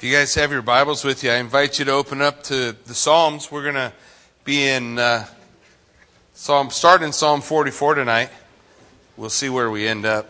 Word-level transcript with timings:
If 0.00 0.04
you 0.04 0.16
guys 0.16 0.34
have 0.36 0.50
your 0.50 0.62
Bibles 0.62 1.04
with 1.04 1.22
you, 1.22 1.30
I 1.30 1.34
invite 1.34 1.78
you 1.78 1.84
to 1.84 1.92
open 1.92 2.22
up 2.22 2.42
to 2.44 2.74
the 2.86 2.94
Psalms. 2.94 3.52
We're 3.52 3.64
going 3.64 3.74
to 3.74 3.92
be 4.44 4.66
in 4.66 4.98
uh, 4.98 5.26
Psalm, 6.32 6.70
start 6.70 7.02
in 7.02 7.12
Psalm 7.12 7.42
44 7.42 7.96
tonight. 7.96 8.30
We'll 9.18 9.28
see 9.28 9.50
where 9.50 9.70
we 9.70 9.86
end 9.86 10.06
up. 10.06 10.26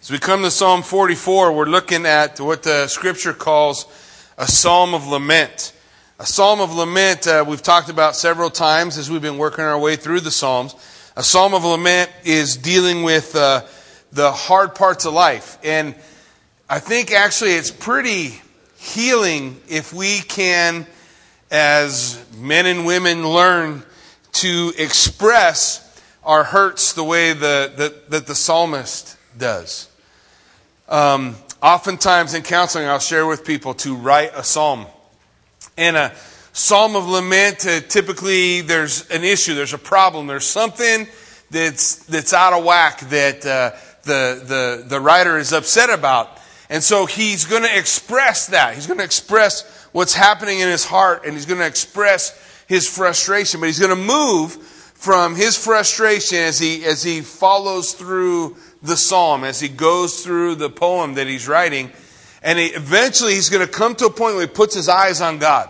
As 0.00 0.10
we 0.10 0.18
come 0.18 0.42
to 0.42 0.50
Psalm 0.50 0.82
44, 0.82 1.52
we're 1.52 1.66
looking 1.66 2.06
at 2.06 2.40
what 2.40 2.64
the 2.64 2.88
Scripture 2.88 3.32
calls 3.32 3.86
a 4.36 4.48
Psalm 4.48 4.94
of 4.94 5.06
Lament. 5.06 5.72
A 6.18 6.26
Psalm 6.26 6.60
of 6.60 6.74
Lament 6.74 7.28
uh, 7.28 7.44
we've 7.46 7.62
talked 7.62 7.88
about 7.88 8.16
several 8.16 8.50
times 8.50 8.98
as 8.98 9.08
we've 9.08 9.22
been 9.22 9.38
working 9.38 9.62
our 9.62 9.78
way 9.78 9.94
through 9.94 10.22
the 10.22 10.32
Psalms. 10.32 10.74
A 11.14 11.22
Psalm 11.22 11.54
of 11.54 11.64
Lament 11.64 12.10
is 12.24 12.56
dealing 12.56 13.04
with 13.04 13.36
uh, 13.36 13.62
the 14.10 14.32
hard 14.32 14.74
parts 14.74 15.04
of 15.04 15.14
life, 15.14 15.56
and 15.62 15.94
I 16.68 16.80
think 16.80 17.12
actually 17.12 17.52
it's 17.52 17.70
pretty 17.70 18.42
healing 18.82 19.60
if 19.68 19.92
we 19.92 20.18
can, 20.18 20.86
as 21.50 22.22
men 22.36 22.66
and 22.66 22.84
women, 22.84 23.26
learn 23.26 23.84
to 24.32 24.72
express 24.76 25.88
our 26.24 26.42
hurts 26.42 26.92
the 26.92 27.04
way 27.04 27.32
the, 27.32 27.72
the 27.76 27.94
that 28.08 28.26
the 28.26 28.34
psalmist 28.34 29.16
does. 29.38 29.88
Um, 30.88 31.36
oftentimes 31.62 32.34
in 32.34 32.42
counseling, 32.42 32.86
I'll 32.86 32.98
share 32.98 33.26
with 33.26 33.44
people 33.44 33.74
to 33.74 33.94
write 33.94 34.32
a 34.34 34.42
psalm. 34.42 34.86
And 35.76 35.96
a 35.96 36.12
psalm 36.52 36.96
of 36.96 37.08
lament, 37.08 37.64
uh, 37.64 37.80
typically 37.80 38.62
there's 38.62 39.08
an 39.10 39.22
issue, 39.22 39.54
there's 39.54 39.74
a 39.74 39.78
problem, 39.78 40.26
there's 40.26 40.46
something 40.46 41.06
that's, 41.50 42.04
that's 42.06 42.32
out 42.32 42.52
of 42.52 42.64
whack 42.64 43.00
that 43.10 43.46
uh, 43.46 43.70
the, 44.02 44.42
the, 44.44 44.84
the 44.88 45.00
writer 45.00 45.38
is 45.38 45.52
upset 45.52 45.88
about. 45.88 46.38
And 46.72 46.82
so 46.82 47.04
he's 47.04 47.44
going 47.44 47.64
to 47.64 47.78
express 47.78 48.46
that. 48.46 48.74
He's 48.74 48.86
going 48.86 48.96
to 48.96 49.04
express 49.04 49.86
what's 49.92 50.14
happening 50.14 50.60
in 50.60 50.68
his 50.70 50.86
heart 50.86 51.26
and 51.26 51.34
he's 51.34 51.44
going 51.44 51.60
to 51.60 51.66
express 51.66 52.32
his 52.66 52.88
frustration, 52.88 53.60
but 53.60 53.66
he's 53.66 53.78
going 53.78 53.94
to 53.94 53.94
move 53.94 54.54
from 54.54 55.36
his 55.36 55.54
frustration 55.54 56.38
as 56.38 56.58
he, 56.58 56.82
as 56.86 57.02
he 57.02 57.20
follows 57.20 57.92
through 57.92 58.56
the 58.82 58.96
psalm, 58.96 59.44
as 59.44 59.60
he 59.60 59.68
goes 59.68 60.24
through 60.24 60.54
the 60.54 60.70
poem 60.70 61.12
that 61.16 61.26
he's 61.26 61.46
writing. 61.46 61.92
And 62.42 62.58
he, 62.58 62.68
eventually 62.68 63.34
he's 63.34 63.50
going 63.50 63.66
to 63.66 63.70
come 63.70 63.94
to 63.96 64.06
a 64.06 64.10
point 64.10 64.36
where 64.36 64.46
he 64.46 64.50
puts 64.50 64.74
his 64.74 64.88
eyes 64.88 65.20
on 65.20 65.36
God. 65.36 65.68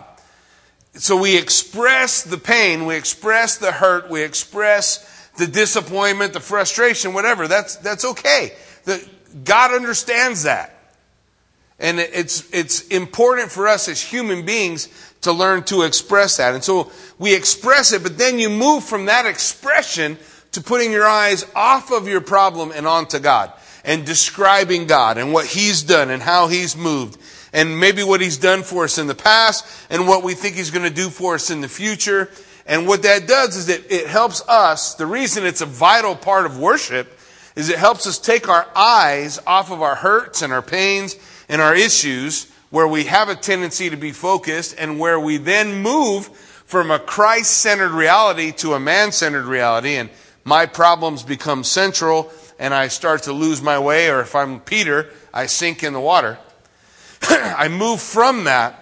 So 0.95 1.17
we 1.17 1.37
express 1.37 2.23
the 2.23 2.39
pain, 2.39 2.87
we 2.87 2.95
express 2.95 3.59
the 3.59 3.73
hurt, 3.73 4.09
we 4.09 4.23
express 4.23 5.31
the 5.37 5.49
disappointment, 5.49 6.33
the 6.33 6.39
frustration, 6.39 7.13
whatever. 7.13 7.49
That's, 7.49 7.75
that's 7.75 8.05
okay. 8.05 8.53
The, 8.85 9.05
God 9.43 9.75
understands 9.75 10.45
that. 10.45 10.72
And 11.83 11.99
it's, 11.99 12.49
it's 12.55 12.87
important 12.89 13.51
for 13.51 13.67
us 13.67 13.89
as 13.89 14.01
human 14.01 14.47
beings 14.47 14.89
to 15.23 15.33
learn 15.33 15.65
to 15.65 15.83
express 15.83 16.37
that. 16.37 16.55
And 16.55 16.63
so 16.63 16.93
we 17.19 17.35
express 17.35 17.93
it, 17.93 18.05
but 18.05 18.17
then 18.17 18.39
you 18.39 18.49
move 18.49 18.85
from 18.85 19.07
that 19.07 19.27
expression 19.27 20.17
to 20.53 20.61
putting 20.61 20.93
your 20.93 21.07
eyes 21.07 21.45
off 21.57 21.91
of 21.91 22.07
your 22.07 22.21
problem 22.21 22.71
and 22.73 22.87
onto 22.87 23.19
God 23.19 23.53
and 23.85 24.07
describing 24.07 24.87
God 24.87 25.19
and 25.19 25.33
what 25.33 25.45
He's 25.45 25.83
done 25.83 26.11
and 26.11 26.23
how 26.23 26.47
He's 26.47 26.77
moved 26.77 27.21
and 27.53 27.81
maybe 27.81 28.05
what 28.05 28.21
He's 28.21 28.39
done 28.39 28.63
for 28.63 28.85
us 28.85 28.99
in 28.99 29.09
the 29.09 29.15
past 29.15 29.67
and 29.91 30.07
what 30.07 30.23
we 30.23 30.35
think 30.35 30.55
He's 30.55 30.71
going 30.71 30.89
to 30.89 30.95
do 30.95 31.11
for 31.11 31.35
us 31.35 31.51
in 31.51 31.63
the 31.63 31.69
future. 31.69 32.31
And 32.65 32.87
what 32.87 33.03
that 33.03 33.27
does 33.27 33.57
is 33.57 33.67
that 33.67 33.93
it 33.93 34.07
helps 34.07 34.41
us, 34.47 34.95
the 34.95 35.07
reason 35.07 35.45
it's 35.45 35.63
a 35.63 35.67
vital 35.67 36.15
part 36.15 36.47
of 36.47 36.61
worship 36.61 37.19
is 37.57 37.71
it 37.71 37.79
helps 37.79 38.07
us 38.07 38.21
take 38.21 38.49
our 38.49 38.69
eyes 38.77 39.41
off 39.49 39.73
of 39.73 39.83
our 39.83 39.97
hurts 39.97 40.43
and 40.43 40.53
our 40.53 40.63
pains 40.63 41.17
in 41.53 41.61
our 41.61 41.75
issues 41.75 42.51
where 42.71 42.89
we 42.89 43.05
have 43.05 43.29
a 43.29 43.35
tendency 43.35 43.91
to 43.91 43.97
be 43.97 44.11
focused 44.11 44.75
and 44.79 44.99
where 44.99 45.21
we 45.21 45.37
then 45.37 45.83
move 45.83 46.27
from 46.27 46.91
a 46.91 46.99
Christ 46.99 47.59
centered 47.59 47.93
reality 47.93 48.53
to 48.53 48.73
a 48.73 48.81
man 48.81 49.13
centered 49.13 49.45
reality 49.45 49.97
and 49.97 50.09
my 50.45 50.65
problems 50.65 51.23
become 51.23 51.63
central 51.63 52.33
and 52.59 52.73
I 52.73 52.89
start 52.89 53.25
to 53.25 53.33
lose 53.33 53.61
my 53.61 53.79
way, 53.79 54.09
or 54.09 54.21
if 54.21 54.35
I'm 54.35 54.61
Peter, 54.61 55.11
I 55.35 55.47
sink 55.47 55.83
in 55.83 55.93
the 55.93 56.01
water. 56.01 56.39
I 57.23 57.69
move 57.69 58.01
from 58.01 58.45
that 58.45 58.79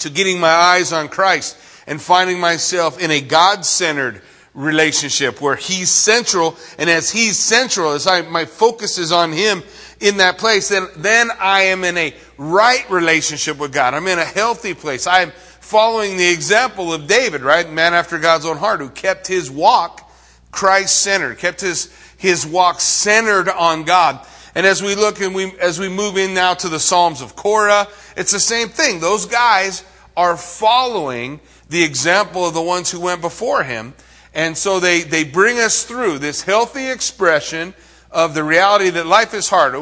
to 0.00 0.10
getting 0.10 0.38
my 0.38 0.50
eyes 0.50 0.92
on 0.92 1.08
Christ 1.08 1.56
and 1.86 2.02
finding 2.02 2.40
myself 2.40 3.00
in 3.00 3.10
a 3.10 3.20
God 3.20 3.64
centered 3.64 4.20
relationship 4.54 5.40
where 5.40 5.56
He's 5.56 5.90
central, 5.90 6.56
and 6.78 6.90
as 6.90 7.10
He's 7.10 7.38
central, 7.38 7.92
as 7.92 8.06
I, 8.06 8.22
my 8.22 8.44
focus 8.44 8.98
is 8.98 9.12
on 9.12 9.32
Him, 9.32 9.62
in 10.00 10.18
that 10.18 10.38
place, 10.38 10.68
then, 10.68 10.88
then 10.96 11.30
I 11.40 11.62
am 11.62 11.84
in 11.84 11.96
a 11.96 12.14
right 12.36 12.88
relationship 12.90 13.58
with 13.58 13.72
God. 13.72 13.94
I'm 13.94 14.06
in 14.06 14.18
a 14.18 14.24
healthy 14.24 14.74
place. 14.74 15.06
I'm 15.06 15.30
following 15.60 16.16
the 16.16 16.28
example 16.28 16.92
of 16.92 17.06
David, 17.06 17.42
right? 17.42 17.70
Man 17.70 17.94
after 17.94 18.18
God's 18.18 18.46
own 18.46 18.58
heart, 18.58 18.80
who 18.80 18.90
kept 18.90 19.26
his 19.26 19.50
walk 19.50 20.02
Christ 20.50 21.02
centered, 21.02 21.38
kept 21.38 21.60
his, 21.60 21.94
his 22.16 22.46
walk 22.46 22.80
centered 22.80 23.48
on 23.48 23.84
God. 23.84 24.26
And 24.54 24.64
as 24.64 24.82
we 24.82 24.94
look 24.94 25.20
and 25.20 25.34
we, 25.34 25.52
as 25.58 25.78
we 25.78 25.90
move 25.90 26.16
in 26.16 26.32
now 26.32 26.54
to 26.54 26.70
the 26.70 26.80
Psalms 26.80 27.20
of 27.20 27.36
Korah, 27.36 27.88
it's 28.16 28.32
the 28.32 28.40
same 28.40 28.68
thing. 28.68 29.00
Those 29.00 29.26
guys 29.26 29.84
are 30.16 30.36
following 30.36 31.40
the 31.68 31.82
example 31.82 32.46
of 32.46 32.54
the 32.54 32.62
ones 32.62 32.90
who 32.90 33.00
went 33.00 33.20
before 33.20 33.64
him. 33.64 33.92
And 34.34 34.56
so 34.56 34.80
they, 34.80 35.02
they 35.02 35.24
bring 35.24 35.58
us 35.58 35.84
through 35.84 36.20
this 36.20 36.42
healthy 36.42 36.88
expression 36.88 37.74
of 38.16 38.32
the 38.32 38.42
reality 38.42 38.88
that 38.88 39.06
life 39.06 39.34
is 39.34 39.46
hard. 39.46 39.74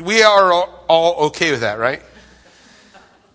We 0.00 0.22
are 0.22 0.52
all 0.52 1.26
okay 1.26 1.50
with 1.50 1.62
that, 1.62 1.80
right? 1.80 2.00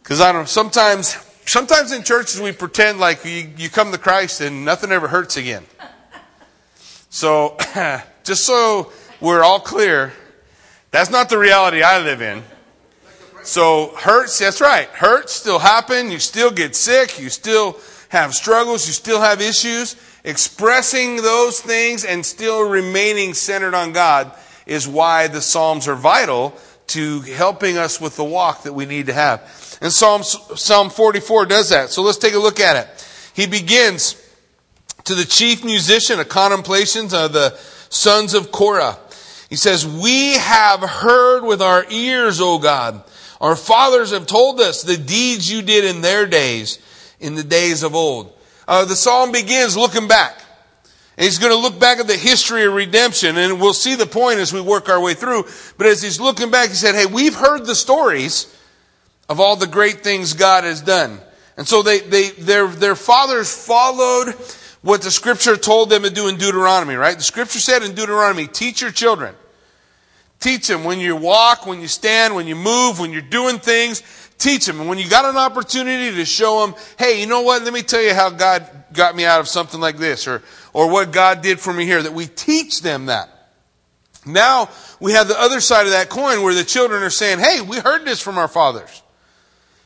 Because 0.01 0.21
I 0.21 0.31
don't. 0.31 0.47
Sometimes, 0.47 1.17
sometimes 1.45 1.91
in 1.91 2.03
churches 2.03 2.39
we 2.39 2.53
pretend 2.53 2.97
like 2.97 3.25
you, 3.25 3.49
you 3.57 3.69
come 3.69 3.91
to 3.91 3.97
Christ 3.97 4.39
and 4.39 4.63
nothing 4.63 4.94
ever 4.94 5.09
hurts 5.09 5.35
again. 5.35 5.65
So, 7.09 7.57
just 8.23 8.45
so 8.45 8.94
we're 9.19 9.44
all 9.44 9.59
clear, 9.59 10.13
that's 10.89 11.09
not 11.09 11.27
the 11.27 11.38
reality 11.38 11.83
I 11.83 11.99
live 11.99 12.21
in. 12.21 12.41
So 13.44 13.94
hurts, 13.97 14.39
that's 14.39 14.61
right. 14.61 14.88
Hurts 14.88 15.33
still 15.33 15.59
happen. 15.59 16.11
You 16.11 16.19
still 16.19 16.49
get 16.49 16.77
sick. 16.77 17.19
You 17.19 17.29
still 17.29 17.77
have 18.07 18.33
struggles. 18.33 18.88
You 18.88 18.94
still 18.94 19.19
have 19.19 19.41
issues. 19.41 19.97
Expressing 20.23 21.17
those 21.17 21.59
things 21.59 22.05
and 22.05 22.25
still 22.25 22.67
remaining 22.67 23.33
centered 23.33 23.73
on 23.73 23.91
God 23.91 24.31
is 24.65 24.87
why 24.87 25.27
the 25.27 25.41
Psalms 25.41 25.87
are 25.87 25.95
vital 25.95 26.57
to 26.87 27.21
helping 27.21 27.77
us 27.77 27.99
with 27.99 28.15
the 28.15 28.23
walk 28.23 28.63
that 28.63 28.73
we 28.73 28.85
need 28.85 29.07
to 29.07 29.13
have. 29.13 29.41
And 29.81 29.91
Psalm, 29.91 30.23
Psalm 30.23 30.89
44 30.89 31.45
does 31.45 31.69
that. 31.69 31.89
So 31.89 32.01
let's 32.01 32.17
take 32.17 32.33
a 32.33 32.39
look 32.39 32.59
at 32.59 32.75
it. 32.75 33.07
He 33.33 33.47
begins 33.47 34.21
to 35.05 35.15
the 35.15 35.25
chief 35.25 35.63
musician, 35.63 36.19
a 36.19 36.25
contemplations 36.25 37.13
of 37.13 37.33
the 37.33 37.57
sons 37.89 38.33
of 38.33 38.51
Korah. 38.51 38.97
He 39.49 39.55
says, 39.55 39.85
We 39.85 40.33
have 40.33 40.81
heard 40.81 41.43
with 41.43 41.61
our 41.61 41.85
ears, 41.89 42.41
O 42.41 42.59
God. 42.59 43.03
Our 43.41 43.55
fathers 43.55 44.11
have 44.11 44.25
told 44.27 44.59
us 44.59 44.81
the 44.81 44.97
deeds 44.97 45.51
you 45.51 45.61
did 45.61 45.85
in 45.85 46.01
their 46.01 46.25
days, 46.25 46.79
in 47.19 47.35
the 47.35 47.43
days 47.43 47.83
of 47.83 47.93
old. 47.93 48.31
Uh, 48.67 48.85
the 48.85 48.95
psalm 48.95 49.31
begins 49.31 49.77
looking 49.77 50.07
back. 50.07 50.41
And 51.17 51.23
he's 51.23 51.39
going 51.39 51.51
to 51.51 51.57
look 51.57 51.79
back 51.79 51.99
at 51.99 52.07
the 52.07 52.17
history 52.17 52.65
of 52.65 52.73
redemption, 52.73 53.37
and 53.37 53.61
we'll 53.61 53.73
see 53.73 53.95
the 53.95 54.05
point 54.05 54.39
as 54.39 54.51
we 54.51 54.59
work 54.59 54.89
our 54.89 54.99
way 54.99 55.13
through. 55.13 55.45
But 55.77 55.87
as 55.87 56.01
he's 56.01 56.19
looking 56.19 56.51
back, 56.51 56.69
he 56.69 56.75
said, 56.75 56.95
Hey, 56.95 57.05
we've 57.05 57.35
heard 57.35 57.65
the 57.65 57.75
stories 57.75 58.53
of 59.29 59.39
all 59.39 59.55
the 59.55 59.67
great 59.67 60.01
things 60.01 60.33
God 60.33 60.63
has 60.65 60.81
done. 60.81 61.19
And 61.57 61.67
so 61.67 61.81
they, 61.81 61.99
they, 61.99 62.31
their, 62.31 62.67
their 62.67 62.95
fathers 62.95 63.55
followed 63.55 64.33
what 64.81 65.01
the 65.01 65.09
scripture 65.09 65.55
told 65.55 65.89
them 65.89 66.03
to 66.03 66.09
do 66.09 66.27
in 66.27 66.37
Deuteronomy, 66.37 66.95
right? 66.95 67.17
The 67.17 67.23
scripture 67.23 67.59
said 67.59 67.81
in 67.81 67.95
Deuteronomy, 67.95 68.47
teach 68.47 68.81
your 68.81 68.91
children. 68.91 69.33
Teach 70.39 70.67
them 70.67 70.83
when 70.83 70.99
you 70.99 71.15
walk, 71.15 71.65
when 71.65 71.81
you 71.81 71.87
stand, 71.87 72.35
when 72.35 72.45
you 72.45 72.55
move, 72.55 72.99
when 72.99 73.11
you're 73.11 73.21
doing 73.21 73.57
things. 73.57 74.03
Teach 74.37 74.65
them. 74.65 74.81
And 74.81 74.89
when 74.89 74.97
you 74.97 75.09
got 75.09 75.25
an 75.25 75.38
opportunity 75.38 76.15
to 76.18 76.25
show 76.25 76.65
them, 76.65 76.75
hey, 77.00 77.21
you 77.21 77.25
know 77.25 77.41
what? 77.41 77.63
Let 77.63 77.73
me 77.73 77.81
tell 77.81 78.01
you 78.01 78.13
how 78.13 78.29
God 78.29 78.69
got 78.94 79.15
me 79.15 79.25
out 79.25 79.39
of 79.39 79.47
something 79.47 79.79
like 79.79 79.97
this, 79.97 80.27
or 80.27 80.44
or 80.75 80.92
what 80.92 81.13
God 81.13 81.42
did 81.42 81.57
for 81.57 81.72
me 81.72 81.86
here, 81.86 82.04
that 82.04 82.12
we 82.12 82.27
teach 82.27 82.81
them 82.81 83.06
that. 83.06 83.30
Now 84.25 84.68
we 85.00 85.13
have 85.13 85.30
the 85.30 85.39
other 85.39 85.62
side 85.62 85.86
of 85.86 85.94
that 85.94 86.10
coin 86.10 86.44
where 86.44 86.54
the 86.54 86.66
children 86.66 87.01
are 87.01 87.10
saying, 87.10 87.39
hey, 87.39 87.62
we 87.62 87.77
heard 87.77 88.04
this 88.04 88.22
from 88.22 88.38
our 88.38 88.50
fathers. 88.50 89.01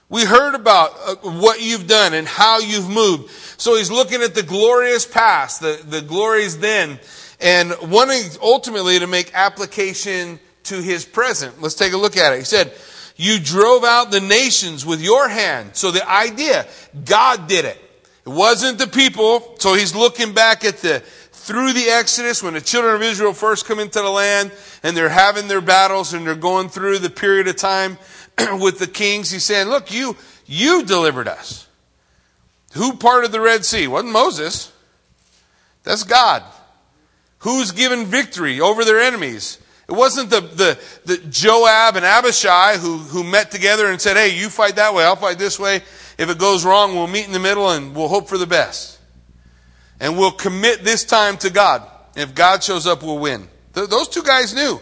We 0.09 0.25
heard 0.25 0.55
about 0.55 0.95
uh, 1.05 1.15
what 1.39 1.61
you've 1.61 1.85
done 1.85 2.15
and 2.15 2.27
how 2.27 2.57
you've 2.57 2.89
moved. 2.89 3.29
So 3.61 3.75
he's 3.77 3.91
looking 3.91 4.23
at 4.23 4.33
the 4.33 4.41
glorious 4.41 5.05
past, 5.05 5.61
the, 5.61 5.79
the 5.87 6.01
glories 6.01 6.57
then, 6.57 6.99
and 7.39 7.71
wanting 7.83 8.23
ultimately 8.41 8.97
to 8.97 9.05
make 9.05 9.31
application 9.35 10.39
to 10.63 10.81
his 10.81 11.05
present. 11.05 11.61
Let's 11.61 11.75
take 11.75 11.93
a 11.93 11.97
look 11.97 12.17
at 12.17 12.33
it. 12.33 12.39
He 12.39 12.45
said, 12.45 12.73
you 13.15 13.39
drove 13.39 13.83
out 13.83 14.09
the 14.09 14.21
nations 14.21 14.87
with 14.87 15.01
your 15.01 15.29
hand. 15.29 15.75
So 15.75 15.91
the 15.91 16.09
idea, 16.09 16.65
God 17.05 17.47
did 17.47 17.65
it. 17.65 17.79
It 18.29 18.35
wasn't 18.35 18.77
the 18.77 18.85
people. 18.85 19.55
So 19.57 19.73
he's 19.73 19.95
looking 19.95 20.33
back 20.33 20.63
at 20.63 20.77
the, 20.77 20.99
through 20.99 21.73
the 21.73 21.89
Exodus 21.89 22.43
when 22.43 22.53
the 22.53 22.61
children 22.61 22.93
of 22.93 23.01
Israel 23.01 23.33
first 23.33 23.65
come 23.65 23.79
into 23.79 23.99
the 23.99 24.09
land 24.09 24.51
and 24.83 24.95
they're 24.95 25.09
having 25.09 25.47
their 25.47 25.61
battles 25.61 26.13
and 26.13 26.27
they're 26.27 26.35
going 26.35 26.69
through 26.69 26.99
the 26.99 27.09
period 27.09 27.47
of 27.47 27.55
time 27.55 27.97
with 28.59 28.77
the 28.77 28.85
kings. 28.85 29.31
He's 29.31 29.45
saying, 29.45 29.67
look, 29.67 29.91
you, 29.91 30.15
you 30.45 30.83
delivered 30.83 31.27
us. 31.27 31.67
Who 32.73 32.93
parted 32.97 33.31
the 33.31 33.41
Red 33.41 33.65
Sea? 33.65 33.87
Wasn't 33.87 34.13
Moses. 34.13 34.71
That's 35.83 36.03
God. 36.03 36.43
Who's 37.39 37.71
given 37.71 38.05
victory 38.05 38.61
over 38.61 38.85
their 38.85 38.99
enemies? 38.99 39.57
It 39.87 39.93
wasn't 39.93 40.29
the, 40.29 40.41
the, 40.41 40.79
the 41.05 41.17
Joab 41.29 41.95
and 41.95 42.05
Abishai 42.05 42.77
who, 42.77 42.99
who 42.99 43.23
met 43.23 43.49
together 43.49 43.87
and 43.87 43.99
said, 43.99 44.17
hey, 44.17 44.37
you 44.37 44.49
fight 44.49 44.75
that 44.75 44.93
way, 44.93 45.03
I'll 45.03 45.15
fight 45.15 45.39
this 45.39 45.57
way. 45.57 45.81
If 46.19 46.29
it 46.29 46.37
goes 46.37 46.65
wrong, 46.65 46.95
we'll 46.95 47.07
meet 47.07 47.25
in 47.27 47.31
the 47.31 47.39
middle 47.39 47.69
and 47.69 47.95
we'll 47.95 48.09
hope 48.09 48.27
for 48.27 48.37
the 48.37 48.45
best. 48.45 48.99
And 50.01 50.17
we'll 50.17 50.31
commit 50.31 50.83
this 50.83 51.05
time 51.05 51.37
to 51.37 51.49
God. 51.49 51.81
If 52.13 52.35
God 52.35 52.61
shows 52.61 52.85
up, 52.85 53.01
we'll 53.01 53.19
win. 53.19 53.47
Th- 53.73 53.87
those 53.87 54.09
two 54.09 54.21
guys 54.21 54.53
knew. 54.53 54.81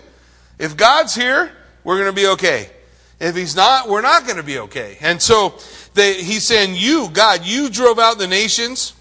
If 0.57 0.75
God's 0.75 1.13
here, 1.13 1.51
we're 1.83 1.99
going 1.99 2.09
to 2.09 2.19
be 2.19 2.27
okay. 2.29 2.71
If 3.19 3.35
he's 3.35 3.55
not, 3.55 3.87
we're 3.87 4.01
not 4.01 4.23
going 4.23 4.37
to 4.37 4.43
be 4.43 4.57
okay. 4.57 4.97
And 4.99 5.21
so 5.21 5.53
they, 5.93 6.23
he's 6.23 6.43
saying, 6.43 6.73
You, 6.75 7.07
God, 7.13 7.45
you 7.45 7.69
drove 7.69 7.99
out 7.99 8.17
the 8.17 8.27
nations 8.27 8.95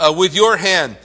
uh, 0.00 0.14
with 0.16 0.34
your 0.34 0.56
hand, 0.56 0.96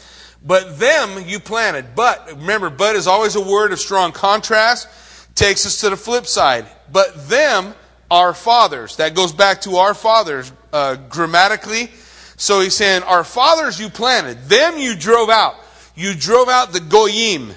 but 0.46 0.80
them 0.80 1.26
you 1.28 1.42
planted. 1.42 1.94
But 1.94 2.26
remember, 2.38 2.70
but 2.70 2.96
is 2.96 3.08
always 3.08 3.36
a 3.36 3.42
word 3.42 3.74
of 3.74 3.80
strong 3.80 4.14
contrast, 4.14 4.88
takes 5.36 5.66
us 5.66 5.82
to 5.82 5.90
the 5.90 5.98
flip 5.98 6.26
side. 6.26 6.68
But 6.90 7.28
them, 7.28 7.76
our 8.10 8.34
fathers. 8.34 8.98
That 8.98 9.16
goes 9.16 9.34
back 9.34 9.62
to 9.62 9.78
our 9.78 9.94
fathers 9.94 10.52
uh, 10.74 10.96
grammatically. 11.10 11.90
So 12.38 12.62
he's 12.62 12.76
saying, 12.76 13.04
Our 13.04 13.24
fathers 13.24 13.80
you 13.80 13.90
planted, 13.90 14.44
them 14.46 14.78
you 14.78 14.96
drove 14.96 15.30
out. 15.30 15.56
You 15.96 16.14
drove 16.14 16.48
out 16.48 16.74
the 16.74 16.80
goyim. 16.80 17.54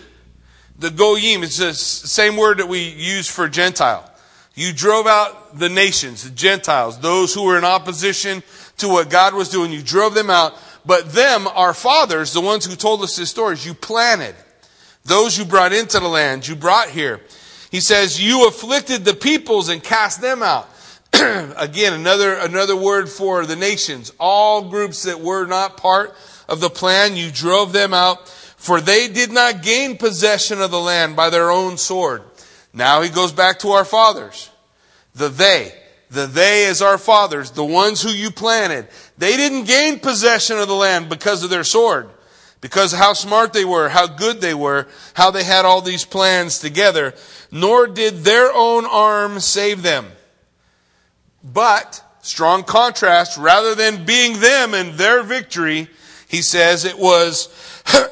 The 0.78 0.90
goyim, 0.90 1.42
it's 1.42 1.58
the 1.58 1.74
same 1.74 2.36
word 2.36 2.58
that 2.58 2.68
we 2.68 2.88
use 2.88 3.28
for 3.28 3.48
Gentile. 3.48 4.10
You 4.54 4.72
drove 4.72 5.06
out 5.06 5.58
the 5.58 5.68
nations, 5.68 6.24
the 6.24 6.30
Gentiles, 6.30 6.98
those 6.98 7.34
who 7.34 7.44
were 7.44 7.58
in 7.58 7.64
opposition 7.64 8.42
to 8.78 8.88
what 8.88 9.10
God 9.10 9.34
was 9.34 9.50
doing. 9.50 9.72
You 9.72 9.82
drove 9.82 10.14
them 10.14 10.30
out. 10.30 10.54
But 10.84 11.12
them, 11.12 11.46
our 11.46 11.74
fathers, 11.74 12.32
the 12.32 12.40
ones 12.40 12.64
who 12.64 12.74
told 12.74 13.02
us 13.02 13.16
these 13.16 13.28
stories, 13.28 13.64
you 13.64 13.74
planted. 13.74 14.34
Those 15.04 15.38
you 15.38 15.44
brought 15.44 15.72
into 15.72 16.00
the 16.00 16.08
land, 16.08 16.48
you 16.48 16.56
brought 16.56 16.88
here. 16.88 17.20
He 17.70 17.80
says, 17.80 18.20
you 18.20 18.46
afflicted 18.46 19.04
the 19.04 19.14
peoples 19.14 19.68
and 19.68 19.82
cast 19.82 20.20
them 20.20 20.42
out. 20.42 20.68
Again, 21.12 21.92
another, 21.92 22.34
another 22.34 22.76
word 22.76 23.08
for 23.08 23.46
the 23.46 23.56
nations. 23.56 24.12
All 24.18 24.68
groups 24.68 25.04
that 25.04 25.20
were 25.20 25.46
not 25.46 25.76
part 25.76 26.14
of 26.48 26.60
the 26.60 26.70
plan, 26.70 27.16
you 27.16 27.30
drove 27.30 27.72
them 27.72 27.94
out. 27.94 28.28
For 28.28 28.80
they 28.80 29.08
did 29.08 29.32
not 29.32 29.62
gain 29.62 29.96
possession 29.96 30.60
of 30.60 30.70
the 30.70 30.80
land 30.80 31.16
by 31.16 31.30
their 31.30 31.50
own 31.50 31.78
sword. 31.78 32.22
Now 32.74 33.02
he 33.02 33.08
goes 33.08 33.32
back 33.32 33.60
to 33.60 33.68
our 33.70 33.84
fathers. 33.84 34.50
The 35.14 35.28
they. 35.28 35.72
The 36.10 36.26
they 36.26 36.64
is 36.64 36.82
our 36.82 36.98
fathers, 36.98 37.52
the 37.52 37.64
ones 37.64 38.02
who 38.02 38.10
you 38.10 38.32
planted. 38.32 38.88
They 39.16 39.36
didn't 39.36 39.64
gain 39.64 40.00
possession 40.00 40.58
of 40.58 40.66
the 40.66 40.74
land 40.74 41.08
because 41.08 41.44
of 41.44 41.50
their 41.50 41.64
sword. 41.64 42.10
Because 42.60 42.92
how 42.92 43.14
smart 43.14 43.52
they 43.52 43.64
were, 43.64 43.88
how 43.88 44.06
good 44.06 44.40
they 44.40 44.52
were, 44.52 44.86
how 45.14 45.30
they 45.30 45.44
had 45.44 45.64
all 45.64 45.80
these 45.80 46.04
plans 46.04 46.58
together. 46.58 47.14
Nor 47.50 47.86
did 47.86 48.18
their 48.18 48.52
own 48.52 48.84
arm 48.84 49.40
save 49.40 49.82
them. 49.82 50.06
But, 51.42 52.02
strong 52.20 52.64
contrast, 52.64 53.38
rather 53.38 53.74
than 53.74 54.04
being 54.04 54.40
them 54.40 54.74
and 54.74 54.94
their 54.94 55.22
victory, 55.22 55.88
he 56.28 56.42
says 56.42 56.84
it 56.84 56.98
was 56.98 57.48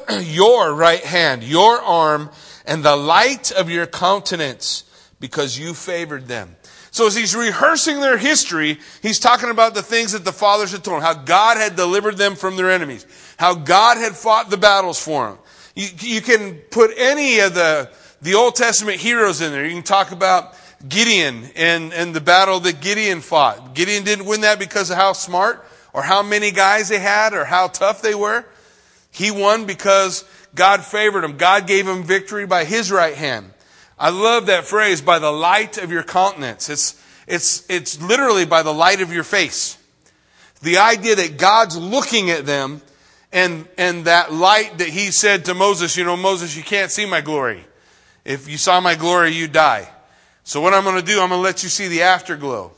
your 0.21 0.73
right 0.73 1.03
hand, 1.03 1.43
your 1.43 1.79
arm, 1.81 2.31
and 2.65 2.83
the 2.83 2.95
light 2.95 3.51
of 3.51 3.69
your 3.69 3.85
countenance 3.85 4.83
because 5.19 5.59
you 5.59 5.73
favored 5.73 6.27
them. 6.27 6.55
So 6.91 7.05
as 7.05 7.15
he's 7.15 7.35
rehearsing 7.35 7.99
their 7.99 8.17
history, 8.17 8.79
he's 9.01 9.19
talking 9.19 9.49
about 9.49 9.73
the 9.73 9.83
things 9.83 10.13
that 10.13 10.25
the 10.25 10.31
fathers 10.31 10.71
had 10.71 10.83
told 10.83 10.97
him, 10.97 11.03
how 11.03 11.13
God 11.13 11.57
had 11.57 11.75
delivered 11.75 12.17
them 12.17 12.35
from 12.35 12.57
their 12.57 12.71
enemies, 12.71 13.05
how 13.39 13.55
God 13.55 13.95
had 13.95 14.17
fought 14.17 14.49
the 14.49 14.57
battles 14.57 15.01
for 15.01 15.29
him. 15.29 15.37
You, 15.73 15.87
you 15.99 16.21
can 16.21 16.55
put 16.55 16.91
any 16.97 17.39
of 17.39 17.53
the, 17.53 17.89
the 18.21 18.33
Old 18.33 18.55
Testament 18.55 18.99
heroes 18.99 19.39
in 19.39 19.53
there. 19.53 19.65
You 19.65 19.75
can 19.75 19.83
talk 19.83 20.11
about 20.11 20.55
Gideon 20.85 21.49
and, 21.55 21.93
and 21.93 22.13
the 22.13 22.19
battle 22.19 22.59
that 22.59 22.81
Gideon 22.81 23.21
fought. 23.21 23.75
Gideon 23.75 24.03
didn't 24.03 24.25
win 24.25 24.41
that 24.41 24.59
because 24.59 24.89
of 24.89 24.97
how 24.97 25.13
smart 25.13 25.65
or 25.93 26.01
how 26.01 26.21
many 26.21 26.51
guys 26.51 26.89
they 26.89 26.99
had 26.99 27.33
or 27.33 27.45
how 27.45 27.67
tough 27.67 28.01
they 28.01 28.13
were. 28.13 28.43
He 29.09 29.31
won 29.31 29.65
because 29.65 30.25
God 30.53 30.83
favored 30.83 31.23
him. 31.23 31.37
God 31.37 31.65
gave 31.65 31.87
him 31.87 32.03
victory 32.03 32.45
by 32.45 32.65
his 32.65 32.91
right 32.91 33.15
hand. 33.15 33.53
I 33.97 34.09
love 34.09 34.47
that 34.47 34.65
phrase, 34.65 35.01
by 35.01 35.17
the 35.19 35.31
light 35.31 35.77
of 35.77 35.93
your 35.93 36.03
countenance. 36.03 36.69
It's, 36.69 37.01
it's, 37.25 37.65
it's 37.69 38.01
literally 38.01 38.45
by 38.45 38.63
the 38.63 38.73
light 38.73 38.99
of 38.99 39.13
your 39.13 39.23
face. 39.23 39.77
The 40.61 40.79
idea 40.79 41.15
that 41.15 41.37
God's 41.37 41.77
looking 41.77 42.31
at 42.31 42.45
them 42.45 42.81
and, 43.31 43.67
and 43.77 44.05
that 44.05 44.33
light 44.33 44.79
that 44.79 44.87
he 44.87 45.11
said 45.11 45.45
to 45.45 45.53
Moses, 45.53 45.95
you 45.95 46.03
know, 46.03 46.17
Moses, 46.17 46.55
you 46.55 46.63
can't 46.63 46.91
see 46.91 47.05
my 47.05 47.21
glory. 47.21 47.63
If 48.25 48.49
you 48.49 48.57
saw 48.57 48.79
my 48.79 48.95
glory, 48.95 49.31
you'd 49.31 49.51
die. 49.51 49.89
So 50.43 50.61
what 50.61 50.73
I'm 50.73 50.83
going 50.83 50.95
to 50.95 51.05
do, 51.05 51.21
I'm 51.21 51.29
going 51.29 51.39
to 51.39 51.43
let 51.43 51.63
you 51.63 51.69
see 51.69 51.87
the 51.87 52.03
afterglow. 52.03 52.71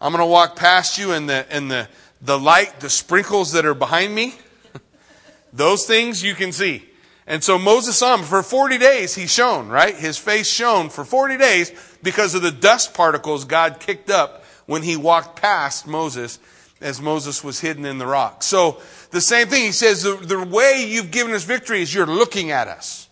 I'm 0.00 0.12
going 0.12 0.22
to 0.22 0.30
walk 0.30 0.56
past 0.56 0.98
you 0.98 1.12
and 1.12 1.28
the, 1.28 1.46
and 1.50 1.70
the, 1.70 1.88
the 2.20 2.38
light, 2.38 2.80
the 2.80 2.90
sprinkles 2.90 3.52
that 3.52 3.64
are 3.64 3.74
behind 3.74 4.14
me. 4.14 4.34
Those 5.52 5.86
things 5.86 6.22
you 6.22 6.34
can 6.34 6.52
see. 6.52 6.86
And 7.26 7.44
so 7.44 7.58
Moses 7.58 7.96
saw 7.96 8.16
him. 8.16 8.24
For 8.24 8.42
40 8.42 8.78
days 8.78 9.14
he 9.14 9.26
shone, 9.26 9.68
right? 9.68 9.94
His 9.94 10.18
face 10.18 10.50
shone 10.50 10.90
for 10.90 11.04
40 11.04 11.38
days 11.38 11.72
because 12.02 12.34
of 12.34 12.42
the 12.42 12.50
dust 12.50 12.92
particles 12.92 13.44
God 13.44 13.80
kicked 13.80 14.10
up 14.10 14.44
when 14.66 14.82
he 14.82 14.96
walked 14.96 15.40
past 15.40 15.86
Moses 15.86 16.38
as 16.80 17.00
Moses 17.00 17.44
was 17.44 17.60
hidden 17.60 17.84
in 17.84 17.98
the 17.98 18.06
rock. 18.06 18.42
So 18.42 18.80
the 19.10 19.20
same 19.20 19.48
thing, 19.48 19.64
he 19.64 19.72
says, 19.72 20.02
the, 20.02 20.16
the 20.16 20.42
way 20.44 20.86
you've 20.88 21.10
given 21.10 21.32
us 21.32 21.44
victory 21.44 21.82
is 21.82 21.92
you're 21.92 22.06
looking 22.06 22.50
at 22.50 22.68
us. 22.68 23.08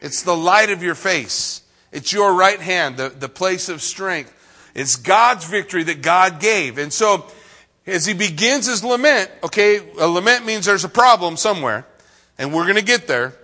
It's 0.00 0.22
the 0.22 0.36
light 0.36 0.70
of 0.70 0.82
your 0.82 0.94
face. 0.94 1.62
It's 1.92 2.12
your 2.12 2.34
right 2.34 2.60
hand, 2.60 2.96
the, 2.96 3.08
the 3.10 3.28
place 3.28 3.68
of 3.68 3.82
strength. 3.82 4.34
It's 4.74 4.96
God's 4.96 5.44
victory 5.44 5.82
that 5.84 6.02
God 6.02 6.40
gave. 6.40 6.78
And 6.78 6.92
so 6.92 7.26
as 7.86 8.06
he 8.06 8.14
begins 8.14 8.66
his 8.66 8.84
lament, 8.84 9.30
okay, 9.42 9.80
a 9.98 10.06
lament 10.06 10.46
means 10.46 10.66
there's 10.66 10.84
a 10.84 10.88
problem 10.88 11.36
somewhere, 11.36 11.86
and 12.38 12.54
we're 12.54 12.64
going 12.64 12.76
to 12.76 12.82
get 12.82 13.06
there. 13.06 13.34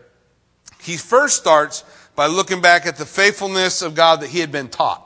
He 0.80 0.96
first 0.96 1.36
starts 1.36 1.84
by 2.14 2.26
looking 2.26 2.60
back 2.60 2.86
at 2.86 2.96
the 2.96 3.06
faithfulness 3.06 3.82
of 3.82 3.94
God 3.94 4.20
that 4.20 4.30
he 4.30 4.38
had 4.40 4.52
been 4.52 4.68
taught. 4.68 5.05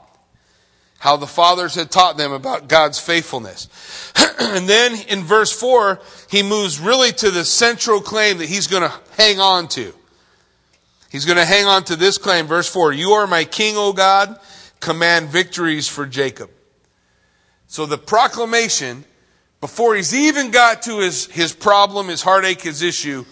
How 1.01 1.17
the 1.17 1.25
fathers 1.25 1.73
had 1.73 1.89
taught 1.89 2.17
them 2.17 2.31
about 2.31 2.67
God's 2.67 2.99
faithfulness. 2.99 3.67
and 4.39 4.69
then 4.69 5.01
in 5.07 5.23
verse 5.23 5.51
4, 5.51 5.99
he 6.29 6.43
moves 6.43 6.79
really 6.79 7.11
to 7.13 7.31
the 7.31 7.43
central 7.43 8.01
claim 8.01 8.37
that 8.37 8.45
he's 8.45 8.67
going 8.67 8.83
to 8.83 8.93
hang 9.17 9.39
on 9.39 9.67
to. 9.69 9.95
He's 11.09 11.25
going 11.25 11.39
to 11.39 11.45
hang 11.45 11.65
on 11.65 11.85
to 11.85 11.95
this 11.95 12.19
claim, 12.19 12.45
verse 12.45 12.69
4 12.69 12.93
You 12.93 13.13
are 13.13 13.25
my 13.25 13.45
king, 13.45 13.77
O 13.77 13.93
God, 13.93 14.39
command 14.79 15.29
victories 15.29 15.87
for 15.87 16.05
Jacob. 16.05 16.51
So 17.65 17.87
the 17.87 17.97
proclamation, 17.97 19.03
before 19.59 19.95
he's 19.95 20.13
even 20.13 20.51
got 20.51 20.83
to 20.83 20.99
his, 20.99 21.25
his 21.25 21.51
problem, 21.51 22.09
his 22.09 22.21
heartache, 22.21 22.61
his 22.61 22.83
issue, 22.83 23.25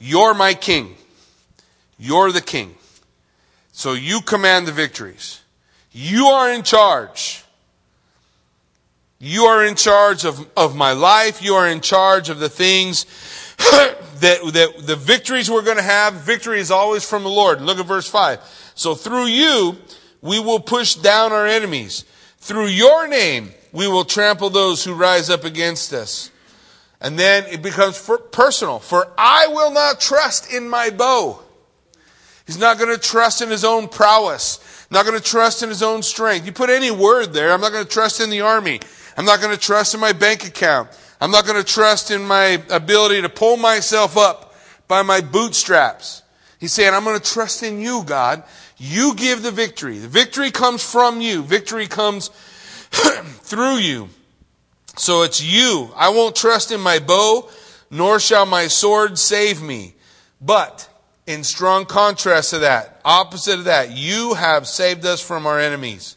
you're 0.00 0.34
my 0.34 0.52
king. 0.54 0.96
You're 1.96 2.32
the 2.32 2.40
king. 2.40 2.74
So 3.70 3.92
you 3.92 4.20
command 4.20 4.66
the 4.66 4.72
victories. 4.72 5.43
You 5.96 6.26
are 6.26 6.52
in 6.52 6.64
charge. 6.64 7.44
You 9.20 9.44
are 9.44 9.64
in 9.64 9.76
charge 9.76 10.24
of, 10.24 10.44
of 10.56 10.74
my 10.74 10.92
life. 10.92 11.40
You 11.40 11.54
are 11.54 11.68
in 11.68 11.80
charge 11.80 12.28
of 12.28 12.40
the 12.40 12.48
things 12.48 13.06
that, 13.58 14.40
that 14.52 14.86
the 14.86 14.96
victories 14.96 15.48
we're 15.48 15.62
going 15.62 15.76
to 15.76 15.84
have. 15.84 16.14
Victory 16.14 16.58
is 16.58 16.72
always 16.72 17.08
from 17.08 17.22
the 17.22 17.30
Lord. 17.30 17.62
Look 17.62 17.78
at 17.78 17.86
verse 17.86 18.08
5. 18.08 18.72
So 18.74 18.96
through 18.96 19.26
you, 19.26 19.78
we 20.20 20.40
will 20.40 20.58
push 20.58 20.96
down 20.96 21.32
our 21.32 21.46
enemies. 21.46 22.04
Through 22.38 22.66
your 22.66 23.06
name, 23.06 23.52
we 23.72 23.86
will 23.86 24.04
trample 24.04 24.50
those 24.50 24.82
who 24.82 24.94
rise 24.94 25.30
up 25.30 25.44
against 25.44 25.92
us. 25.92 26.32
And 27.00 27.16
then 27.16 27.44
it 27.46 27.62
becomes 27.62 28.10
personal. 28.32 28.80
For 28.80 29.06
I 29.16 29.46
will 29.46 29.70
not 29.70 30.00
trust 30.00 30.52
in 30.52 30.68
my 30.68 30.90
bow. 30.90 31.40
He's 32.46 32.58
not 32.58 32.78
going 32.78 32.94
to 32.94 33.00
trust 33.00 33.42
in 33.42 33.48
his 33.48 33.64
own 33.64 33.86
prowess. 33.88 34.58
Not 34.94 35.04
going 35.04 35.20
to 35.20 35.24
trust 35.24 35.64
in 35.64 35.68
his 35.68 35.82
own 35.82 36.04
strength. 36.04 36.46
You 36.46 36.52
put 36.52 36.70
any 36.70 36.92
word 36.92 37.32
there. 37.32 37.52
I'm 37.52 37.60
not 37.60 37.72
going 37.72 37.82
to 37.82 37.90
trust 37.90 38.20
in 38.20 38.30
the 38.30 38.42
army. 38.42 38.78
I'm 39.16 39.24
not 39.24 39.40
going 39.40 39.52
to 39.52 39.60
trust 39.60 39.92
in 39.92 39.98
my 39.98 40.12
bank 40.12 40.46
account. 40.46 40.88
I'm 41.20 41.32
not 41.32 41.46
going 41.46 41.56
to 41.56 41.64
trust 41.64 42.12
in 42.12 42.24
my 42.24 42.62
ability 42.70 43.20
to 43.22 43.28
pull 43.28 43.56
myself 43.56 44.16
up 44.16 44.54
by 44.86 45.02
my 45.02 45.20
bootstraps. 45.20 46.22
He's 46.60 46.72
saying, 46.72 46.94
I'm 46.94 47.02
going 47.02 47.18
to 47.18 47.32
trust 47.32 47.64
in 47.64 47.80
you, 47.80 48.04
God. 48.04 48.44
You 48.76 49.16
give 49.16 49.42
the 49.42 49.50
victory. 49.50 49.98
The 49.98 50.06
victory 50.06 50.52
comes 50.52 50.88
from 50.88 51.20
you. 51.20 51.42
Victory 51.42 51.88
comes 51.88 52.28
through 52.92 53.78
you. 53.78 54.10
So 54.96 55.22
it's 55.22 55.42
you. 55.42 55.90
I 55.96 56.10
won't 56.10 56.36
trust 56.36 56.70
in 56.70 56.80
my 56.80 57.00
bow, 57.00 57.50
nor 57.90 58.20
shall 58.20 58.46
my 58.46 58.68
sword 58.68 59.18
save 59.18 59.60
me. 59.60 59.96
But 60.40 60.88
in 61.26 61.44
strong 61.44 61.86
contrast 61.86 62.50
to 62.50 62.58
that, 62.60 63.00
opposite 63.04 63.60
of 63.60 63.64
that, 63.64 63.90
you 63.90 64.34
have 64.34 64.66
saved 64.66 65.06
us 65.06 65.20
from 65.20 65.46
our 65.46 65.58
enemies. 65.58 66.16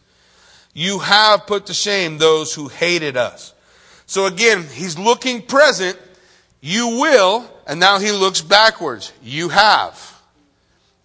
You 0.73 0.99
have 0.99 1.47
put 1.47 1.67
to 1.67 1.73
shame 1.73 2.17
those 2.17 2.53
who 2.53 2.67
hated 2.67 3.17
us. 3.17 3.53
So 4.05 4.25
again, 4.25 4.65
he's 4.73 4.97
looking 4.97 5.41
present. 5.41 5.97
You 6.61 6.99
will, 6.99 7.49
and 7.65 7.79
now 7.79 7.99
he 7.99 8.11
looks 8.11 8.41
backwards. 8.41 9.13
You 9.23 9.49
have. 9.49 10.21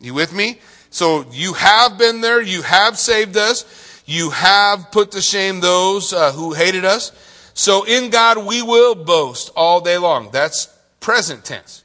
You 0.00 0.14
with 0.14 0.32
me? 0.32 0.58
So 0.90 1.24
you 1.32 1.54
have 1.54 1.96
been 1.96 2.20
there. 2.20 2.42
You 2.42 2.62
have 2.62 2.98
saved 2.98 3.36
us. 3.36 3.64
You 4.04 4.30
have 4.30 4.90
put 4.90 5.12
to 5.12 5.22
shame 5.22 5.60
those 5.60 6.12
uh, 6.12 6.32
who 6.32 6.52
hated 6.52 6.84
us. 6.84 7.12
So 7.54 7.84
in 7.84 8.10
God 8.10 8.46
we 8.46 8.62
will 8.62 8.94
boast 8.94 9.50
all 9.56 9.80
day 9.80 9.98
long. 9.98 10.30
That's 10.32 10.66
present 11.00 11.44
tense. 11.44 11.84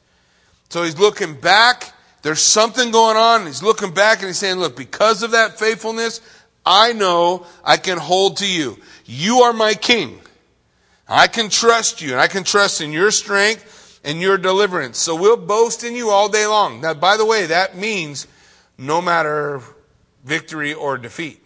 So 0.69 0.83
he's 0.83 0.99
looking 0.99 1.35
back. 1.35 1.93
There's 2.27 2.41
something 2.41 2.91
going 2.91 3.15
on. 3.15 3.45
He's 3.45 3.63
looking 3.63 3.93
back 3.93 4.17
and 4.17 4.27
he's 4.27 4.37
saying, 4.37 4.57
look, 4.57 4.75
because 4.75 5.23
of 5.23 5.31
that 5.31 5.57
faithfulness, 5.57 6.19
I 6.65 6.91
know 6.91 7.45
I 7.63 7.77
can 7.77 7.97
hold 7.97 8.35
to 8.39 8.45
you. 8.45 8.77
You 9.05 9.43
are 9.43 9.53
my 9.53 9.75
king. 9.75 10.19
I 11.07 11.27
can 11.27 11.47
trust 11.47 12.01
you 12.01 12.11
and 12.11 12.19
I 12.19 12.27
can 12.27 12.43
trust 12.43 12.81
in 12.81 12.91
your 12.91 13.11
strength 13.11 14.01
and 14.03 14.19
your 14.19 14.37
deliverance. 14.37 14.97
So 14.97 15.15
we'll 15.15 15.37
boast 15.37 15.85
in 15.85 15.95
you 15.95 16.09
all 16.09 16.27
day 16.27 16.45
long. 16.45 16.81
Now, 16.81 16.93
by 16.95 17.15
the 17.15 17.23
way, 17.23 17.45
that 17.45 17.77
means 17.77 18.27
no 18.77 19.01
matter 19.01 19.61
victory 20.25 20.73
or 20.73 20.97
defeat. 20.97 21.41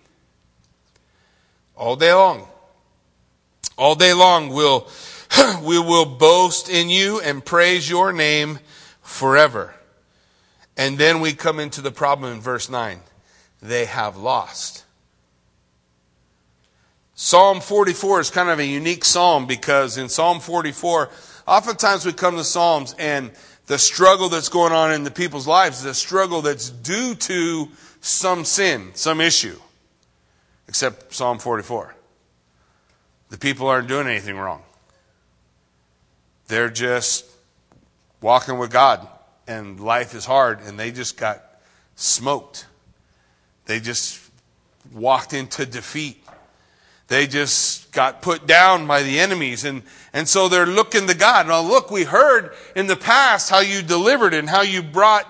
All 1.76 1.96
day 1.96 2.12
long. 2.12 2.48
All 3.78 3.94
day 3.94 4.14
long 4.14 4.50
we'll, 4.50 4.90
we 5.62 5.78
will 5.78 6.06
boast 6.06 6.70
in 6.70 6.90
you 6.90 7.22
and 7.22 7.46
praise 7.46 7.88
your 7.88 8.12
name 8.12 8.58
forever. 9.04 9.76
And 10.78 10.98
then 10.98 11.20
we 11.20 11.34
come 11.34 11.60
into 11.60 11.82
the 11.82 11.92
problem 11.92 12.32
in 12.34 12.42
verse 12.42 12.70
9. 12.70 13.00
They 13.62 13.86
have 13.86 14.18
lost. 14.18 14.86
Psalm 17.14 17.62
44 17.62 18.22
is 18.22 18.30
kind 18.32 18.50
of 18.50 18.60
a 18.60 18.66
unique 18.66 19.06
psalm 19.06 19.46
because 19.46 19.98
in 19.98 20.10
Psalm 20.10 20.40
44, 20.40 21.10
oftentimes 21.48 22.06
we 22.06 22.14
come 22.14 22.36
to 22.38 22.44
Psalms 22.44 22.96
and 22.98 23.32
the 23.68 23.78
struggle 23.78 24.28
that's 24.28 24.50
going 24.50 24.74
on 24.74 24.92
in 24.92 25.04
the 25.04 25.12
people's 25.12 25.46
lives 25.46 25.82
is 25.82 25.86
a 25.86 25.94
struggle 25.94 26.42
that's 26.42 26.70
due 26.70 27.14
to 27.16 27.70
some 28.00 28.44
sin, 28.44 28.92
some 28.96 29.22
issue. 29.22 29.60
Except 30.68 31.14
Psalm 31.14 31.38
44. 31.38 31.94
The 33.30 33.38
people 33.38 33.68
aren't 33.68 33.88
doing 33.88 34.08
anything 34.08 34.38
wrong. 34.38 34.64
They're 36.48 36.70
just 36.70 37.26
walking 38.20 38.58
with 38.58 38.72
God 38.72 39.08
and 39.52 39.80
life 39.80 40.16
is 40.16 40.26
hard 40.26 40.62
and 40.62 40.80
they 40.80 40.92
just 40.92 41.18
got 41.18 41.44
smoked. 41.96 42.66
They 43.66 43.80
just 43.80 44.20
walked 44.94 45.34
into 45.34 45.66
defeat. 45.66 46.24
They 47.08 47.28
just 47.28 47.92
got 47.92 48.22
put 48.22 48.48
down 48.48 48.88
by 48.88 49.04
the 49.04 49.20
enemies. 49.20 49.66
And, 49.66 49.84
and 50.14 50.28
so 50.28 50.48
they're 50.48 50.66
looking 50.66 51.08
to 51.08 51.14
God. 51.14 51.48
Now, 51.48 51.62
look, 51.62 51.92
we 51.92 52.04
heard 52.04 52.54
in 52.76 52.88
the 52.88 52.96
past 52.96 53.50
how 53.50 53.60
you 53.60 53.82
delivered 53.82 54.34
and 54.34 54.50
how 54.50 54.62
you 54.62 54.82
brought 54.82 55.28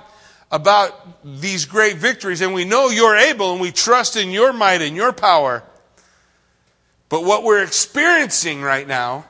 about 0.52 0.94
these 1.24 1.66
great 1.66 1.98
victories. 1.98 2.42
And 2.42 2.54
we 2.54 2.66
know 2.66 2.90
you're 2.90 3.18
able 3.18 3.54
and 3.54 3.62
we 3.62 3.72
trust 3.72 4.16
in 4.16 4.30
your 4.30 4.54
might 4.54 4.82
and 4.82 4.96
your 4.96 5.12
power. 5.12 5.64
But 7.10 7.24
what 7.24 7.44
we're 7.44 7.64
experiencing 7.64 8.62
right 8.62 8.88
now 8.88 9.26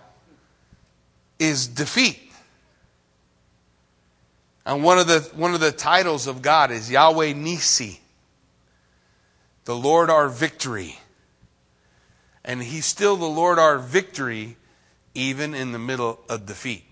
is 1.39 1.67
defeat. 1.67 2.30
And 4.65 4.83
one 4.83 4.99
of 4.99 5.07
the, 5.07 5.21
one 5.35 5.53
of 5.53 5.59
the 5.59 5.71
titles 5.71 6.27
of 6.27 6.41
God 6.41 6.71
is 6.71 6.91
Yahweh 6.91 7.33
Nisi, 7.33 7.99
the 9.65 9.75
Lord 9.75 10.09
our 10.09 10.29
victory. 10.29 10.99
And 12.43 12.61
he's 12.61 12.85
still 12.85 13.15
the 13.17 13.25
Lord 13.25 13.59
our 13.59 13.77
victory, 13.77 14.57
even 15.13 15.53
in 15.53 15.71
the 15.71 15.79
middle 15.79 16.19
of 16.29 16.45
defeat. 16.45 16.83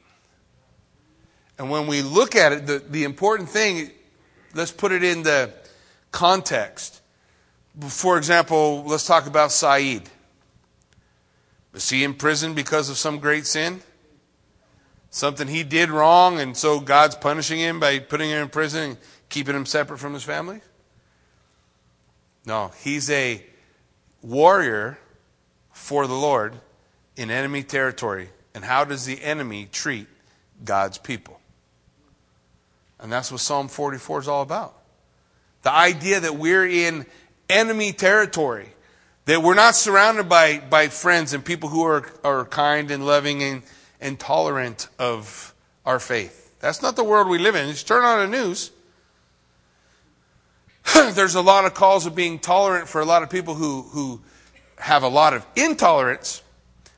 And 1.58 1.70
when 1.70 1.88
we 1.88 2.02
look 2.02 2.36
at 2.36 2.54
it, 2.54 2.68
the, 2.68 2.80
the 2.80 3.04
important 3.04 3.50
thing, 3.50 3.92
let's 4.54 4.72
put 4.72 4.92
it 4.92 5.04
in 5.04 5.24
the 5.24 5.52
context. 6.12 7.02
For 7.88 8.18
example, 8.18 8.84
let's 8.86 9.06
talk 9.06 9.28
about 9.28 9.52
Saeed. 9.52 10.10
Was 11.74 11.90
he 11.90 12.04
in 12.04 12.14
prison 12.16 12.54
because 12.54 12.90
of 12.90 12.98
some 12.98 13.20
great 13.20 13.46
sin? 13.46 13.82
Something 15.12 15.48
he 15.48 15.64
did 15.64 15.90
wrong, 15.90 16.40
and 16.40 16.56
so 16.56 16.80
God's 16.80 17.16
punishing 17.16 17.60
him 17.60 17.80
by 17.80 18.00
putting 18.00 18.30
him 18.30 18.44
in 18.44 18.50
prison 18.50 18.92
and 18.92 18.98
keeping 19.30 19.56
him 19.56 19.66
separate 19.66 19.98
from 19.98 20.14
his 20.14 20.24
family? 20.24 20.62
No, 22.46 22.72
he's 22.84 23.10
a 23.10 23.44
warrior 24.22 25.00
for 25.72 26.06
the 26.06 26.14
Lord 26.14 26.54
in 27.16 27.32
enemy 27.32 27.64
territory. 27.64 28.30
And 28.54 28.64
how 28.64 28.84
does 28.84 29.06
the 29.06 29.22
enemy 29.22 29.68
treat 29.72 30.08
God's 30.64 30.98
people? 30.98 31.40
And 33.00 33.12
that's 33.12 33.32
what 33.32 33.42
Psalm 33.42 33.68
44 33.68 34.20
is 34.20 34.28
all 34.28 34.42
about. 34.42 34.76
The 35.62 35.72
idea 35.72 36.20
that 36.20 36.36
we're 36.36 36.68
in 36.68 37.06
enemy 37.50 37.94
territory, 37.94 38.70
that 39.26 39.42
we're 39.42 39.56
not 39.56 39.76
surrounded 39.76 40.30
by, 40.30 40.60
by 40.60 40.88
friends 40.88 41.34
and 41.34 41.44
people 41.44 41.70
who 41.70 41.84
are, 41.84 42.06
are 42.24 42.46
kind 42.46 42.92
and 42.92 43.06
loving 43.06 43.42
and, 43.42 43.64
and 44.00 44.20
tolerant 44.20 44.88
of 44.98 45.54
our 45.86 46.00
faith. 46.00 46.56
That's 46.60 46.82
not 46.82 46.96
the 46.96 47.04
world 47.04 47.28
we 47.28 47.38
live 47.38 47.56
in. 47.56 47.70
Just 47.70 47.88
turn 47.88 48.04
on 48.04 48.30
the 48.30 48.38
news. 48.38 48.72
There's 51.14 51.36
a 51.36 51.42
lot 51.42 51.66
of 51.66 51.74
calls 51.74 52.06
of 52.06 52.16
being 52.16 52.40
tolerant 52.40 52.88
for 52.88 53.02
a 53.02 53.06
lot 53.06 53.24
of 53.24 53.30
people 53.30 53.56
who, 53.56 53.84
who 53.84 54.22
have 54.78 55.04
a 55.04 55.08
lot 55.08 55.34
of 55.34 55.46
intolerance, 55.56 56.42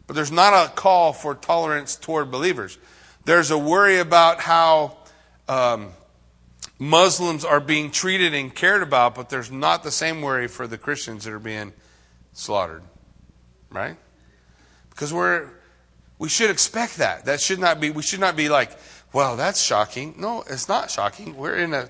but 0.08 0.16
there's 0.16 0.32
not 0.32 0.54
a 0.54 0.72
call 0.72 1.14
for 1.14 1.36
tolerance 1.36 1.96
toward 1.96 2.32
believers. 2.32 2.78
There's 3.26 3.50
a 3.52 3.58
worry 3.58 4.00
about 4.00 4.40
how 4.40 4.98
um, 5.48 5.92
Muslims 6.78 7.46
are 7.46 7.60
being 7.60 7.92
treated 7.92 8.34
and 8.34 8.54
cared 8.54 8.82
about, 8.82 9.16
but 9.16 9.30
there's 9.30 9.52
not 9.52 9.84
the 9.84 9.92
same 9.92 10.22
worry 10.22 10.48
for 10.48 10.68
the 10.68 10.78
Christians 10.78 11.24
that 11.26 11.34
are 11.34 11.40
being 11.40 11.74
slaughtered. 12.34 12.84
Right? 13.70 13.98
Because 14.90 15.14
we're 15.14 15.50
we 16.22 16.30
should 16.30 16.52
expect 16.52 16.98
that. 16.98 17.26
That 17.26 17.42
should 17.42 17.58
not 17.58 17.80
be 17.82 17.90
we 17.90 18.04
should 18.04 18.20
not 18.20 18.36
be 18.36 18.48
like, 18.48 18.78
well, 19.12 19.36
that's 19.36 19.60
shocking. 19.60 20.14
No, 20.20 20.44
it's 20.48 20.70
not 20.70 20.92
shocking. 20.92 21.36
We're 21.36 21.56
in 21.56 21.74
a 21.74 21.90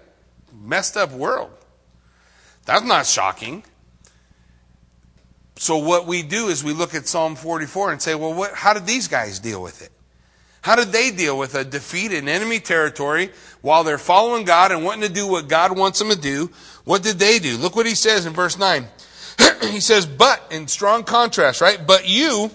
messed 0.54 0.96
up 0.96 1.12
world. 1.12 1.52
That's 2.64 2.86
not 2.86 3.06
shocking. 3.06 3.66
So 5.58 5.80
what 5.80 6.08
we 6.08 6.24
do 6.24 6.48
is 6.48 6.64
we 6.64 6.72
look 6.72 6.96
at 6.96 7.08
Psalm 7.08 7.36
44 7.36 7.92
and 7.92 8.02
say, 8.02 8.16
well, 8.16 8.34
what, 8.34 8.54
how 8.54 8.74
did 8.74 8.86
these 8.86 9.10
guys 9.10 9.38
deal 9.38 9.62
with 9.62 9.82
it? 9.82 9.92
How 10.62 10.78
did 10.78 10.94
they 10.94 11.12
deal 11.12 11.38
with 11.38 11.54
a 11.56 11.66
defeat 11.66 12.14
in 12.14 12.30
enemy 12.30 12.62
territory 12.62 13.32
while 13.60 13.84
they're 13.84 13.98
following 13.98 14.46
God 14.46 14.72
and 14.72 14.86
wanting 14.86 15.10
to 15.10 15.14
do 15.14 15.28
what 15.28 15.50
God 15.50 15.78
wants 15.78 16.00
them 16.00 16.10
to 16.10 16.18
do? 16.18 16.50
What 16.86 17.04
did 17.04 17.20
they 17.20 17.40
do? 17.40 17.58
Look 17.58 17.76
what 17.76 17.86
he 17.86 17.96
says 17.96 18.26
in 18.26 18.32
verse 18.32 18.58
9. 18.58 18.88
he 19.64 19.82
says, 19.82 20.06
but, 20.06 20.42
in 20.52 20.70
strong 20.70 21.04
contrast, 21.04 21.60
right? 21.60 21.86
But 21.86 22.08
you 22.08 22.50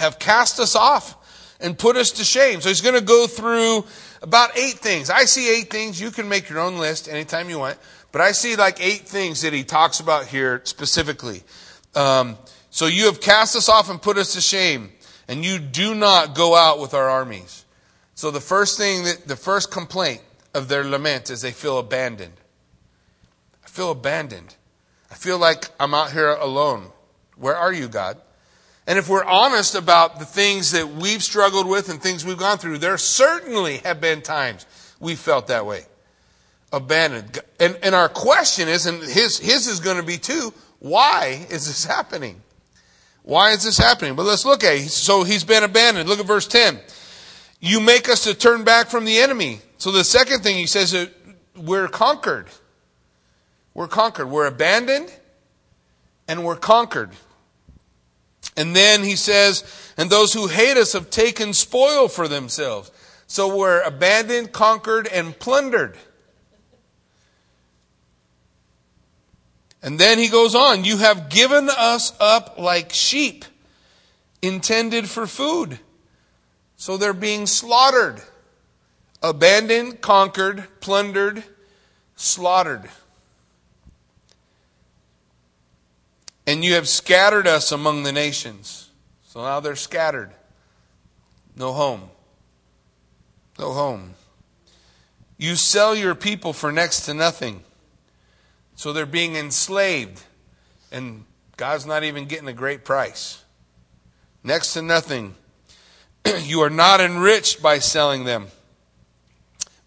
have 0.00 0.18
cast 0.18 0.58
us 0.58 0.74
off 0.74 1.16
and 1.60 1.78
put 1.78 1.96
us 1.96 2.12
to 2.12 2.24
shame. 2.24 2.60
So 2.60 2.68
he's 2.68 2.80
going 2.80 2.94
to 2.94 3.04
go 3.04 3.26
through 3.26 3.84
about 4.22 4.56
eight 4.56 4.78
things. 4.78 5.10
I 5.10 5.24
see 5.24 5.48
eight 5.48 5.70
things. 5.70 6.00
You 6.00 6.10
can 6.10 6.28
make 6.28 6.48
your 6.48 6.58
own 6.58 6.78
list 6.78 7.08
anytime 7.08 7.50
you 7.50 7.58
want. 7.58 7.78
But 8.12 8.22
I 8.22 8.32
see 8.32 8.56
like 8.56 8.80
eight 8.80 9.02
things 9.02 9.42
that 9.42 9.52
he 9.52 9.62
talks 9.62 10.00
about 10.00 10.26
here 10.26 10.62
specifically. 10.64 11.42
Um, 11.94 12.36
so 12.70 12.86
you 12.86 13.06
have 13.06 13.20
cast 13.20 13.56
us 13.56 13.68
off 13.68 13.90
and 13.90 14.00
put 14.00 14.16
us 14.16 14.34
to 14.34 14.40
shame, 14.40 14.90
and 15.28 15.44
you 15.44 15.58
do 15.58 15.94
not 15.94 16.34
go 16.34 16.56
out 16.56 16.80
with 16.80 16.94
our 16.94 17.08
armies. 17.08 17.64
So 18.14 18.30
the 18.30 18.40
first 18.40 18.78
thing 18.78 19.04
that 19.04 19.26
the 19.26 19.36
first 19.36 19.70
complaint 19.70 20.22
of 20.54 20.68
their 20.68 20.84
lament 20.84 21.30
is 21.30 21.40
they 21.40 21.52
feel 21.52 21.78
abandoned. 21.78 22.34
I 23.64 23.68
feel 23.68 23.90
abandoned. 23.90 24.56
I 25.10 25.14
feel 25.14 25.38
like 25.38 25.68
I'm 25.78 25.94
out 25.94 26.12
here 26.12 26.30
alone. 26.30 26.90
Where 27.36 27.56
are 27.56 27.72
you, 27.72 27.88
God? 27.88 28.18
And 28.90 28.98
if 28.98 29.08
we're 29.08 29.22
honest 29.22 29.76
about 29.76 30.18
the 30.18 30.24
things 30.24 30.72
that 30.72 30.88
we've 30.88 31.22
struggled 31.22 31.68
with 31.68 31.90
and 31.90 32.02
things 32.02 32.26
we've 32.26 32.36
gone 32.36 32.58
through, 32.58 32.78
there 32.78 32.98
certainly 32.98 33.76
have 33.84 34.00
been 34.00 34.20
times 34.20 34.66
we 34.98 35.14
felt 35.14 35.46
that 35.46 35.64
way. 35.64 35.84
Abandoned. 36.72 37.38
And, 37.60 37.78
and 37.84 37.94
our 37.94 38.08
question 38.08 38.66
is, 38.66 38.86
and 38.86 39.00
his, 39.00 39.38
his 39.38 39.68
is 39.68 39.78
going 39.78 39.98
to 39.98 40.02
be 40.02 40.18
too, 40.18 40.52
why 40.80 41.46
is 41.50 41.68
this 41.68 41.84
happening? 41.84 42.42
Why 43.22 43.52
is 43.52 43.62
this 43.62 43.78
happening? 43.78 44.16
But 44.16 44.26
let's 44.26 44.44
look 44.44 44.64
at 44.64 44.74
it. 44.74 44.88
So 44.88 45.22
he's 45.22 45.44
been 45.44 45.62
abandoned. 45.62 46.08
Look 46.08 46.18
at 46.18 46.26
verse 46.26 46.48
10. 46.48 46.80
You 47.60 47.78
make 47.78 48.08
us 48.08 48.24
to 48.24 48.34
turn 48.34 48.64
back 48.64 48.88
from 48.88 49.04
the 49.04 49.18
enemy. 49.18 49.60
So 49.78 49.92
the 49.92 50.02
second 50.02 50.42
thing 50.42 50.56
he 50.56 50.66
says 50.66 50.90
that 50.90 51.12
we're 51.54 51.86
conquered. 51.86 52.48
We're 53.72 53.86
conquered. 53.86 54.26
We're 54.26 54.46
abandoned 54.46 55.14
and 56.26 56.44
we're 56.44 56.56
conquered. 56.56 57.10
And 58.56 58.74
then 58.74 59.04
he 59.04 59.16
says, 59.16 59.64
and 59.96 60.10
those 60.10 60.32
who 60.32 60.46
hate 60.46 60.76
us 60.76 60.92
have 60.94 61.10
taken 61.10 61.52
spoil 61.52 62.08
for 62.08 62.26
themselves. 62.26 62.90
So 63.26 63.54
we're 63.54 63.82
abandoned, 63.82 64.52
conquered, 64.52 65.06
and 65.06 65.38
plundered. 65.38 65.96
And 69.82 69.98
then 69.98 70.18
he 70.18 70.28
goes 70.28 70.54
on, 70.54 70.84
You 70.84 70.98
have 70.98 71.28
given 71.28 71.68
us 71.70 72.12
up 72.20 72.58
like 72.58 72.92
sheep 72.92 73.44
intended 74.42 75.08
for 75.08 75.26
food. 75.26 75.78
So 76.76 76.96
they're 76.96 77.12
being 77.12 77.46
slaughtered, 77.46 78.22
abandoned, 79.22 80.00
conquered, 80.00 80.66
plundered, 80.80 81.44
slaughtered. 82.16 82.88
And 86.50 86.64
you 86.64 86.74
have 86.74 86.88
scattered 86.88 87.46
us 87.46 87.70
among 87.70 88.02
the 88.02 88.10
nations. 88.10 88.90
So 89.28 89.40
now 89.40 89.60
they're 89.60 89.76
scattered. 89.76 90.32
No 91.54 91.72
home. 91.72 92.10
No 93.56 93.72
home. 93.72 94.14
You 95.38 95.54
sell 95.54 95.94
your 95.94 96.16
people 96.16 96.52
for 96.52 96.72
next 96.72 97.02
to 97.02 97.14
nothing. 97.14 97.62
So 98.74 98.92
they're 98.92 99.06
being 99.06 99.36
enslaved. 99.36 100.24
And 100.90 101.24
God's 101.56 101.86
not 101.86 102.02
even 102.02 102.24
getting 102.24 102.48
a 102.48 102.52
great 102.52 102.84
price. 102.84 103.44
Next 104.42 104.72
to 104.72 104.82
nothing. 104.82 105.36
you 106.42 106.62
are 106.62 106.68
not 106.68 107.00
enriched 107.00 107.62
by 107.62 107.78
selling 107.78 108.24
them. 108.24 108.48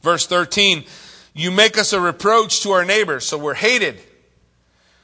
Verse 0.01 0.25
13, 0.27 0.86
you 1.34 1.51
make 1.51 1.77
us 1.77 1.91
a 1.91 2.00
reproach 2.00 2.62
to 2.62 2.72
our 2.72 2.86
neighbors, 2.86 3.25
so 3.25 3.38
we're 3.38 3.53
hated. 3.53 4.00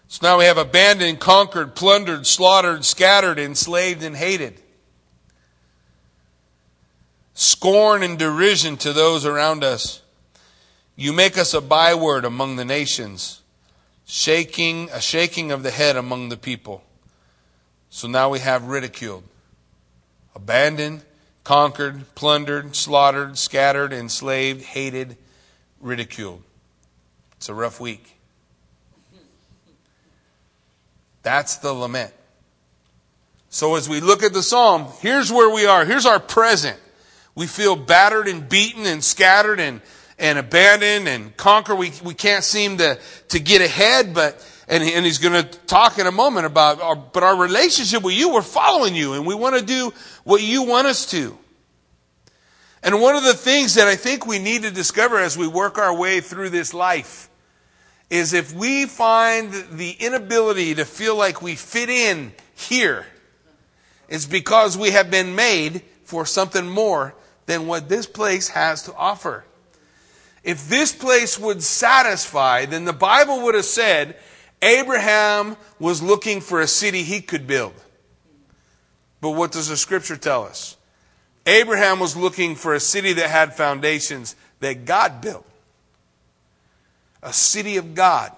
So 0.10 0.28
now 0.28 0.40
we 0.40 0.46
have 0.46 0.58
abandoned, 0.58 1.20
conquered, 1.20 1.76
plundered, 1.76 2.26
slaughtered, 2.26 2.84
scattered, 2.84 3.38
enslaved, 3.38 4.02
and 4.02 4.16
hated. 4.16 4.60
Scorn 7.36 8.02
and 8.02 8.18
derision 8.18 8.76
to 8.78 8.92
those 8.92 9.24
around 9.24 9.64
us. 9.64 10.02
You 10.96 11.14
make 11.14 11.38
us 11.38 11.54
a 11.54 11.62
byword 11.62 12.26
among 12.26 12.56
the 12.56 12.66
nations, 12.66 13.42
shaking, 14.08 14.90
a 14.92 15.00
shaking 15.00 15.52
of 15.52 15.62
the 15.62 15.70
head 15.70 15.96
among 15.96 16.30
the 16.30 16.38
people. 16.38 16.84
So 17.92 18.08
now 18.08 18.30
we 18.30 18.40
have 18.40 18.64
ridiculed, 18.64 19.24
abandoned, 20.34 21.04
conquered, 21.44 22.16
plundered, 22.16 22.76
slaughtered, 22.76 23.38
scattered, 23.38 23.94
enslaved, 23.94 24.64
hated, 24.64 25.18
ridiculed. 25.80 26.42
It's 27.38 27.48
a 27.48 27.54
rough 27.54 27.80
week. 27.80 28.19
That's 31.30 31.58
the 31.58 31.72
lament. 31.72 32.12
So 33.50 33.76
as 33.76 33.88
we 33.88 34.00
look 34.00 34.24
at 34.24 34.34
the 34.34 34.42
psalm, 34.42 34.88
here's 35.00 35.32
where 35.32 35.54
we 35.54 35.68
are. 35.68 35.86
Here's 35.86 36.08
our 36.08 36.20
present. 36.20 36.76
We 37.36 37.46
feel 37.46 37.76
battered 37.76 38.28
and 38.28 38.50
beaten 38.50 38.88
and 38.88 39.04
scattered 39.04 39.60
and, 39.60 39.82
and 40.18 40.40
abandoned 40.40 41.08
and 41.08 41.38
conquered. 41.38 41.76
We, 41.76 41.92
we 42.04 42.16
can't 42.16 42.44
seem 42.44 42.80
to, 42.80 42.98
to 43.28 43.40
get 43.40 43.62
ahead, 43.62 44.16
but, 44.16 44.44
and, 44.68 44.84
and 44.84 45.06
he's 45.06 45.20
going 45.20 45.36
to 45.36 45.44
talk 45.68 46.00
in 46.00 46.08
a 46.08 46.12
moment 46.12 46.48
about, 46.48 46.82
our, 46.82 46.96
but 46.96 47.22
our 47.22 47.40
relationship 47.40 48.02
with 48.02 48.16
you, 48.16 48.34
we're 48.34 48.42
following 48.42 48.96
you 48.96 49.14
and 49.14 49.28
we 49.28 49.36
want 49.36 49.56
to 49.56 49.64
do 49.64 49.94
what 50.24 50.42
you 50.42 50.64
want 50.64 50.88
us 50.88 51.12
to. 51.12 51.38
And 52.82 53.00
one 53.00 53.16
of 53.16 53.24
the 53.24 53.36
things 53.36 53.76
that 53.76 53.88
I 53.88 53.98
think 53.98 54.26
we 54.26 54.40
need 54.40 54.64
to 54.64 54.72
discover 54.72 55.20
as 55.20 55.38
we 55.38 55.48
work 55.48 55.78
our 55.78 55.96
way 55.96 56.22
through 56.22 56.50
this 56.50 56.74
life 56.74 57.29
is 58.10 58.34
if 58.34 58.54
we 58.54 58.86
find 58.86 59.54
the 59.72 59.92
inability 59.92 60.76
to 60.76 60.86
feel 60.86 61.16
like 61.16 61.42
we 61.42 61.56
fit 61.56 61.90
in 61.90 62.34
here, 62.56 63.06
it's 64.08 64.26
because 64.26 64.78
we 64.78 64.92
have 64.92 65.12
been 65.12 65.36
made 65.36 65.84
for 66.04 66.26
something 66.26 66.68
more 66.68 67.14
than 67.46 67.68
what 67.68 67.90
this 67.90 68.08
place 68.08 68.50
has 68.50 68.84
to 68.84 68.96
offer. 68.96 69.46
If 70.44 70.70
this 70.70 70.92
place 70.92 71.38
would 71.38 71.62
satisfy, 71.62 72.66
then 72.66 72.86
the 72.86 72.94
Bible 72.94 73.44
would 73.44 73.56
have 73.56 73.66
said 73.66 74.16
Abraham 74.62 75.58
was 75.80 76.02
looking 76.02 76.42
for 76.42 76.62
a 76.62 76.68
city 76.68 77.04
he 77.04 77.22
could 77.22 77.46
build. 77.46 77.74
But 79.22 79.32
what 79.32 79.52
does 79.52 79.68
the 79.68 79.78
scripture 79.78 80.18
tell 80.18 80.44
us? 80.46 80.78
Abraham 81.46 82.00
was 82.00 82.16
looking 82.16 82.56
for 82.56 82.74
a 82.74 82.80
city 82.80 83.14
that 83.14 83.30
had 83.30 83.56
foundations 83.56 84.36
that 84.60 84.86
God 84.86 85.22
built. 85.22 85.46
A 87.22 87.34
city 87.34 87.78
of 87.78 87.96
God. 87.96 88.32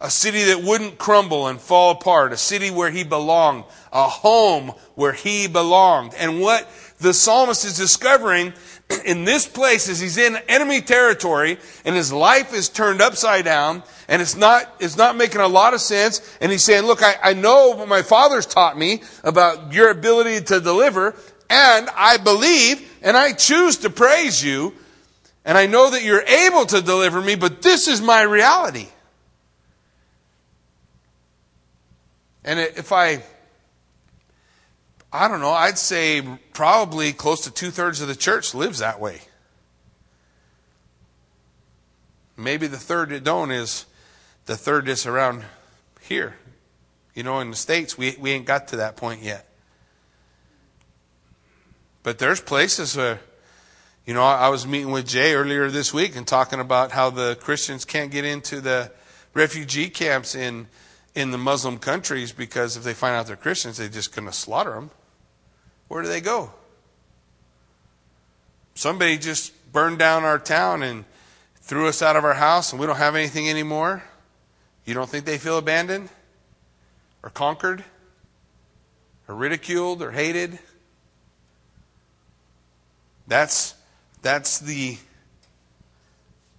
A 0.00 0.10
city 0.10 0.44
that 0.44 0.62
wouldn't 0.62 0.98
crumble 0.98 1.46
and 1.48 1.60
fall 1.60 1.92
apart. 1.92 2.32
A 2.32 2.36
city 2.36 2.70
where 2.70 2.90
he 2.90 3.04
belonged. 3.04 3.64
A 3.92 4.08
home 4.08 4.72
where 4.94 5.12
he 5.12 5.46
belonged. 5.46 6.14
And 6.14 6.40
what 6.40 6.68
the 6.98 7.14
psalmist 7.14 7.64
is 7.64 7.76
discovering 7.76 8.52
in 9.04 9.24
this 9.24 9.46
place 9.46 9.88
is 9.88 10.00
he's 10.00 10.18
in 10.18 10.36
enemy 10.48 10.80
territory 10.80 11.58
and 11.84 11.94
his 11.94 12.12
life 12.12 12.52
is 12.52 12.68
turned 12.68 13.00
upside 13.00 13.44
down 13.44 13.82
and 14.08 14.20
it's 14.20 14.36
not, 14.36 14.74
it's 14.80 14.96
not 14.96 15.16
making 15.16 15.40
a 15.40 15.48
lot 15.48 15.74
of 15.74 15.80
sense. 15.80 16.36
And 16.40 16.52
he's 16.52 16.64
saying, 16.64 16.84
look, 16.84 17.02
I, 17.02 17.14
I 17.22 17.34
know 17.34 17.70
what 17.70 17.88
my 17.88 18.02
father's 18.02 18.46
taught 18.46 18.76
me 18.76 19.02
about 19.22 19.72
your 19.72 19.90
ability 19.90 20.44
to 20.46 20.60
deliver 20.60 21.14
and 21.50 21.88
I 21.94 22.16
believe 22.16 22.98
and 23.02 23.16
I 23.16 23.32
choose 23.32 23.78
to 23.78 23.90
praise 23.90 24.42
you. 24.42 24.74
And 25.44 25.58
I 25.58 25.66
know 25.66 25.90
that 25.90 26.02
you're 26.02 26.22
able 26.22 26.64
to 26.66 26.80
deliver 26.80 27.20
me, 27.20 27.34
but 27.34 27.60
this 27.62 27.86
is 27.86 28.00
my 28.00 28.22
reality. 28.22 28.88
And 32.44 32.58
if 32.58 32.92
I, 32.92 33.22
I 35.12 35.28
don't 35.28 35.40
know, 35.40 35.50
I'd 35.50 35.78
say 35.78 36.22
probably 36.52 37.12
close 37.12 37.42
to 37.42 37.50
two 37.50 37.70
thirds 37.70 38.00
of 38.00 38.08
the 38.08 38.16
church 38.16 38.54
lives 38.54 38.78
that 38.78 39.00
way. 39.00 39.20
Maybe 42.36 42.66
the 42.66 42.78
third 42.78 43.10
that 43.10 43.24
don't 43.24 43.50
is 43.50 43.86
the 44.46 44.56
third 44.56 44.86
that's 44.86 45.06
around 45.06 45.44
here. 46.00 46.36
You 47.14 47.22
know, 47.22 47.38
in 47.40 47.50
the 47.50 47.56
States, 47.56 47.96
we, 47.96 48.16
we 48.18 48.32
ain't 48.32 48.44
got 48.44 48.68
to 48.68 48.76
that 48.76 48.96
point 48.96 49.22
yet. 49.22 49.48
But 52.02 52.18
there's 52.18 52.40
places 52.40 52.96
where, 52.96 53.20
you 54.06 54.12
know, 54.14 54.22
I 54.22 54.48
was 54.48 54.66
meeting 54.66 54.90
with 54.90 55.06
Jay 55.06 55.34
earlier 55.34 55.70
this 55.70 55.94
week 55.94 56.14
and 56.16 56.26
talking 56.26 56.60
about 56.60 56.92
how 56.92 57.10
the 57.10 57.36
Christians 57.40 57.84
can't 57.84 58.10
get 58.10 58.24
into 58.24 58.60
the 58.60 58.92
refugee 59.32 59.88
camps 59.88 60.34
in 60.34 60.68
in 61.14 61.30
the 61.30 61.38
Muslim 61.38 61.78
countries 61.78 62.32
because 62.32 62.76
if 62.76 62.82
they 62.82 62.92
find 62.92 63.14
out 63.14 63.26
they're 63.26 63.36
Christians, 63.36 63.76
they're 63.76 63.88
just 63.88 64.14
going 64.14 64.26
to 64.26 64.32
slaughter 64.32 64.72
them. 64.72 64.90
Where 65.88 66.02
do 66.02 66.08
they 66.08 66.20
go? 66.20 66.50
Somebody 68.74 69.16
just 69.18 69.52
burned 69.72 69.98
down 69.98 70.24
our 70.24 70.38
town 70.38 70.82
and 70.82 71.04
threw 71.60 71.86
us 71.86 72.02
out 72.02 72.16
of 72.16 72.24
our 72.24 72.34
house 72.34 72.72
and 72.72 72.80
we 72.80 72.86
don't 72.86 72.96
have 72.96 73.14
anything 73.14 73.48
anymore. 73.48 74.02
You 74.84 74.94
don't 74.94 75.08
think 75.08 75.24
they 75.24 75.38
feel 75.38 75.56
abandoned 75.56 76.08
or 77.22 77.30
conquered 77.30 77.84
or 79.28 79.34
ridiculed 79.36 80.02
or 80.02 80.10
hated? 80.10 80.58
That's, 83.26 83.74
that's, 84.24 84.58
the, 84.58 84.96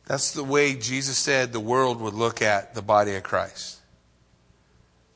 that's 0.06 0.32
the 0.32 0.44
way 0.44 0.76
Jesus 0.76 1.18
said 1.18 1.52
the 1.52 1.60
world 1.60 2.00
would 2.00 2.14
look 2.14 2.44
at 2.44 2.76
the 2.76 2.84
body 2.84 3.16
of 3.16 3.24
Christ. 3.24 3.80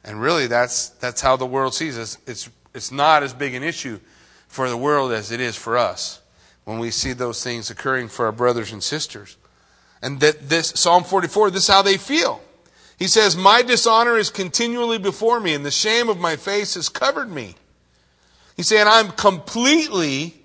And 0.04 0.20
really, 0.20 0.48
that's, 0.48 0.90
that's 0.90 1.22
how 1.22 1.38
the 1.38 1.46
world 1.46 1.76
sees 1.76 1.96
us. 1.98 2.18
It's, 2.26 2.50
it's 2.74 2.92
not 2.92 3.22
as 3.22 3.34
big 3.34 3.54
an 3.54 3.62
issue 3.62 4.00
for 4.48 4.68
the 4.68 4.76
world 4.76 5.12
as 5.12 5.32
it 5.32 5.40
is 5.40 5.56
for 5.56 5.78
us 5.78 6.22
when 6.66 6.80
we 6.80 6.90
see 6.90 7.14
those 7.14 7.44
things 7.44 7.70
occurring 7.70 8.08
for 8.08 8.26
our 8.26 8.32
brothers 8.32 8.72
and 8.74 8.82
sisters. 8.82 9.38
And 10.02 10.20
that 10.22 10.50
this, 10.50 10.70
Psalm 10.76 11.04
44, 11.04 11.52
this 11.52 11.64
is 11.64 11.70
how 11.70 11.84
they 11.84 11.98
feel. 11.98 12.42
He 12.98 13.08
says, 13.08 13.38
My 13.38 13.62
dishonor 13.62 14.18
is 14.18 14.32
continually 14.32 14.98
before 14.98 15.40
me, 15.40 15.54
and 15.54 15.64
the 15.64 15.72
shame 15.72 16.10
of 16.10 16.18
my 16.18 16.36
face 16.36 16.74
has 16.74 16.90
covered 16.90 17.32
me. 17.32 17.56
He's 18.58 18.68
saying, 18.68 18.88
I'm 18.88 19.12
completely 19.12 20.39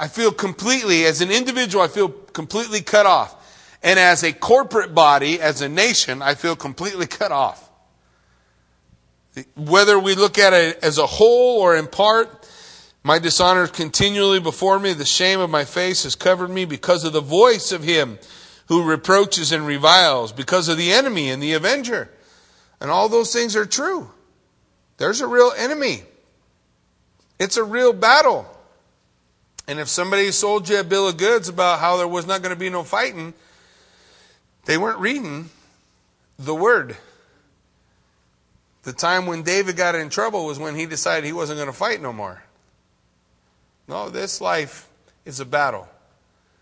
I 0.00 0.08
feel 0.08 0.32
completely, 0.32 1.04
as 1.04 1.20
an 1.20 1.30
individual, 1.30 1.84
I 1.84 1.88
feel 1.88 2.08
completely 2.08 2.80
cut 2.80 3.04
off. 3.04 3.36
And 3.82 3.98
as 3.98 4.22
a 4.22 4.32
corporate 4.32 4.94
body, 4.94 5.38
as 5.38 5.60
a 5.60 5.68
nation, 5.68 6.22
I 6.22 6.34
feel 6.34 6.56
completely 6.56 7.06
cut 7.20 7.32
off. 7.32 7.70
Whether 9.56 9.98
we 9.98 10.14
look 10.14 10.38
at 10.38 10.54
it 10.54 10.78
as 10.82 10.96
a 10.96 11.06
whole 11.06 11.60
or 11.60 11.76
in 11.76 11.86
part, 11.86 12.48
my 13.02 13.18
dishonor 13.18 13.64
is 13.64 13.70
continually 13.72 14.40
before 14.40 14.78
me. 14.78 14.94
The 14.94 15.04
shame 15.04 15.38
of 15.38 15.50
my 15.50 15.66
face 15.66 16.04
has 16.04 16.14
covered 16.14 16.48
me 16.48 16.64
because 16.64 17.04
of 17.04 17.12
the 17.12 17.20
voice 17.20 17.70
of 17.70 17.84
him 17.84 18.18
who 18.68 18.84
reproaches 18.84 19.52
and 19.52 19.66
reviles, 19.66 20.32
because 20.32 20.68
of 20.68 20.78
the 20.78 20.92
enemy 20.92 21.28
and 21.28 21.42
the 21.42 21.52
avenger. 21.52 22.10
And 22.80 22.90
all 22.90 23.10
those 23.10 23.34
things 23.34 23.54
are 23.54 23.66
true. 23.66 24.10
There's 24.96 25.20
a 25.20 25.26
real 25.26 25.52
enemy. 25.58 26.04
It's 27.38 27.58
a 27.58 27.64
real 27.64 27.92
battle. 27.92 28.48
And 29.66 29.78
if 29.78 29.88
somebody 29.88 30.30
sold 30.32 30.68
you 30.68 30.80
a 30.80 30.84
bill 30.84 31.08
of 31.08 31.16
goods 31.16 31.48
about 31.48 31.80
how 31.80 31.96
there 31.96 32.08
was 32.08 32.26
not 32.26 32.42
going 32.42 32.54
to 32.54 32.58
be 32.58 32.70
no 32.70 32.82
fighting, 32.82 33.34
they 34.64 34.78
weren't 34.78 34.98
reading 34.98 35.50
the 36.38 36.54
word. 36.54 36.96
The 38.82 38.92
time 38.92 39.26
when 39.26 39.42
David 39.42 39.76
got 39.76 39.94
in 39.94 40.08
trouble 40.08 40.46
was 40.46 40.58
when 40.58 40.74
he 40.74 40.86
decided 40.86 41.24
he 41.24 41.32
wasn't 41.32 41.58
going 41.58 41.68
to 41.68 41.76
fight 41.76 42.00
no 42.00 42.12
more. 42.12 42.42
No, 43.86 44.08
this 44.08 44.40
life 44.40 44.88
is 45.24 45.40
a 45.40 45.44
battle. 45.44 45.88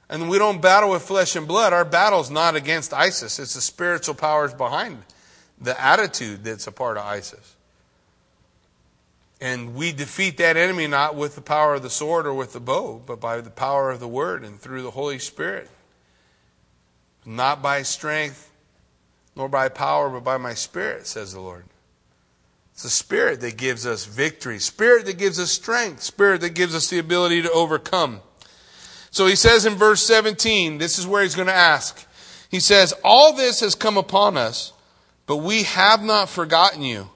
And 0.08 0.28
we 0.28 0.38
don't 0.38 0.60
battle 0.60 0.90
with 0.90 1.02
flesh 1.02 1.36
and 1.36 1.46
blood. 1.46 1.72
Our 1.72 1.84
battle's 1.84 2.30
not 2.30 2.56
against 2.56 2.94
ISIS. 2.94 3.38
It's 3.38 3.54
the 3.54 3.60
spiritual 3.60 4.14
powers 4.14 4.54
behind 4.54 5.02
the 5.60 5.80
attitude 5.80 6.44
that's 6.44 6.66
a 6.66 6.72
part 6.72 6.96
of 6.96 7.04
ISIS. 7.04 7.56
And 9.40 9.74
we 9.74 9.92
defeat 9.92 10.36
that 10.38 10.56
enemy 10.56 10.86
not 10.88 11.14
with 11.14 11.34
the 11.34 11.40
power 11.40 11.74
of 11.74 11.82
the 11.82 11.90
sword 11.90 12.26
or 12.26 12.34
with 12.34 12.52
the 12.52 12.60
bow, 12.60 13.00
but 13.06 13.20
by 13.20 13.40
the 13.40 13.50
power 13.50 13.90
of 13.90 14.00
the 14.00 14.08
word 14.08 14.44
and 14.44 14.58
through 14.58 14.82
the 14.82 14.90
Holy 14.90 15.18
Spirit. 15.18 15.70
Not 17.24 17.62
by 17.62 17.82
strength, 17.82 18.50
nor 19.36 19.48
by 19.48 19.68
power, 19.68 20.10
but 20.10 20.24
by 20.24 20.36
my 20.36 20.54
spirit, 20.54 21.06
says 21.06 21.32
the 21.32 21.40
Lord. 21.40 21.64
It's 22.72 22.82
the 22.82 22.90
Spirit 22.90 23.40
that 23.40 23.56
gives 23.56 23.86
us 23.86 24.04
victory, 24.04 24.58
Spirit 24.60 25.06
that 25.06 25.18
gives 25.18 25.40
us 25.40 25.50
strength, 25.50 26.02
Spirit 26.02 26.42
that 26.42 26.54
gives 26.54 26.74
us 26.74 26.88
the 26.88 26.98
ability 26.98 27.42
to 27.42 27.50
overcome. 27.50 28.20
So 29.10 29.26
he 29.26 29.34
says 29.36 29.66
in 29.66 29.74
verse 29.74 30.04
17, 30.06 30.78
this 30.78 30.98
is 30.98 31.06
where 31.06 31.22
he's 31.22 31.34
going 31.34 31.48
to 31.48 31.54
ask. 31.54 32.06
He 32.50 32.60
says, 32.60 32.94
All 33.04 33.32
this 33.32 33.60
has 33.60 33.74
come 33.74 33.96
upon 33.96 34.36
us, 34.36 34.72
but 35.26 35.38
we 35.38 35.64
have 35.64 36.02
not 36.02 36.28
forgotten 36.28 36.82
you, 36.82 37.10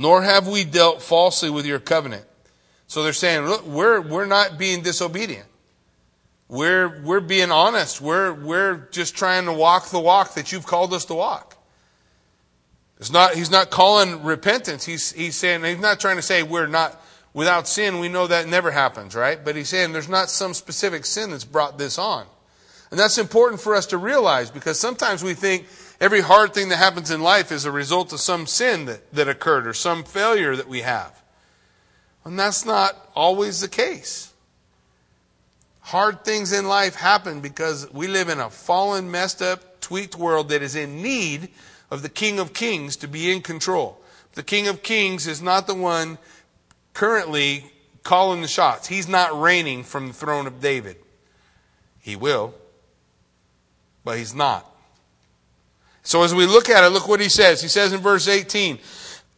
nor 0.00 0.22
have 0.22 0.48
we 0.48 0.64
dealt 0.64 1.02
falsely 1.02 1.50
with 1.50 1.66
your 1.66 1.78
covenant. 1.78 2.24
So 2.86 3.02
they're 3.02 3.12
saying, 3.12 3.44
look, 3.44 3.66
we're, 3.66 4.00
we're 4.00 4.24
not 4.24 4.56
being 4.56 4.82
disobedient. 4.82 5.44
We're, 6.48 7.02
we're 7.02 7.20
being 7.20 7.50
honest. 7.50 8.00
We're, 8.00 8.32
we're 8.32 8.88
just 8.92 9.14
trying 9.14 9.44
to 9.44 9.52
walk 9.52 9.90
the 9.90 10.00
walk 10.00 10.34
that 10.34 10.52
you've 10.52 10.66
called 10.66 10.94
us 10.94 11.04
to 11.04 11.14
walk. 11.14 11.58
It's 12.98 13.12
not, 13.12 13.34
he's 13.34 13.50
not 13.50 13.68
calling 13.68 14.24
repentance. 14.24 14.86
He's, 14.86 15.12
he's 15.12 15.36
saying, 15.36 15.64
he's 15.64 15.78
not 15.78 16.00
trying 16.00 16.16
to 16.16 16.22
say 16.22 16.42
we're 16.42 16.66
not 16.66 16.98
without 17.34 17.68
sin. 17.68 17.98
We 17.98 18.08
know 18.08 18.26
that 18.26 18.48
never 18.48 18.70
happens, 18.70 19.14
right? 19.14 19.44
But 19.44 19.54
he's 19.54 19.68
saying 19.68 19.92
there's 19.92 20.08
not 20.08 20.30
some 20.30 20.54
specific 20.54 21.04
sin 21.04 21.30
that's 21.30 21.44
brought 21.44 21.76
this 21.76 21.98
on. 21.98 22.24
And 22.90 22.98
that's 22.98 23.18
important 23.18 23.60
for 23.60 23.76
us 23.76 23.84
to 23.86 23.98
realize 23.98 24.50
because 24.50 24.80
sometimes 24.80 25.22
we 25.22 25.34
think 25.34 25.66
every 26.00 26.20
hard 26.22 26.54
thing 26.54 26.70
that 26.70 26.76
happens 26.76 27.10
in 27.10 27.20
life 27.22 27.52
is 27.52 27.64
a 27.64 27.70
result 27.70 28.12
of 28.12 28.20
some 28.20 28.46
sin 28.46 28.86
that, 28.86 29.12
that 29.12 29.28
occurred 29.28 29.66
or 29.66 29.74
some 29.74 30.04
failure 30.04 30.56
that 30.56 30.68
we 30.68 30.80
have. 30.80 31.22
And 32.24 32.38
that's 32.38 32.64
not 32.64 32.96
always 33.14 33.60
the 33.60 33.68
case. 33.68 34.32
Hard 35.80 36.24
things 36.24 36.52
in 36.52 36.68
life 36.68 36.94
happen 36.94 37.40
because 37.40 37.90
we 37.92 38.06
live 38.06 38.28
in 38.28 38.38
a 38.38 38.50
fallen, 38.50 39.10
messed 39.10 39.42
up, 39.42 39.80
tweaked 39.80 40.16
world 40.16 40.48
that 40.50 40.62
is 40.62 40.76
in 40.76 41.02
need 41.02 41.48
of 41.90 42.02
the 42.02 42.08
King 42.08 42.38
of 42.38 42.52
Kings 42.52 42.96
to 42.96 43.08
be 43.08 43.32
in 43.32 43.42
control. 43.42 44.00
The 44.34 44.42
King 44.42 44.68
of 44.68 44.82
Kings 44.82 45.26
is 45.26 45.42
not 45.42 45.66
the 45.66 45.74
one 45.74 46.18
currently 46.94 47.72
calling 48.02 48.42
the 48.42 48.48
shots. 48.48 48.88
He's 48.88 49.08
not 49.08 49.40
reigning 49.40 49.82
from 49.82 50.08
the 50.08 50.14
throne 50.14 50.46
of 50.46 50.60
David. 50.60 50.96
He 52.00 52.14
will, 52.14 52.54
but 54.04 54.18
he's 54.18 54.34
not. 54.34 54.69
So 56.02 56.22
as 56.22 56.34
we 56.34 56.46
look 56.46 56.68
at 56.68 56.84
it, 56.84 56.88
look 56.88 57.08
what 57.08 57.20
he 57.20 57.28
says. 57.28 57.60
He 57.60 57.68
says 57.68 57.92
in 57.92 58.00
verse 58.00 58.28
18, 58.28 58.78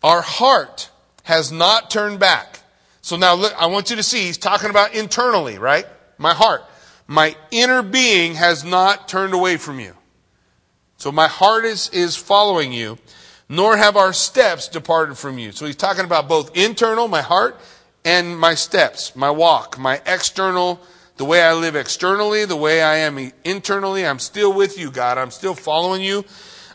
Our 0.03 0.23
heart 0.23 0.91
has 1.25 1.53
not 1.53 1.91
turned 1.91 2.19
back. 2.19 2.61
So 3.01 3.17
now 3.17 3.35
look, 3.35 3.55
I 3.61 3.67
want 3.67 3.91
you 3.91 3.97
to 3.97 4.03
see, 4.03 4.25
he's 4.25 4.39
talking 4.39 4.71
about 4.71 4.95
internally, 4.95 5.59
right? 5.59 5.87
My 6.19 6.35
heart. 6.35 6.63
My 7.07 7.37
inner 7.51 7.83
being 7.83 8.35
has 8.35 8.65
not 8.65 9.09
turned 9.09 9.35
away 9.35 9.57
from 9.57 9.81
you. 9.81 9.95
So 10.97 11.11
my 11.11 11.27
heart 11.27 11.65
is, 11.65 11.89
is 11.91 12.17
following 12.17 12.73
you, 12.73 12.97
nor 13.49 13.77
have 13.77 13.97
our 13.97 14.13
steps 14.13 14.69
departed 14.69 15.19
from 15.19 15.37
you. 15.37 15.51
So 15.51 15.67
he's 15.67 15.77
talking 15.77 16.05
about 16.05 16.29
both 16.29 16.57
internal, 16.57 17.09
my 17.09 17.23
heart, 17.23 17.61
and 18.05 18.39
my 18.39 18.55
steps, 18.55 19.15
my 19.17 19.31
walk, 19.31 19.79
my 19.79 20.01
external, 20.07 20.81
the 21.17 21.25
way 21.25 21.43
I 21.43 21.53
live 21.53 21.77
externally, 21.77 22.45
the 22.45 22.57
way 22.57 22.83
I 22.83 22.97
am 22.97 23.33
internally. 23.45 24.07
I'm 24.07 24.19
still 24.19 24.53
with 24.53 24.79
you, 24.79 24.91
God. 24.91 25.19
I'm 25.19 25.31
still 25.31 25.55
following 25.55 26.03
you. 26.03 26.25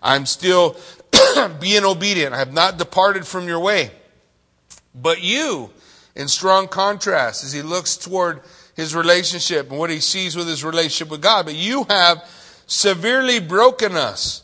I'm 0.02 0.26
still 0.26 0.78
being 1.60 1.84
obedient. 1.84 2.34
I 2.34 2.40
have 2.40 2.54
not 2.54 2.78
departed 2.78 3.26
from 3.26 3.48
your 3.48 3.60
way. 3.60 3.92
But 4.94 5.22
you, 5.22 5.72
in 6.16 6.28
strong 6.28 6.68
contrast, 6.68 7.44
as 7.44 7.54
he 7.54 7.62
looks 7.62 7.98
toward 7.98 8.42
his 8.76 8.96
relationship 8.96 9.70
and 9.70 9.80
what 9.80 9.90
he 9.90 10.00
sees 10.00 10.36
with 10.36 10.48
his 10.48 10.64
relationship 10.64 11.10
with 11.10 11.22
God, 11.22 11.46
but 11.46 11.56
you 11.56 11.86
have 11.90 12.24
severely 12.68 13.40
broken 13.40 13.96
us 13.96 14.44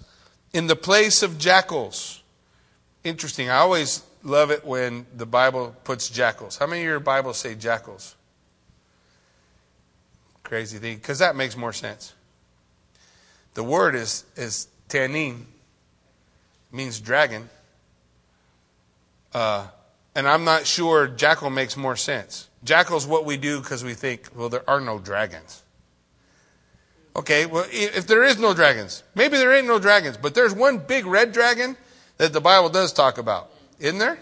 in 0.53 0.67
the 0.67 0.75
place 0.75 1.23
of 1.23 1.37
jackals. 1.37 2.21
Interesting. 3.03 3.49
I 3.49 3.57
always 3.57 4.03
love 4.23 4.49
it 4.51 4.65
when 4.65 5.05
the 5.15 5.25
Bible 5.25 5.75
puts 5.83 6.09
jackals. 6.09 6.57
How 6.57 6.67
many 6.67 6.81
of 6.81 6.87
your 6.87 6.99
Bibles 6.99 7.37
say 7.37 7.55
jackals? 7.55 8.15
Crazy 10.43 10.77
thing, 10.77 10.97
because 10.97 11.19
that 11.19 11.35
makes 11.35 11.55
more 11.55 11.73
sense. 11.73 12.13
The 13.53 13.63
word 13.63 13.95
is, 13.95 14.25
is 14.35 14.67
tanin, 14.89 15.43
means 16.71 16.99
dragon. 16.99 17.49
Uh, 19.33 19.67
and 20.15 20.27
I'm 20.27 20.43
not 20.43 20.65
sure 20.65 21.07
jackal 21.07 21.49
makes 21.49 21.77
more 21.77 21.95
sense. 21.95 22.49
Jackal's 22.63 23.07
what 23.07 23.25
we 23.25 23.37
do 23.37 23.59
because 23.59 23.83
we 23.83 23.93
think, 23.93 24.29
well, 24.35 24.49
there 24.49 24.67
are 24.69 24.79
no 24.79 24.99
dragons. 24.99 25.63
Okay, 27.15 27.45
well, 27.45 27.65
if 27.71 28.07
there 28.07 28.23
is 28.23 28.39
no 28.39 28.53
dragons, 28.53 29.03
maybe 29.13 29.37
there 29.37 29.53
ain't 29.53 29.67
no 29.67 29.77
dragons, 29.77 30.17
but 30.17 30.33
there's 30.33 30.53
one 30.53 30.79
big 30.79 31.05
red 31.05 31.31
dragon 31.31 31.77
that 32.17 32.33
the 32.33 32.41
Bible 32.41 32.69
does 32.69 32.91
talk 32.91 33.17
about, 33.17 33.51
isn't 33.79 33.99
there? 33.99 34.17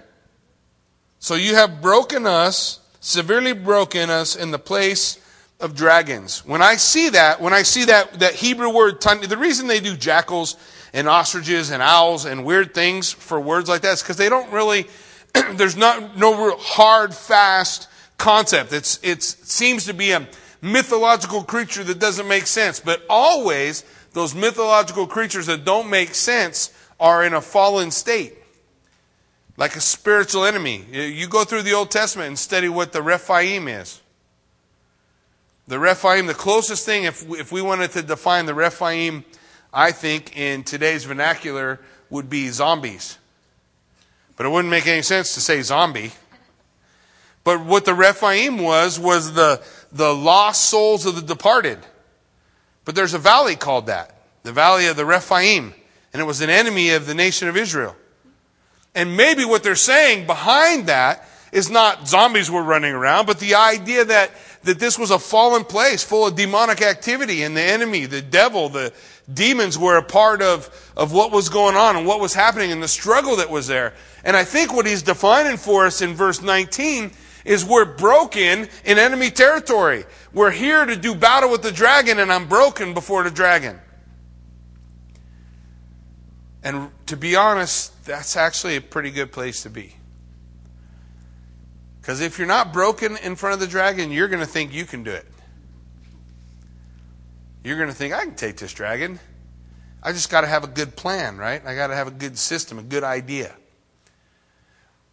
So 1.20 1.36
you 1.36 1.56
have 1.56 1.82
broken 1.82 2.26
us, 2.26 2.80
severely 3.00 3.54
broken 3.54 4.10
us 4.10 4.36
in 4.36 4.52
the 4.52 4.60
place 4.60 5.21
of 5.62 5.76
dragons. 5.76 6.46
When 6.46 6.62
I 6.62 6.76
see 6.76 7.10
that, 7.10 7.42
when 7.42 7.54
I 7.54 7.64
see 7.64 7.86
that, 7.86 8.20
that 8.20 8.36
Hebrew 8.36 8.70
word, 8.70 9.02
the 9.02 9.38
reason 9.38 9.68
they 9.68 9.80
do 9.80 9.96
jackals 9.96 10.58
and 10.94 11.08
ostriches 11.08 11.72
and 11.72 11.82
owls 11.82 12.26
and 12.26 12.44
weird 12.46 12.74
things 12.74 13.12
for 13.12 13.40
words 13.40 13.70
like 13.70 13.82
that 13.82 13.94
is 13.94 14.02
because 14.02 14.18
they 14.18 14.30
don't 14.30 14.52
really, 14.52 14.88
there's 15.54 15.78
not, 15.78 16.18
no 16.18 16.46
real 16.46 16.58
hard, 16.58 17.14
fast 17.14 17.88
concept. 18.18 18.74
It's, 18.74 19.00
it 19.04 19.24
seems 19.24 19.86
to 19.86 19.94
be 19.94 20.12
a, 20.12 20.28
mythological 20.62 21.44
creature 21.44 21.84
that 21.84 22.00
doesn't 22.00 22.28
make 22.28 22.48
sense. 22.48 22.80
But 22.80 23.04
always, 23.10 23.84
those 24.14 24.34
mythological 24.36 25.08
creatures 25.08 25.48
that 25.48 25.66
don't 25.66 25.90
make 25.90 26.14
sense 26.14 26.72
are 27.00 27.24
in 27.24 27.34
a 27.34 27.42
fallen 27.42 27.92
state. 27.92 28.38
Like 29.58 29.76
a 29.76 29.82
spiritual 29.82 30.46
enemy. 30.46 30.86
You 30.92 31.28
go 31.28 31.44
through 31.44 31.64
the 31.64 31.74
Old 31.74 31.92
Testament 31.92 32.28
and 32.28 32.40
study 32.40 32.70
what 32.70 32.94
the 32.94 33.02
Rephaim 33.02 33.68
is. 33.68 34.01
The 35.72 35.80
Rephaim, 35.80 36.26
the 36.26 36.34
closest 36.34 36.86
thing, 36.86 37.06
if 37.06 37.26
if 37.30 37.50
we 37.54 37.62
wanted 37.62 37.92
to 37.92 38.02
define 38.02 38.46
the 38.46 38.54
Rephaim, 38.54 39.24
I 39.74 39.94
think 39.94 40.36
in 40.36 40.66
today's 40.66 41.06
vernacular, 41.06 41.80
would 42.10 42.30
be 42.30 42.50
zombies. 42.50 43.18
But 44.36 44.48
it 44.48 44.50
wouldn't 44.50 44.70
make 44.70 44.86
any 44.86 45.02
sense 45.02 45.34
to 45.36 45.40
say 45.40 45.62
zombie. 45.62 46.12
But 47.46 47.64
what 47.64 47.86
the 47.86 47.94
Rephaim 47.94 48.58
was, 48.58 49.00
was 49.00 49.32
the, 49.32 49.62
the 49.94 50.14
lost 50.14 50.66
souls 50.66 51.06
of 51.06 51.16
the 51.16 51.22
departed. 51.22 51.80
But 52.84 52.96
there's 52.96 53.14
a 53.14 53.18
valley 53.18 53.56
called 53.56 53.86
that, 53.86 54.14
the 54.44 54.52
valley 54.52 54.88
of 54.88 54.98
the 54.98 55.06
Rephaim, 55.06 55.74
and 56.12 56.22
it 56.22 56.26
was 56.26 56.42
an 56.42 56.50
enemy 56.50 56.90
of 56.90 57.06
the 57.06 57.16
nation 57.16 57.48
of 57.48 57.56
Israel. 57.56 57.96
And 58.94 59.16
maybe 59.16 59.46
what 59.46 59.64
they're 59.64 59.76
saying 59.78 60.26
behind 60.26 60.88
that 60.88 61.26
is 61.52 61.70
not 61.70 62.08
zombies 62.08 62.50
were 62.50 62.64
running 62.64 62.94
around, 62.94 63.26
but 63.26 63.40
the 63.40 63.56
idea 63.56 64.06
that, 64.06 64.32
that 64.64 64.80
this 64.80 64.98
was 64.98 65.12
a 65.12 65.20
fallen 65.20 65.64
place 65.64 66.04
full 66.04 66.28
of 66.28 66.36
demonic 66.36 66.82
activity 66.82 67.44
and 67.44 67.56
the 67.58 67.62
enemy, 67.62 68.06
the 68.06 68.22
devil, 68.22 68.70
the 68.70 68.94
demons 69.34 69.78
were 69.78 69.98
a 69.98 70.04
part 70.04 70.42
of, 70.42 70.94
of 70.96 71.12
what 71.12 71.32
was 71.32 71.50
going 71.50 71.76
on 71.76 71.96
and 71.96 72.06
what 72.06 72.20
was 72.20 72.34
happening 72.34 72.72
and 72.72 72.82
the 72.82 72.88
struggle 72.88 73.38
that 73.38 73.50
was 73.50 73.68
there. 73.68 73.94
And 74.24 74.38
I 74.38 74.44
think 74.44 74.74
what 74.74 74.86
he's 74.86 75.02
defining 75.02 75.58
for 75.58 75.86
us 75.86 76.02
in 76.02 76.14
verse 76.14 76.42
19 76.42 77.12
is 77.44 77.66
we're 77.66 77.86
broken 77.86 78.68
in 78.86 79.00
enemy 79.00 79.32
territory. 79.32 80.06
We're 80.34 80.52
here 80.52 80.86
to 80.86 80.96
do 80.96 81.16
battle 81.16 81.50
with 81.50 81.64
the 81.64 81.72
dragon, 81.72 82.20
and 82.20 82.32
I'm 82.32 82.48
broken 82.48 82.94
before 82.94 83.24
the 83.24 83.32
dragon. 83.32 83.80
And 86.64 86.92
to 87.08 87.18
be 87.18 87.36
honest, 87.36 88.06
that's 88.06 88.38
actually 88.38 88.76
a 88.76 88.82
pretty 88.82 89.10
good 89.10 89.32
place 89.32 89.64
to 89.64 89.70
be. 89.70 89.96
Because 92.12 92.20
if 92.20 92.38
you're 92.38 92.46
not 92.46 92.74
broken 92.74 93.16
in 93.16 93.38
front 93.38 93.54
of 93.54 93.62
the 93.62 93.68
dragon, 93.68 94.12
you're 94.12 94.28
going 94.28 94.42
to 94.42 94.46
think 94.46 94.74
you 94.74 94.84
can 94.84 95.02
do 95.02 95.12
it. 95.12 95.26
You're 97.64 97.78
going 97.78 97.88
to 97.88 97.96
think, 97.96 98.14
I 98.14 98.26
can 98.26 98.36
take 98.36 98.58
this 98.58 98.74
dragon. 98.74 99.18
I 100.04 100.12
just 100.12 100.30
got 100.30 100.42
to 100.42 100.48
have 100.48 100.66
a 100.66 100.68
good 100.68 100.98
plan, 100.98 101.38
right? 101.38 101.66
I 101.66 101.74
got 101.74 101.88
to 101.88 101.96
have 101.96 102.08
a 102.08 102.12
good 102.12 102.38
system, 102.38 102.78
a 102.80 102.84
good 102.84 103.06
idea. 103.06 103.56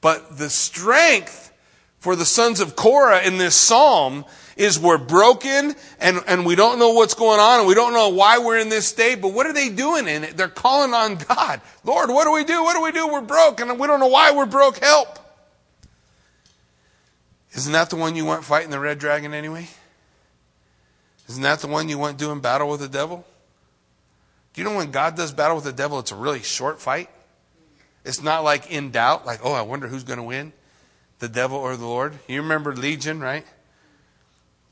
But 0.00 0.38
the 0.38 0.50
strength 0.50 1.52
for 2.00 2.16
the 2.16 2.24
sons 2.24 2.58
of 2.58 2.74
Korah 2.74 3.22
in 3.22 3.38
this 3.38 3.54
psalm 3.54 4.24
is 4.56 4.76
we're 4.76 4.98
broken 4.98 5.76
and, 6.00 6.20
and 6.26 6.44
we 6.44 6.56
don't 6.56 6.80
know 6.80 6.94
what's 6.94 7.14
going 7.14 7.38
on 7.38 7.60
and 7.60 7.68
we 7.68 7.76
don't 7.76 7.92
know 7.92 8.08
why 8.08 8.38
we're 8.38 8.58
in 8.58 8.70
this 8.70 8.88
state, 8.88 9.20
but 9.22 9.32
what 9.32 9.46
are 9.46 9.52
they 9.52 9.68
doing 9.68 10.08
in 10.08 10.24
it? 10.24 10.36
They're 10.36 10.48
calling 10.48 10.92
on 10.94 11.14
God. 11.14 11.60
Lord, 11.84 12.10
what 12.10 12.24
do 12.24 12.32
we 12.32 12.42
do? 12.42 12.60
What 12.64 12.74
do 12.74 12.82
we 12.82 12.90
do? 12.90 13.06
We're 13.06 13.20
broke 13.20 13.60
and 13.60 13.78
we 13.78 13.86
don't 13.86 14.00
know 14.00 14.08
why 14.08 14.32
we're 14.32 14.46
broke. 14.46 14.78
Help. 14.78 15.27
Isn't 17.54 17.72
that 17.72 17.90
the 17.90 17.96
one 17.96 18.16
you 18.16 18.24
want 18.24 18.44
fighting 18.44 18.70
the 18.70 18.80
red 18.80 18.98
dragon 18.98 19.32
anyway? 19.34 19.68
Isn't 21.28 21.42
that 21.42 21.60
the 21.60 21.66
one 21.66 21.88
you 21.88 21.98
want 21.98 22.18
doing 22.18 22.40
battle 22.40 22.68
with 22.68 22.80
the 22.80 22.88
devil? 22.88 23.24
Do 24.52 24.60
you 24.60 24.68
know 24.68 24.76
when 24.76 24.90
God 24.90 25.16
does 25.16 25.32
battle 25.32 25.56
with 25.56 25.64
the 25.64 25.72
devil, 25.72 25.98
it's 25.98 26.12
a 26.12 26.16
really 26.16 26.40
short 26.40 26.80
fight? 26.80 27.10
It's 28.04 28.22
not 28.22 28.44
like 28.44 28.70
in 28.70 28.90
doubt, 28.90 29.26
like, 29.26 29.40
oh, 29.42 29.52
I 29.52 29.62
wonder 29.62 29.88
who's 29.88 30.04
going 30.04 30.18
to 30.18 30.22
win, 30.22 30.52
the 31.18 31.28
devil 31.28 31.58
or 31.58 31.76
the 31.76 31.86
Lord. 31.86 32.18
You 32.26 32.42
remember 32.42 32.74
Legion, 32.74 33.20
right? 33.20 33.46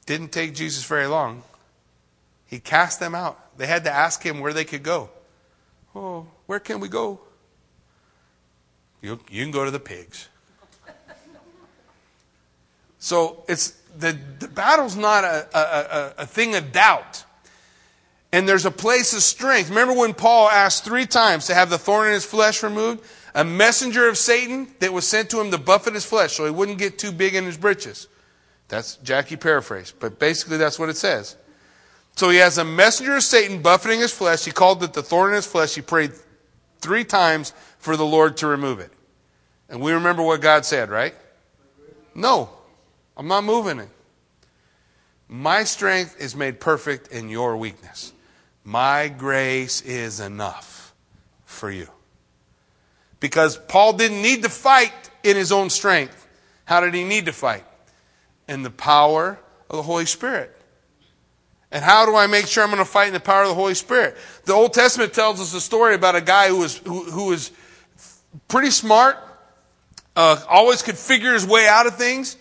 Didn't 0.07 0.33
take 0.33 0.55
Jesus 0.55 0.85
very 0.85 1.07
long. 1.07 1.43
He 2.47 2.61
cast 2.61 3.01
them 3.01 3.15
out. 3.15 3.59
They 3.59 3.67
had 3.67 3.85
to 3.85 3.91
ask 3.91 4.23
him 4.23 4.41
where 4.41 4.53
they 4.53 4.65
could 4.65 4.83
go. 4.83 5.11
Oh, 5.95 6.27
where 6.47 6.61
can 6.61 6.81
we 6.81 6.89
go? 6.89 7.21
You, 9.03 9.21
you 9.31 9.43
can 9.43 9.51
go 9.51 9.65
to 9.65 9.71
the 9.71 9.81
pigs. 9.81 10.29
So 13.07 13.45
it's 13.47 13.69
the, 13.97 14.19
the 14.41 14.49
battle's 14.49 14.97
not 14.97 15.23
a, 15.23 15.47
a, 15.57 16.15
a, 16.25 16.27
thing 16.27 16.57
of 16.57 16.73
doubt. 16.73 17.25
And 18.33 18.49
there's 18.49 18.67
a 18.67 18.71
place 18.73 19.15
of 19.15 19.23
strength. 19.23 19.69
Remember 19.69 19.95
when 19.95 20.13
Paul 20.13 20.49
asked 20.49 20.85
three 20.85 21.07
times 21.07 21.47
to 21.47 21.55
have 21.55 21.71
the 21.71 21.79
thorn 21.79 22.09
in 22.09 22.15
his 22.15 22.25
flesh 22.25 22.65
removed? 22.65 23.05
A 23.33 23.45
messenger 23.45 24.09
of 24.09 24.19
Satan 24.19 24.75
that 24.81 24.93
was 24.93 25.07
sent 25.07 25.31
to 25.31 25.41
him 25.41 25.53
to 25.53 25.57
buffet 25.57 25.95
his 25.95 26.05
flesh 26.05 26.33
so 26.33 26.47
he 26.47 26.51
wouldn't 26.51 26.79
get 26.79 26.99
too 26.99 27.13
big 27.13 27.37
in 27.37 27.45
his 27.45 27.57
britches. 27.57 28.09
That's 28.67 28.97
Jackie 28.97 29.37
paraphrase, 29.37 29.95
but 29.97 30.19
basically 30.19 30.57
that's 30.57 30.77
what 30.77 30.89
it 30.89 30.97
says. 30.97 31.37
So 32.17 32.31
he 32.31 32.39
has 32.39 32.59
a 32.59 32.65
messenger 32.65 33.15
of 33.15 33.23
Satan 33.23 33.63
buffeting 33.63 34.01
his 34.01 34.13
flesh. 34.13 34.45
He 34.45 34.51
called 34.51 34.83
it 34.83 34.95
the 34.95 35.03
thorn 35.05 35.29
in 35.31 35.37
his 35.37 35.47
flesh. 35.47 35.77
He 35.77 35.81
prayed 35.81 36.11
three 36.81 37.05
times 37.05 37.53
for 37.79 37.97
the 37.97 38.05
Lord 38.05 38.39
to 38.39 38.49
remove 38.49 38.81
it. 38.81 38.91
And 39.69 39.81
we 39.81 39.93
remember 39.93 40.25
what 40.25 40.41
God 40.41 40.65
said, 40.65 40.91
right? 40.91 41.15
No, 42.13 42.51
I'm 43.17 43.29
not 43.29 43.45
moving 43.45 43.79
it. 43.79 43.89
My 45.29 45.65
strength 45.65 46.21
is 46.21 46.37
made 46.37 46.61
perfect 46.61 47.09
in 47.09 47.29
your 47.29 47.57
weakness. 47.57 48.13
My 48.65 49.09
grace 49.09 49.81
is 49.83 50.21
enough 50.21 50.95
for 51.45 51.71
you. 51.71 51.89
Because 53.19 53.57
Paul 53.57 53.95
didn't 53.95 54.23
need 54.23 54.43
to 54.43 54.49
fight 54.49 54.93
in 55.23 55.37
his 55.37 55.51
own 55.51 55.71
strength. 55.71 56.27
How 56.65 56.81
did 56.81 56.95
he 56.95 57.05
need 57.05 57.27
to 57.27 57.33
fight? 57.33 57.65
In 58.49 58.63
the 58.63 58.71
power 58.71 59.39
of 59.71 59.77
the 59.77 59.83
Holy 59.83 60.07
Spirit. 60.07 60.53
And 61.73 61.85
how 61.85 62.07
do 62.07 62.15
I 62.15 62.27
make 62.27 62.47
sure 62.47 62.63
I'm 62.63 62.71
going 62.71 62.79
to 62.79 62.85
fight 62.85 63.09
in 63.09 63.15
the 63.15 63.21
power 63.21 63.43
of 63.43 63.49
the 63.49 63.55
Holy 63.55 63.75
Spirit? 63.75 64.17
The 64.45 64.53
Old 64.53 64.73
Testament 64.73 65.13
tells 65.13 65.41
us 65.41 65.53
a 65.55 65.61
story 65.61 65.95
about 65.95 66.15
a 66.15 66.21
guy 66.21 66.49
who 66.49 66.59
was, 66.59 66.77
who, 66.79 67.05
who 67.05 67.27
was 67.29 67.51
pretty 68.47 68.71
smart, 68.71 69.17
uh, 70.15 70.41
always 70.49 70.83
could 70.83 70.97
figure 70.97 71.33
his 71.33 71.45
way 71.47 71.67
out 71.67 71.87
of 71.87 71.97
things. 71.97 72.37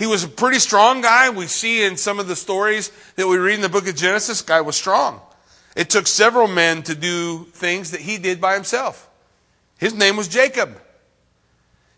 He 0.00 0.06
was 0.06 0.24
a 0.24 0.28
pretty 0.28 0.60
strong 0.60 1.02
guy. 1.02 1.28
We 1.28 1.46
see 1.46 1.84
in 1.84 1.98
some 1.98 2.18
of 2.18 2.26
the 2.26 2.34
stories 2.34 2.90
that 3.16 3.28
we 3.28 3.36
read 3.36 3.56
in 3.56 3.60
the 3.60 3.68
book 3.68 3.86
of 3.86 3.94
Genesis, 3.94 4.40
guy 4.40 4.62
was 4.62 4.74
strong. 4.74 5.20
It 5.76 5.90
took 5.90 6.06
several 6.06 6.48
men 6.48 6.82
to 6.84 6.94
do 6.94 7.44
things 7.52 7.90
that 7.90 8.00
he 8.00 8.16
did 8.16 8.40
by 8.40 8.54
himself. 8.54 9.10
His 9.76 9.92
name 9.92 10.16
was 10.16 10.26
Jacob. 10.26 10.80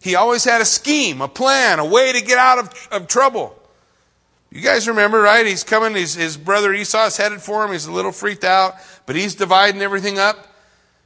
He 0.01 0.17
always 0.17 0.43
had 0.43 0.61
a 0.61 0.65
scheme, 0.65 1.21
a 1.21 1.29
plan, 1.29 1.79
a 1.79 1.85
way 1.85 2.12
to 2.12 2.21
get 2.21 2.38
out 2.38 2.59
of, 2.59 2.88
of 2.91 3.07
trouble. 3.07 3.57
You 4.51 4.62
guys 4.62 4.88
remember, 4.88 5.21
right? 5.21 5.47
He's 5.47 5.62
coming, 5.62 5.95
he's, 5.95 6.15
his 6.15 6.37
brother 6.37 6.75
Esau 6.75 7.07
is 7.07 7.17
headed 7.17 7.41
for 7.41 7.65
him. 7.65 7.71
He's 7.71 7.87
a 7.87 7.93
little 7.93 8.11
freaked 8.11 8.43
out, 8.43 8.75
but 9.07 9.15
he's 9.15 9.37
dividing 9.37 9.81
everything 9.81 10.19
up. 10.19 10.49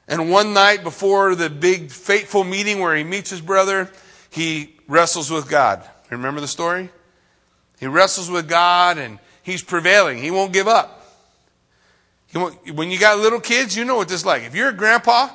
And 0.09 0.31
one 0.31 0.55
night 0.55 0.83
before 0.83 1.35
the 1.35 1.51
big 1.51 1.91
fateful 1.91 2.43
meeting 2.43 2.79
where 2.79 2.97
he 2.97 3.05
meets 3.05 3.29
his 3.29 3.43
brother, 3.43 3.93
he 4.31 4.75
wrestles 4.89 5.31
with 5.31 5.47
God. 5.47 5.87
Remember 6.11 6.41
the 6.41 6.49
story? 6.49 6.91
He 7.79 7.87
wrestles 7.87 8.31
with 8.31 8.49
God 8.49 8.99
and 8.99 9.19
he's 9.43 9.63
prevailing. 9.63 10.19
He 10.19 10.31
won't 10.31 10.53
give 10.53 10.69
up. 10.69 11.05
Won't, 12.35 12.75
when 12.75 12.91
you 12.91 12.99
got 12.99 13.19
little 13.19 13.41
kids, 13.41 13.77
you 13.77 13.85
know 13.85 13.97
what 13.97 14.09
this 14.09 14.21
is 14.21 14.27
like. 14.27 14.43
If 14.43 14.55
you're 14.55 14.71
a 14.71 14.75
grandpa 14.75 15.31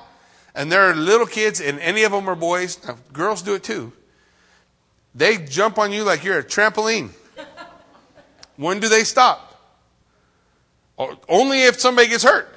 and 0.54 0.72
there 0.72 0.90
are 0.90 0.96
little 0.96 1.26
kids 1.26 1.60
and 1.62 1.80
any 1.80 2.04
of 2.04 2.12
them 2.12 2.28
are 2.30 2.36
boys, 2.36 2.80
girls 3.14 3.42
do 3.42 3.56
it 3.56 3.64
too. 3.64 3.94
They 5.14 5.38
jump 5.38 5.78
on 5.78 5.92
you 5.92 6.04
like 6.04 6.24
you're 6.24 6.40
a 6.40 6.44
trampoline. 6.44 7.10
When 8.58 8.80
do 8.80 8.90
they 8.90 9.06
stop? 9.06 9.60
Only 11.28 11.64
if 11.64 11.80
somebody 11.80 12.10
gets 12.10 12.24
hurt. 12.24 12.48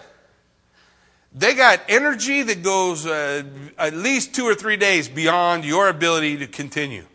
They 1.33 1.55
got 1.55 1.81
energy 1.89 2.43
that 2.43 2.63
goes 2.63 3.07
uh, 3.07 3.43
at 3.79 3.95
least 3.95 4.35
two 4.35 4.45
or 4.45 4.55
three 4.55 4.77
days 4.77 5.09
beyond 5.09 5.65
your 5.65 5.89
ability 5.89 6.37
to 6.39 6.47
continue. 6.47 7.07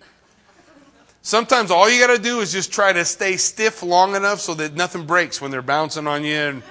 Sometimes 1.22 1.70
all 1.70 1.90
you 1.90 2.00
got 2.00 2.16
to 2.16 2.22
do 2.22 2.40
is 2.40 2.52
just 2.52 2.72
try 2.72 2.94
to 2.94 3.04
stay 3.04 3.38
stiff 3.38 3.84
long 3.84 4.16
enough 4.16 4.40
so 4.40 4.54
that 4.56 4.76
nothing 4.76 5.06
breaks 5.06 5.42
when 5.42 5.52
they're 5.52 5.62
bouncing 5.62 6.08
on 6.08 6.24
you. 6.24 6.36
And, 6.36 6.64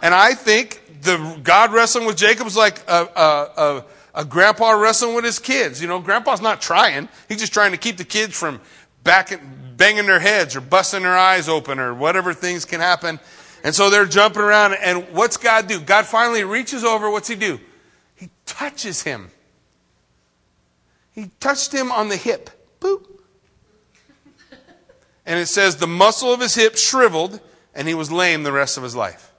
and 0.00 0.14
I 0.14 0.34
think 0.34 1.02
the 1.02 1.38
God 1.42 1.72
wrestling 1.72 2.06
with 2.06 2.16
Jacob 2.16 2.46
is 2.46 2.56
like 2.56 2.78
a, 2.88 3.08
a, 3.16 3.50
a, 3.56 3.84
a 4.14 4.24
grandpa 4.24 4.70
wrestling 4.70 5.14
with 5.14 5.24
his 5.24 5.38
kids. 5.38 5.82
You 5.82 5.88
know, 5.88 5.98
grandpa's 5.98 6.40
not 6.40 6.60
trying. 6.60 7.08
He's 7.28 7.38
just 7.40 7.52
trying 7.52 7.72
to 7.72 7.76
keep 7.76 7.96
the 7.96 8.04
kids 8.04 8.38
from 8.38 8.60
back, 9.02 9.32
banging 9.76 10.06
their 10.06 10.20
heads 10.20 10.54
or 10.54 10.60
busting 10.60 11.02
their 11.02 11.16
eyes 11.16 11.48
open 11.48 11.78
or 11.78 11.92
whatever 11.92 12.32
things 12.32 12.64
can 12.64 12.80
happen. 12.80 13.18
And 13.64 13.74
so 13.74 13.90
they're 13.90 14.06
jumping 14.06 14.42
around. 14.42 14.74
And 14.74 15.08
what's 15.12 15.36
God 15.36 15.66
do? 15.66 15.80
God 15.80 16.06
finally 16.06 16.44
reaches 16.44 16.84
over. 16.84 17.10
What's 17.10 17.28
he 17.28 17.34
do? 17.34 17.58
He 18.14 18.30
touches 18.46 19.02
him. 19.02 19.30
He 21.12 21.30
touched 21.40 21.72
him 21.72 21.90
on 21.90 22.08
the 22.08 22.16
hip. 22.16 22.50
Boop. 22.80 23.17
And 25.28 25.38
it 25.38 25.46
says 25.46 25.76
the 25.76 25.86
muscle 25.86 26.32
of 26.32 26.40
his 26.40 26.54
hip 26.54 26.78
shriveled 26.78 27.38
and 27.74 27.86
he 27.86 27.92
was 27.92 28.10
lame 28.10 28.44
the 28.44 28.50
rest 28.50 28.78
of 28.78 28.82
his 28.82 28.96
life. 28.96 29.30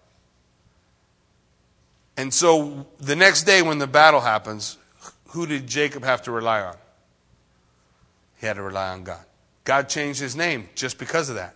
And 2.16 2.32
so 2.32 2.86
the 3.00 3.16
next 3.16 3.44
day 3.44 3.64
when 3.64 3.80
the 3.80 3.88
battle 3.88 4.22
happens, 4.22 4.78
who 5.30 5.48
did 5.48 5.66
Jacob 5.66 6.04
have 6.04 6.22
to 6.24 6.32
rely 6.32 6.62
on? 6.62 6.76
He 8.40 8.46
had 8.46 8.58
to 8.58 8.62
rely 8.62 8.90
on 8.90 9.04
God. 9.04 9.26
God 9.64 9.90
changed 9.90 10.20
his 10.20 10.36
name 10.36 10.70
just 10.76 11.00
because 11.00 11.28
of 11.28 11.36
that. 11.36 11.56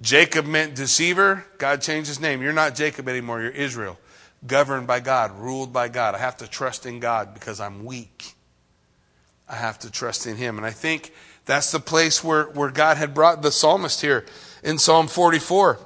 Jacob 0.00 0.46
meant 0.46 0.74
deceiver. 0.74 1.44
God 1.58 1.82
changed 1.82 2.08
his 2.08 2.20
name. 2.20 2.42
You're 2.42 2.52
not 2.52 2.74
Jacob 2.74 3.08
anymore. 3.08 3.40
You're 3.40 3.50
Israel. 3.50 3.98
Governed 4.44 4.88
by 4.88 4.98
God, 4.98 5.38
ruled 5.38 5.72
by 5.72 5.88
God. 5.88 6.16
I 6.16 6.18
have 6.18 6.38
to 6.38 6.48
trust 6.48 6.86
in 6.86 6.98
God 6.98 7.34
because 7.34 7.60
I'm 7.60 7.84
weak. 7.84 8.34
I 9.48 9.54
have 9.54 9.78
to 9.80 9.92
trust 9.92 10.26
in 10.26 10.36
him. 10.36 10.56
And 10.56 10.66
I 10.66 10.70
think 10.70 11.12
that's 11.50 11.72
the 11.72 11.80
place 11.80 12.22
where, 12.22 12.44
where 12.44 12.70
God 12.70 12.96
had 12.96 13.12
brought 13.12 13.42
the 13.42 13.50
psalmist 13.50 14.00
here 14.02 14.24
in 14.62 14.78
Psalm 14.78 15.08
44. 15.08 15.80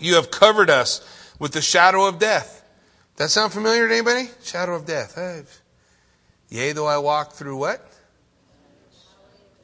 You 0.00 0.16
have 0.16 0.32
covered 0.32 0.70
us 0.70 1.06
with 1.38 1.52
the 1.52 1.62
shadow 1.62 2.04
of 2.04 2.18
death. 2.18 2.64
That 3.14 3.30
sound 3.30 3.52
familiar 3.52 3.86
to 3.86 3.94
anybody? 3.94 4.30
Shadow 4.42 4.74
of 4.74 4.84
death. 4.84 5.62
Yea, 6.48 6.72
though 6.72 6.88
I 6.88 6.98
walk 6.98 7.34
through 7.34 7.58
what? 7.58 7.80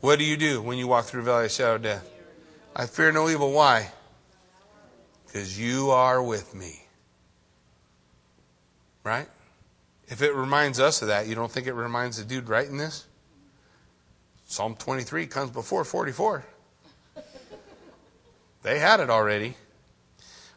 What 0.00 0.20
do 0.20 0.24
you 0.24 0.37
do 0.37 0.62
when 0.62 0.78
you 0.78 0.87
walk 0.87 1.07
through 1.07 1.22
valley 1.22 1.46
of 1.46 1.50
shadow 1.50 1.74
of 1.74 1.83
death? 1.83 2.09
I 2.76 2.87
fear 2.87 3.11
no 3.11 3.28
evil. 3.28 3.50
Why? 3.50 3.90
Because 5.26 5.59
you 5.59 5.90
are 5.90 6.22
with 6.22 6.54
me. 6.54 6.81
Right? 9.02 9.26
If 10.07 10.22
it 10.22 10.33
reminds 10.33 10.78
us 10.78 11.02
of 11.02 11.09
that, 11.09 11.26
you 11.26 11.35
don't 11.35 11.50
think 11.50 11.66
it 11.66 11.74
reminds 11.74 12.18
the 12.18 12.24
dude 12.24 12.48
writing 12.48 12.76
this? 12.76 13.08
Psalm 14.51 14.75
23 14.75 15.27
comes 15.27 15.51
before 15.51 15.85
44. 15.85 16.43
They 18.63 18.79
had 18.79 18.99
it 18.99 19.11
already. 19.11 19.55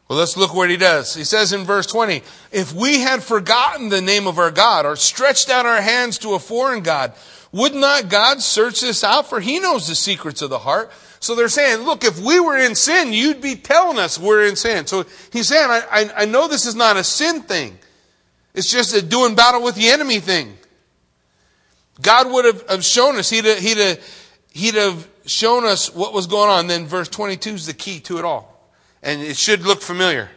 Well, 0.08 0.18
let's 0.18 0.38
look 0.38 0.54
what 0.54 0.70
he 0.70 0.78
does. 0.78 1.14
He 1.14 1.26
says 1.26 1.52
in 1.52 1.66
verse 1.66 1.86
20, 1.88 2.24
if 2.54 2.74
we 2.74 3.02
had 3.02 3.22
forgotten 3.22 3.90
the 3.90 4.02
name 4.02 4.28
of 4.28 4.40
our 4.40 4.50
God 4.50 4.86
or 4.86 4.96
stretched 4.96 5.50
out 5.50 5.66
our 5.66 5.82
hands 5.82 6.18
to 6.20 6.34
a 6.36 6.40
foreign 6.40 6.84
God, 6.84 7.12
would 7.52 7.76
not 7.76 8.08
God 8.08 8.42
search 8.42 8.80
this 8.80 9.04
out? 9.04 9.30
For 9.30 9.42
he 9.42 9.60
knows 9.60 9.88
the 9.88 9.96
secrets 9.96 10.42
of 10.42 10.50
the 10.50 10.60
heart. 10.60 10.90
So 11.20 11.36
they're 11.36 11.50
saying, 11.50 11.86
look, 11.86 12.06
if 12.06 12.18
we 12.18 12.40
were 12.40 12.58
in 12.58 12.76
sin, 12.76 13.12
you'd 13.12 13.42
be 13.42 13.56
telling 13.56 14.00
us 14.00 14.18
we're 14.18 14.48
in 14.48 14.56
sin. 14.56 14.88
So 14.88 15.06
he's 15.34 15.50
saying, 15.50 15.70
I, 15.70 15.82
I, 15.92 16.12
I 16.22 16.26
know 16.26 16.48
this 16.48 16.66
is 16.66 16.76
not 16.76 16.96
a 16.96 17.04
sin 17.04 17.42
thing. 17.42 17.78
It's 18.54 18.72
just 18.72 18.96
a 18.96 19.02
doing 19.02 19.36
battle 19.36 19.62
with 19.62 19.76
the 19.76 19.90
enemy 19.90 20.20
thing. 20.22 20.58
God 22.02 22.32
would 22.32 22.46
have, 22.46 22.70
have 22.70 22.86
shown 22.86 23.18
us, 23.18 23.30
he'd 23.30 23.46
have, 23.46 23.60
he'd, 23.60 23.78
have, 23.78 24.28
he'd 24.52 24.76
have 24.76 25.08
shown 25.26 25.66
us 25.66 25.94
what 25.94 26.14
was 26.14 26.28
going 26.28 26.50
on. 26.50 26.68
Then 26.68 26.86
verse 26.86 27.10
22 27.10 27.50
is 27.52 27.66
the 27.66 27.74
key 27.74 28.00
to 28.02 28.18
it 28.18 28.26
all. 28.26 28.70
And 29.04 29.22
it 29.22 29.38
should 29.38 29.62
look 29.64 29.82
familiar. 29.82 30.30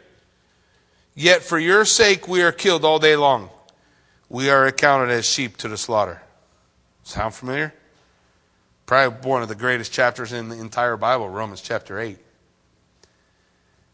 Yet 1.14 1.42
for 1.42 1.59
your 1.59 1.85
sake 1.85 2.27
we 2.27 2.42
are 2.42 2.53
killed 2.53 2.85
all 2.85 2.98
day 2.98 3.16
long. 3.16 3.50
We 4.29 4.50
are 4.50 4.66
accounted 4.66 5.11
as 5.11 5.27
sheep 5.27 5.57
to 5.59 5.68
the 5.68 5.77
slaughter. 5.77 6.22
Sound 7.05 7.35
familiar? 7.35 7.74
Probably 8.87 9.29
one 9.29 9.42
of 9.42 9.48
the 9.48 9.55
greatest 9.55 9.92
chapters 9.92 10.33
in 10.33 10.48
the 10.48 10.59
entire 10.59 10.96
Bible, 10.96 11.29
Romans 11.29 11.61
chapter 11.61 11.98
8. 11.98 12.18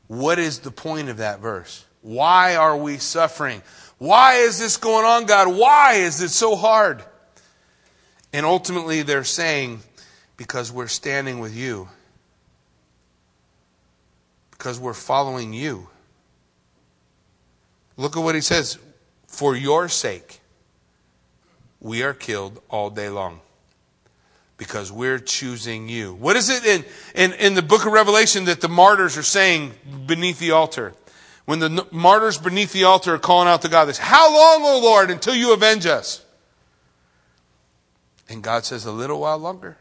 What 0.08 0.38
is 0.38 0.60
the 0.60 0.70
point 0.70 1.08
of 1.08 1.18
that 1.18 1.40
verse? 1.40 1.84
Why 2.02 2.56
are 2.56 2.76
we 2.76 2.98
suffering? 2.98 3.62
Why 3.98 4.36
is 4.36 4.58
this 4.58 4.76
going 4.76 5.04
on, 5.04 5.26
God? 5.26 5.54
Why 5.54 5.94
is 5.94 6.22
it 6.22 6.30
so 6.30 6.56
hard? 6.56 7.04
And 8.32 8.46
ultimately, 8.46 9.02
they're 9.02 9.24
saying, 9.24 9.80
because 10.36 10.72
we're 10.72 10.86
standing 10.86 11.38
with 11.38 11.54
you. 11.54 11.88
Because 14.52 14.78
we're 14.78 14.94
following 14.94 15.52
you. 15.52 15.88
Look 17.96 18.16
at 18.16 18.22
what 18.22 18.34
he 18.34 18.40
says. 18.40 18.78
For 19.26 19.54
your 19.54 19.88
sake, 19.88 20.40
we 21.80 22.02
are 22.02 22.14
killed 22.14 22.60
all 22.68 22.90
day 22.90 23.08
long 23.08 23.40
because 24.56 24.92
we're 24.92 25.18
choosing 25.18 25.88
you. 25.88 26.12
What 26.14 26.36
is 26.36 26.50
it 26.50 26.66
in, 26.66 26.84
in, 27.14 27.32
in 27.38 27.54
the 27.54 27.62
book 27.62 27.86
of 27.86 27.92
Revelation 27.92 28.44
that 28.44 28.60
the 28.60 28.68
martyrs 28.68 29.16
are 29.16 29.22
saying 29.22 29.72
beneath 30.06 30.38
the 30.38 30.50
altar? 30.50 30.92
When 31.46 31.58
the 31.60 31.86
martyrs 31.90 32.36
beneath 32.36 32.72
the 32.72 32.84
altar 32.84 33.14
are 33.14 33.18
calling 33.18 33.48
out 33.48 33.62
to 33.62 33.68
God, 33.68 33.86
this, 33.86 33.98
How 33.98 34.32
long, 34.32 34.62
O 34.62 34.80
Lord, 34.82 35.10
until 35.10 35.34
you 35.34 35.54
avenge 35.54 35.86
us? 35.86 36.24
And 38.30 38.44
God 38.44 38.64
says, 38.64 38.86
A 38.86 38.92
little 38.92 39.20
while 39.20 39.38
longer. 39.38 39.76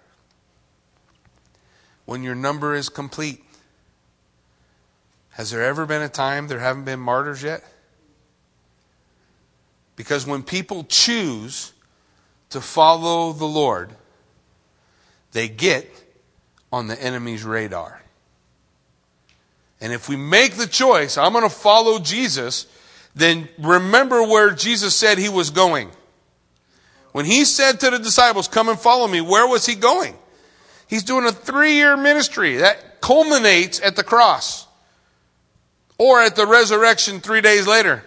When 2.05 2.23
your 2.23 2.35
number 2.35 2.73
is 2.73 2.89
complete. 2.89 3.43
Has 5.29 5.51
there 5.51 5.63
ever 5.63 5.85
been 5.85 6.01
a 6.01 6.09
time 6.09 6.47
there 6.47 6.59
haven't 6.59 6.83
been 6.83 6.99
martyrs 6.99 7.43
yet? 7.43 7.63
Because 9.95 10.25
when 10.25 10.41
people 10.43 10.83
choose 10.83 11.71
to 12.49 12.59
follow 12.59 13.31
the 13.31 13.45
Lord, 13.45 13.91
they 15.31 15.47
get 15.47 15.87
on 16.73 16.87
the 16.87 17.01
enemy's 17.01 17.43
radar. 17.43 18.01
And 19.79 19.93
if 19.93 20.09
we 20.09 20.15
make 20.15 20.55
the 20.55 20.67
choice, 20.67 21.17
I'm 21.17 21.31
going 21.31 21.43
to 21.43 21.49
follow 21.49 21.99
Jesus, 21.99 22.65
then 23.15 23.47
remember 23.59 24.23
where 24.23 24.51
Jesus 24.51 24.95
said 24.95 25.19
he 25.19 25.29
was 25.29 25.51
going. 25.51 25.91
When 27.11 27.25
he 27.25 27.45
said 27.45 27.79
to 27.79 27.89
the 27.89 27.99
disciples, 27.99 28.47
Come 28.47 28.69
and 28.69 28.79
follow 28.79 29.07
me, 29.07 29.21
where 29.21 29.47
was 29.47 29.65
he 29.65 29.75
going? 29.75 30.15
He's 30.87 31.03
doing 31.03 31.25
a 31.25 31.31
three 31.31 31.73
year 31.73 31.95
ministry 31.97 32.57
that 32.57 33.01
culminates 33.01 33.79
at 33.81 33.95
the 33.95 34.03
cross 34.03 34.67
or 35.97 36.21
at 36.21 36.35
the 36.35 36.45
resurrection 36.45 37.19
three 37.19 37.41
days 37.41 37.67
later 37.67 38.03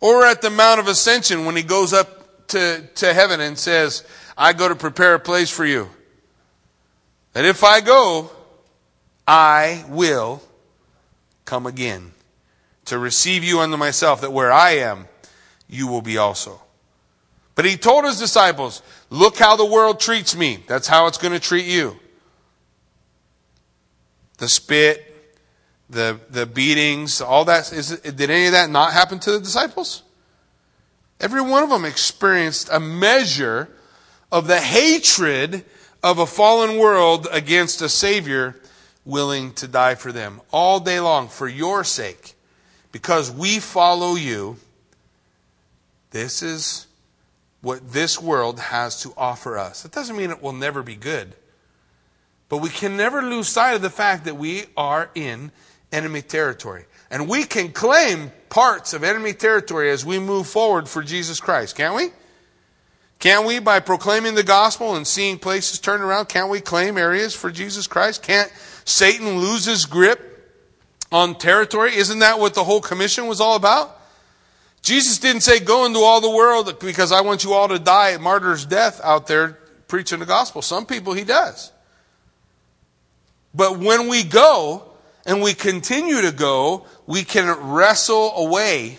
or 0.00 0.24
at 0.24 0.42
the 0.42 0.50
Mount 0.50 0.80
of 0.80 0.88
Ascension 0.88 1.44
when 1.44 1.56
he 1.56 1.62
goes 1.62 1.92
up 1.92 2.48
to, 2.48 2.86
to 2.96 3.14
heaven 3.14 3.40
and 3.40 3.58
says, 3.58 4.04
I 4.36 4.52
go 4.52 4.68
to 4.68 4.74
prepare 4.74 5.14
a 5.14 5.20
place 5.20 5.50
for 5.50 5.64
you. 5.64 5.88
That 7.32 7.44
if 7.44 7.64
I 7.64 7.80
go, 7.80 8.30
I 9.26 9.84
will 9.88 10.42
come 11.44 11.66
again 11.66 12.12
to 12.86 12.98
receive 12.98 13.44
you 13.44 13.60
unto 13.60 13.76
myself, 13.76 14.20
that 14.20 14.32
where 14.32 14.52
I 14.52 14.72
am, 14.72 15.06
you 15.68 15.86
will 15.86 16.02
be 16.02 16.18
also. 16.18 16.60
But 17.54 17.64
he 17.64 17.76
told 17.76 18.04
his 18.04 18.18
disciples, 18.18 18.82
look 19.10 19.36
how 19.36 19.56
the 19.56 19.66
world 19.66 20.00
treats 20.00 20.34
me. 20.34 20.64
That's 20.66 20.88
how 20.88 21.06
it's 21.06 21.18
going 21.18 21.34
to 21.34 21.40
treat 21.40 21.66
you. 21.66 21.98
The 24.38 24.48
spit, 24.48 25.36
the, 25.90 26.18
the 26.30 26.46
beatings, 26.46 27.20
all 27.20 27.44
that. 27.44 27.72
Is, 27.72 28.00
did 28.00 28.30
any 28.30 28.46
of 28.46 28.52
that 28.52 28.70
not 28.70 28.92
happen 28.92 29.18
to 29.20 29.32
the 29.32 29.40
disciples? 29.40 30.02
Every 31.20 31.42
one 31.42 31.62
of 31.62 31.70
them 31.70 31.84
experienced 31.84 32.68
a 32.72 32.80
measure 32.80 33.68
of 34.32 34.46
the 34.46 34.58
hatred 34.58 35.64
of 36.02 36.18
a 36.18 36.26
fallen 36.26 36.78
world 36.78 37.28
against 37.30 37.82
a 37.82 37.88
Savior 37.88 38.56
willing 39.04 39.52
to 39.54 39.68
die 39.68 39.94
for 39.94 40.10
them 40.10 40.40
all 40.50 40.80
day 40.80 40.98
long 41.00 41.28
for 41.28 41.46
your 41.46 41.84
sake. 41.84 42.34
Because 42.90 43.30
we 43.30 43.58
follow 43.58 44.14
you, 44.14 44.56
this 46.10 46.42
is 46.42 46.86
what 47.62 47.92
this 47.92 48.20
world 48.20 48.58
has 48.60 49.00
to 49.02 49.14
offer 49.16 49.56
us. 49.56 49.84
It 49.84 49.92
doesn't 49.92 50.16
mean 50.16 50.30
it 50.30 50.42
will 50.42 50.52
never 50.52 50.82
be 50.82 50.96
good. 50.96 51.34
But 52.48 52.58
we 52.58 52.68
can 52.68 52.96
never 52.96 53.22
lose 53.22 53.48
sight 53.48 53.74
of 53.74 53.82
the 53.82 53.88
fact 53.88 54.26
that 54.26 54.36
we 54.36 54.64
are 54.76 55.10
in 55.14 55.52
enemy 55.90 56.20
territory. 56.20 56.84
And 57.10 57.28
we 57.28 57.44
can 57.44 57.72
claim 57.72 58.32
parts 58.50 58.92
of 58.92 59.04
enemy 59.04 59.32
territory 59.32 59.90
as 59.90 60.04
we 60.04 60.18
move 60.18 60.46
forward 60.46 60.88
for 60.88 61.02
Jesus 61.02 61.40
Christ, 61.40 61.76
can't 61.76 61.94
we? 61.94 62.10
Can't 63.20 63.46
we, 63.46 63.60
by 63.60 63.78
proclaiming 63.78 64.34
the 64.34 64.42
gospel 64.42 64.96
and 64.96 65.06
seeing 65.06 65.38
places 65.38 65.78
turn 65.78 66.02
around, 66.02 66.28
can't 66.28 66.50
we 66.50 66.60
claim 66.60 66.98
areas 66.98 67.34
for 67.34 67.52
Jesus 67.52 67.86
Christ? 67.86 68.22
Can't 68.22 68.52
Satan 68.84 69.38
lose 69.38 69.64
his 69.64 69.86
grip 69.86 70.52
on 71.12 71.36
territory? 71.36 71.94
Isn't 71.94 72.18
that 72.18 72.40
what 72.40 72.54
the 72.54 72.64
whole 72.64 72.80
commission 72.80 73.28
was 73.28 73.40
all 73.40 73.54
about? 73.54 74.01
Jesus 74.82 75.18
didn't 75.18 75.42
say, 75.42 75.60
go 75.60 75.86
into 75.86 76.00
all 76.00 76.20
the 76.20 76.30
world 76.30 76.78
because 76.80 77.12
I 77.12 77.20
want 77.20 77.44
you 77.44 77.52
all 77.54 77.68
to 77.68 77.78
die 77.78 78.10
a 78.10 78.18
martyr's 78.18 78.66
death 78.66 79.00
out 79.02 79.28
there 79.28 79.58
preaching 79.86 80.18
the 80.18 80.26
gospel. 80.26 80.60
Some 80.60 80.86
people 80.86 81.12
he 81.12 81.24
does. 81.24 81.70
But 83.54 83.78
when 83.78 84.08
we 84.08 84.24
go 84.24 84.82
and 85.24 85.40
we 85.40 85.54
continue 85.54 86.22
to 86.22 86.32
go, 86.32 86.86
we 87.06 87.22
can 87.22 87.70
wrestle 87.70 88.32
away 88.36 88.98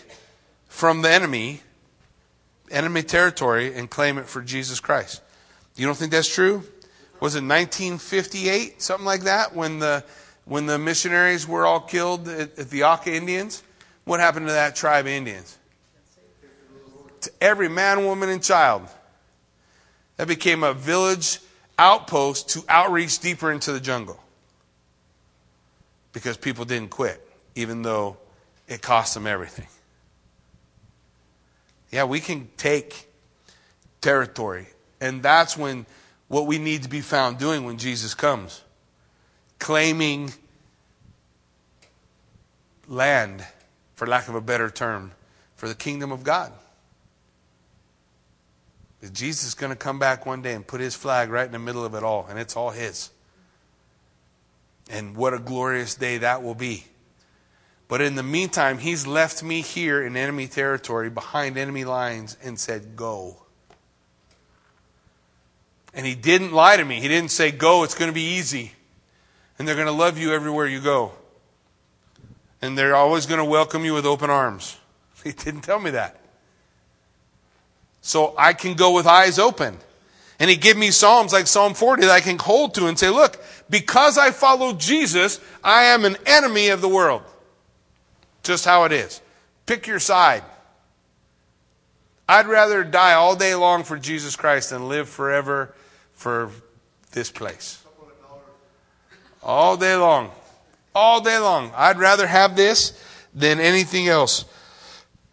from 0.67 1.01
the 1.01 1.09
enemy 1.09 1.61
enemy 2.71 3.03
territory 3.03 3.73
and 3.75 3.89
claim 3.89 4.17
it 4.17 4.25
for 4.25 4.41
Jesus 4.41 4.79
Christ. 4.79 5.21
You 5.75 5.85
don't 5.85 5.95
think 5.95 6.11
that's 6.11 6.33
true? 6.33 6.63
Was 7.19 7.35
it 7.35 7.43
1958, 7.43 8.81
something 8.81 9.05
like 9.05 9.23
that, 9.23 9.55
when 9.55 9.79
the 9.79 10.03
when 10.45 10.65
the 10.65 10.77
missionaries 10.77 11.47
were 11.47 11.65
all 11.65 11.79
killed 11.79 12.27
at, 12.27 12.57
at 12.59 12.69
the 12.69 12.83
Auca 12.83 13.13
Indians? 13.13 13.63
What 14.03 14.19
happened 14.19 14.47
to 14.47 14.53
that 14.53 14.75
tribe 14.75 15.05
of 15.05 15.11
Indians? 15.11 15.57
To 17.23 17.31
every 17.41 17.69
man, 17.69 18.05
woman, 18.05 18.29
and 18.29 18.41
child. 18.41 18.88
That 20.17 20.27
became 20.27 20.63
a 20.63 20.73
village 20.73 21.39
outpost 21.77 22.49
to 22.49 22.63
outreach 22.69 23.19
deeper 23.19 23.51
into 23.51 23.73
the 23.73 23.79
jungle. 23.79 24.19
Because 26.13 26.38
people 26.38 26.65
didn't 26.65 26.91
quit, 26.91 27.25
even 27.55 27.81
though 27.81 28.17
it 28.67 28.81
cost 28.81 29.15
them 29.15 29.25
everything. 29.25 29.67
Yeah, 31.91 32.05
we 32.05 32.19
can 32.19 32.49
take 32.57 33.09
territory. 34.01 34.67
And 35.01 35.21
that's 35.21 35.57
when 35.57 35.86
what 36.27 36.47
we 36.47 36.57
need 36.57 36.83
to 36.83 36.89
be 36.89 37.01
found 37.01 37.38
doing 37.38 37.65
when 37.65 37.77
Jesus 37.77 38.13
comes 38.13 38.63
claiming 39.59 40.33
land, 42.88 43.45
for 43.95 44.05
lack 44.05 44.27
of 44.27 44.36
a 44.36 44.41
better 44.41 44.69
term, 44.69 45.13
for 45.55 45.69
the 45.69 45.75
kingdom 45.75 46.12
of 46.12 46.23
God. 46.23 46.51
Jesus 49.11 49.49
is 49.49 49.53
going 49.53 49.71
to 49.71 49.75
come 49.75 49.99
back 49.99 50.25
one 50.25 50.41
day 50.41 50.53
and 50.53 50.65
put 50.65 50.79
his 50.79 50.95
flag 50.95 51.29
right 51.29 51.45
in 51.45 51.51
the 51.51 51.59
middle 51.59 51.83
of 51.83 51.93
it 51.93 52.03
all, 52.03 52.25
and 52.29 52.39
it's 52.39 52.55
all 52.55 52.69
his. 52.69 53.09
And 54.89 55.15
what 55.15 55.33
a 55.33 55.39
glorious 55.39 55.95
day 55.95 56.19
that 56.19 56.41
will 56.43 56.55
be. 56.55 56.85
But 57.87 58.01
in 58.01 58.15
the 58.15 58.23
meantime, 58.23 58.77
he's 58.77 59.05
left 59.05 59.43
me 59.43 59.61
here 59.61 60.01
in 60.01 60.15
enemy 60.15 60.47
territory 60.47 61.09
behind 61.09 61.57
enemy 61.57 61.83
lines 61.83 62.37
and 62.43 62.57
said, 62.57 62.95
Go. 62.95 63.37
And 65.93 66.05
he 66.05 66.15
didn't 66.15 66.53
lie 66.53 66.77
to 66.77 66.85
me. 66.85 67.01
He 67.01 67.07
didn't 67.07 67.31
say, 67.31 67.51
Go, 67.51 67.83
it's 67.83 67.95
going 67.95 68.09
to 68.09 68.15
be 68.15 68.35
easy. 68.35 68.71
And 69.59 69.67
they're 69.67 69.75
going 69.75 69.87
to 69.87 69.93
love 69.93 70.17
you 70.17 70.33
everywhere 70.33 70.65
you 70.65 70.81
go. 70.81 71.11
And 72.61 72.77
they're 72.77 72.95
always 72.95 73.25
going 73.25 73.39
to 73.39 73.45
welcome 73.45 73.85
you 73.85 73.93
with 73.93 74.05
open 74.05 74.29
arms. 74.29 74.77
He 75.23 75.31
didn't 75.31 75.61
tell 75.61 75.79
me 75.79 75.91
that. 75.91 76.22
So 78.03 78.35
I 78.37 78.51
can 78.51 78.75
go 78.75 78.91
with 78.91 79.07
eyes 79.07 79.39
open. 79.39 79.77
And 80.37 80.49
he 80.49 80.57
gave 80.57 80.75
me 80.75 80.91
Psalms 80.91 81.31
like 81.31 81.47
Psalm 81.47 81.73
40 81.73 82.01
that 82.01 82.11
I 82.11 82.19
can 82.19 82.37
hold 82.37 82.75
to 82.75 82.87
and 82.87 82.99
say, 82.99 83.09
look, 83.09 83.41
because 83.69 84.17
I 84.17 84.31
follow 84.31 84.73
Jesus, 84.73 85.39
I 85.63 85.85
am 85.85 86.03
an 86.03 86.17
enemy 86.25 86.67
of 86.67 86.81
the 86.81 86.89
world. 86.89 87.23
Just 88.43 88.65
how 88.65 88.83
it 88.83 88.91
is. 88.91 89.21
Pick 89.65 89.87
your 89.87 89.99
side. 89.99 90.43
I'd 92.27 92.47
rather 92.47 92.83
die 92.83 93.13
all 93.13 93.37
day 93.37 93.55
long 93.55 93.85
for 93.85 93.97
Jesus 93.97 94.35
Christ 94.35 94.71
than 94.71 94.89
live 94.89 95.07
forever 95.07 95.73
for 96.13 96.51
this 97.13 97.31
place. 97.31 97.81
All 99.41 99.77
day 99.77 99.95
long. 99.95 100.29
All 100.93 101.21
day 101.21 101.39
long. 101.39 101.71
I'd 101.73 101.99
rather 101.99 102.27
have 102.27 102.57
this 102.57 103.01
than 103.33 103.61
anything 103.61 104.09
else. 104.09 104.43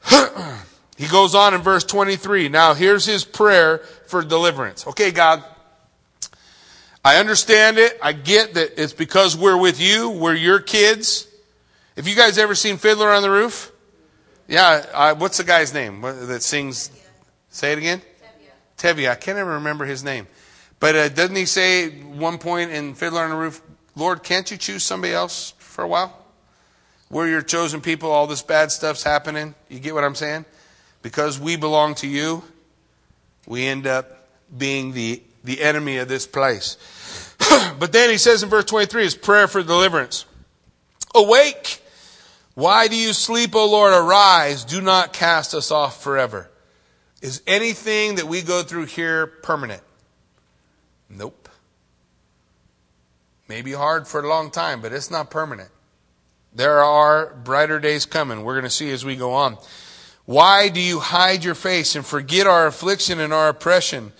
he 1.00 1.08
goes 1.08 1.34
on 1.34 1.54
in 1.54 1.62
verse 1.62 1.82
23. 1.84 2.50
Now, 2.50 2.74
here's 2.74 3.06
his 3.06 3.24
prayer 3.24 3.78
for 4.06 4.22
deliverance. 4.22 4.86
Okay, 4.86 5.10
God, 5.10 5.42
I 7.02 7.16
understand 7.16 7.78
it. 7.78 7.98
I 8.02 8.12
get 8.12 8.52
that 8.52 8.78
it's 8.78 8.92
because 8.92 9.34
we're 9.34 9.56
with 9.56 9.80
you, 9.80 10.10
we're 10.10 10.34
your 10.34 10.60
kids. 10.60 11.26
Have 11.96 12.06
you 12.06 12.14
guys 12.14 12.36
ever 12.36 12.54
seen 12.54 12.76
Fiddler 12.76 13.08
on 13.08 13.22
the 13.22 13.30
Roof? 13.30 13.72
Yeah, 14.46 14.84
I, 14.94 15.14
what's 15.14 15.38
the 15.38 15.44
guy's 15.44 15.72
name 15.72 16.02
that 16.02 16.42
sings? 16.42 16.90
Say 17.48 17.72
it 17.72 17.78
again. 17.78 18.02
Tevye. 18.76 18.94
Tevye. 18.94 19.10
I 19.10 19.14
can't 19.14 19.38
even 19.38 19.48
remember 19.48 19.86
his 19.86 20.04
name. 20.04 20.26
But 20.80 20.96
uh, 20.96 21.08
doesn't 21.08 21.36
he 21.36 21.46
say 21.46 21.88
one 21.88 22.36
point 22.36 22.72
in 22.72 22.92
Fiddler 22.92 23.22
on 23.22 23.30
the 23.30 23.36
Roof, 23.36 23.62
Lord, 23.96 24.22
can't 24.22 24.50
you 24.50 24.58
choose 24.58 24.82
somebody 24.82 25.14
else 25.14 25.54
for 25.56 25.82
a 25.82 25.88
while? 25.88 26.14
We're 27.08 27.28
your 27.28 27.40
chosen 27.40 27.80
people, 27.80 28.10
all 28.10 28.26
this 28.26 28.42
bad 28.42 28.70
stuff's 28.70 29.02
happening. 29.02 29.54
You 29.70 29.78
get 29.78 29.94
what 29.94 30.04
I'm 30.04 30.14
saying? 30.14 30.44
Because 31.02 31.38
we 31.38 31.56
belong 31.56 31.94
to 31.96 32.06
you, 32.06 32.42
we 33.46 33.66
end 33.66 33.86
up 33.86 34.28
being 34.56 34.92
the, 34.92 35.22
the 35.44 35.62
enemy 35.62 35.96
of 35.98 36.08
this 36.08 36.26
place. 36.26 36.76
but 37.78 37.92
then 37.92 38.10
he 38.10 38.18
says 38.18 38.42
in 38.42 38.48
verse 38.48 38.66
23, 38.66 39.04
his 39.04 39.14
prayer 39.14 39.48
for 39.48 39.62
deliverance. 39.62 40.26
Awake! 41.14 41.82
Why 42.54 42.88
do 42.88 42.96
you 42.96 43.12
sleep, 43.12 43.54
O 43.54 43.70
Lord? 43.70 43.92
Arise. 43.92 44.64
Do 44.64 44.80
not 44.80 45.12
cast 45.12 45.54
us 45.54 45.70
off 45.70 46.02
forever. 46.02 46.50
Is 47.22 47.42
anything 47.46 48.16
that 48.16 48.26
we 48.26 48.42
go 48.42 48.62
through 48.62 48.86
here 48.86 49.26
permanent? 49.26 49.82
Nope. 51.08 51.48
Maybe 53.48 53.72
hard 53.72 54.06
for 54.06 54.20
a 54.20 54.28
long 54.28 54.50
time, 54.50 54.80
but 54.80 54.92
it's 54.92 55.10
not 55.10 55.30
permanent. 55.30 55.70
There 56.54 56.82
are 56.82 57.34
brighter 57.34 57.78
days 57.78 58.06
coming. 58.06 58.44
We're 58.44 58.54
going 58.54 58.64
to 58.64 58.70
see 58.70 58.90
as 58.90 59.04
we 59.04 59.16
go 59.16 59.32
on. 59.32 59.58
Why 60.30 60.68
do 60.68 60.80
you 60.80 61.00
hide 61.00 61.42
your 61.42 61.56
face 61.56 61.96
and 61.96 62.06
forget 62.06 62.46
our 62.46 62.68
affliction 62.68 63.18
and 63.18 63.32
our 63.32 63.48
oppression? 63.48 64.12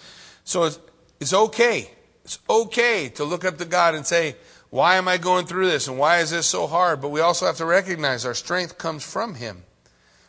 So 0.43 0.65
it's, 0.65 0.81
it's 1.21 1.33
okay. 1.33 1.89
It's 2.25 2.41
okay 2.51 3.11
to 3.11 3.23
look 3.23 3.45
up 3.45 3.59
to 3.59 3.65
God 3.65 3.95
and 3.95 4.05
say, 4.05 4.35
why 4.71 4.97
am 4.97 5.07
I 5.07 5.19
going 5.19 5.47
through 5.47 5.71
this 5.71 5.87
and 5.87 6.01
why 6.01 6.19
is 6.19 6.33
this 6.33 6.49
so 6.49 6.67
hard? 6.67 7.01
But 7.01 7.11
we 7.11 7.21
also 7.21 7.47
have 7.47 7.59
to 7.59 7.65
recognize 7.65 8.27
our 8.27 8.35
strength 8.35 8.77
comes 8.77 9.05
from 9.05 9.37
Him. 9.37 9.63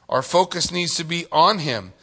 Our 0.07 0.21
focus 0.21 0.71
needs 0.71 0.93
to 0.97 1.03
be 1.03 1.25
on 1.31 1.57
Him. 1.57 1.93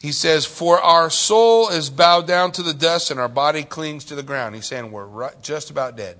He 0.00 0.10
says, 0.10 0.44
For 0.44 0.80
our 0.80 1.08
soul 1.08 1.68
is 1.68 1.90
bowed 1.90 2.26
down 2.26 2.50
to 2.50 2.64
the 2.64 2.74
dust 2.74 3.12
and 3.12 3.20
our 3.20 3.28
body 3.28 3.62
clings 3.62 4.04
to 4.06 4.16
the 4.16 4.24
ground. 4.24 4.56
He's 4.56 4.66
saying, 4.66 4.90
We're 4.90 5.06
right, 5.06 5.40
just 5.40 5.70
about 5.70 5.96
dead. 5.96 6.18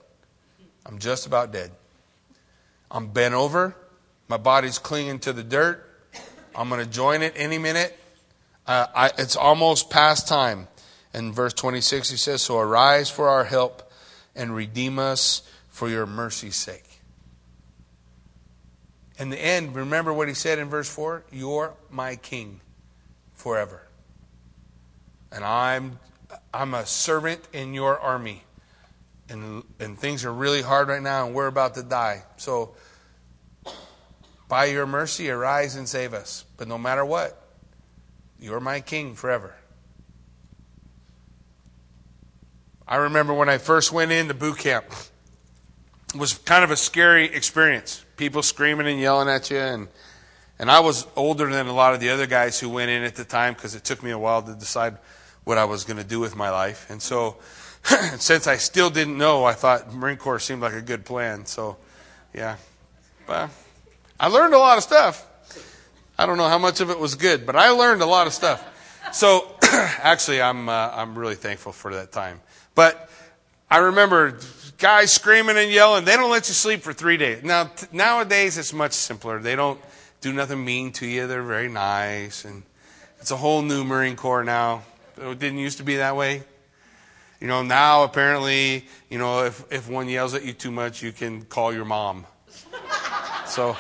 I'm 0.86 1.01
just 1.01 1.26
about 1.26 1.53
dead. 1.53 1.72
I'm 2.88 3.09
bent 3.09 3.34
over. 3.34 3.74
My 4.28 4.36
body's 4.36 4.78
clinging 4.78 5.18
to 5.20 5.32
the 5.32 5.42
dirt. 5.42 5.90
I'm 6.57 6.68
going 6.68 6.84
to 6.84 6.90
join 6.90 7.22
it 7.22 7.34
any 7.36 7.59
minute. 7.59 7.98
Uh, 8.66 8.86
I, 8.94 9.11
it's 9.18 9.36
almost 9.36 9.90
past 9.90 10.28
time. 10.28 10.68
In 11.12 11.32
verse 11.32 11.52
26, 11.52 12.11
he 12.11 12.16
says, 12.16 12.42
So 12.42 12.59
arise 12.59 13.11
for 13.11 13.28
our 13.28 13.44
help 13.44 13.90
and 14.34 14.55
redeem 14.55 14.98
us 14.98 15.42
for 15.68 15.88
your 15.88 16.07
mercy's 16.07 16.57
sake. 16.57 17.00
In 19.18 19.30
the 19.30 19.38
end, 19.38 19.74
remember 19.76 20.12
what 20.12 20.28
he 20.28 20.34
said 20.34 20.59
in 20.59 20.68
verse 20.68 20.88
4 20.88 21.24
You're 21.30 21.74
my 21.90 22.16
king 22.16 22.61
forever. 23.32 23.82
And 25.30 25.44
I'm, 25.44 25.98
I'm 26.52 26.74
a 26.74 26.86
servant 26.86 27.40
in 27.52 27.74
your 27.74 27.98
army. 27.98 28.44
And, 29.28 29.64
and 29.80 29.98
things 29.98 30.24
are 30.24 30.32
really 30.32 30.62
hard 30.62 30.88
right 30.88 31.02
now, 31.02 31.26
and 31.26 31.34
we're 31.34 31.46
about 31.46 31.74
to 31.76 31.82
die. 31.82 32.24
So, 32.36 32.74
by 34.55 34.66
your 34.66 34.86
mercy, 34.86 35.28
arise 35.30 35.74
and 35.74 35.88
save 35.88 36.14
us. 36.14 36.44
But 36.57 36.68
no 36.68 36.78
matter 36.78 37.05
what, 37.05 37.36
you're 38.38 38.61
my 38.61 38.80
king 38.80 39.16
forever. 39.16 39.52
I 42.86 42.98
remember 42.98 43.34
when 43.34 43.48
I 43.48 43.59
first 43.59 43.90
went 43.90 44.12
into 44.12 44.32
boot 44.32 44.59
camp. 44.59 44.84
It 46.14 46.20
was 46.20 46.34
kind 46.34 46.62
of 46.62 46.70
a 46.70 46.76
scary 46.76 47.24
experience. 47.24 48.05
People 48.16 48.44
screaming 48.44 48.86
and 48.86 49.00
yelling 49.00 49.28
at 49.28 49.50
you 49.50 49.59
and 49.59 49.88
and 50.61 50.70
I 50.70 50.78
was 50.78 51.05
older 51.16 51.50
than 51.50 51.66
a 51.66 51.72
lot 51.72 51.94
of 51.94 51.98
the 51.98 52.11
other 52.11 52.28
guys 52.28 52.61
who 52.61 52.68
went 52.68 52.92
in 52.92 53.02
at 53.02 53.16
the 53.16 53.24
time 53.24 53.55
because 53.55 53.74
it 53.74 53.82
took 53.82 54.05
me 54.05 54.12
a 54.12 54.18
while 54.20 54.40
to 54.40 54.55
decide 54.55 54.98
what 55.42 55.59
I 55.59 55.64
was 55.64 55.82
going 55.82 55.96
to 55.96 56.05
do 56.05 56.20
with 56.20 56.36
my 56.36 56.50
life. 56.50 56.88
And 56.90 57.02
so, 57.02 57.38
since 58.18 58.46
I 58.46 58.59
still 58.59 58.88
didn't 58.88 59.18
know, 59.18 59.44
I 59.44 59.55
thought 59.55 59.92
Marine 59.92 60.16
Corps 60.16 60.38
seemed 60.38 60.62
like 60.62 60.74
a 60.74 60.80
good 60.80 61.05
plan. 61.05 61.44
So, 61.44 61.76
yeah. 62.32 62.55
But 63.26 63.50
I 64.24 64.28
learned 64.28 64.54
a 64.54 64.58
lot 64.58 64.78
of 64.78 64.82
stuff. 64.82 65.22
I 66.16 66.24
don't 66.24 66.38
know 66.38 66.48
how 66.48 66.56
much 66.56 66.80
of 66.80 66.88
it 66.88 66.98
was 66.98 67.14
good, 67.14 67.44
but 67.44 67.56
I 67.56 67.68
learned 67.68 68.00
a 68.00 68.06
lot 68.06 68.26
of 68.26 68.32
stuff. 68.32 68.64
So, 69.12 69.54
actually, 69.62 70.40
I'm, 70.40 70.66
uh, 70.66 70.92
I'm 70.94 71.14
really 71.18 71.34
thankful 71.34 71.72
for 71.72 71.92
that 71.96 72.10
time. 72.10 72.40
But 72.74 73.10
I 73.70 73.76
remember 73.76 74.38
guys 74.78 75.12
screaming 75.12 75.58
and 75.58 75.70
yelling. 75.70 76.06
They 76.06 76.16
don't 76.16 76.30
let 76.30 76.48
you 76.48 76.54
sleep 76.54 76.80
for 76.80 76.94
three 76.94 77.18
days. 77.18 77.44
Now, 77.44 77.64
t- 77.64 77.86
nowadays, 77.92 78.56
it's 78.56 78.72
much 78.72 78.92
simpler. 78.92 79.40
They 79.40 79.56
don't 79.56 79.78
do 80.22 80.32
nothing 80.32 80.64
mean 80.64 80.92
to 80.92 81.06
you. 81.06 81.26
They're 81.26 81.42
very 81.42 81.68
nice. 81.68 82.46
And 82.46 82.62
it's 83.20 83.30
a 83.30 83.36
whole 83.36 83.60
new 83.60 83.84
Marine 83.84 84.16
Corps 84.16 84.42
now. 84.42 84.84
It 85.18 85.38
didn't 85.38 85.58
used 85.58 85.76
to 85.76 85.84
be 85.84 85.96
that 85.96 86.16
way. 86.16 86.44
You 87.42 87.48
know, 87.48 87.62
now 87.62 88.04
apparently, 88.04 88.86
you 89.10 89.18
know, 89.18 89.44
if, 89.44 89.70
if 89.70 89.86
one 89.86 90.08
yells 90.08 90.32
at 90.32 90.46
you 90.46 90.54
too 90.54 90.70
much, 90.70 91.02
you 91.02 91.12
can 91.12 91.44
call 91.44 91.74
your 91.74 91.84
mom. 91.84 92.24
So, 93.44 93.76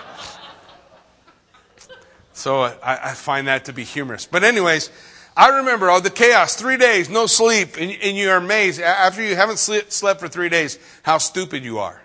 so 2.44 2.60
I, 2.60 2.74
I 2.82 3.14
find 3.14 3.46
that 3.46 3.64
to 3.64 3.72
be 3.72 3.84
humorous. 3.84 4.26
But 4.26 4.44
anyways, 4.44 4.90
I 5.34 5.60
remember 5.60 5.88
all 5.88 6.02
the 6.02 6.10
chaos, 6.10 6.54
three 6.54 6.76
days, 6.76 7.08
no 7.08 7.24
sleep, 7.24 7.78
and, 7.80 7.90
and 7.90 8.18
you 8.18 8.28
are 8.28 8.36
amazed 8.36 8.82
after 8.82 9.22
you 9.22 9.34
haven't 9.34 9.56
slept, 9.56 10.20
for 10.20 10.28
three 10.28 10.50
days 10.50 10.78
how 11.04 11.16
stupid 11.16 11.64
you 11.64 11.78
are. 11.78 12.02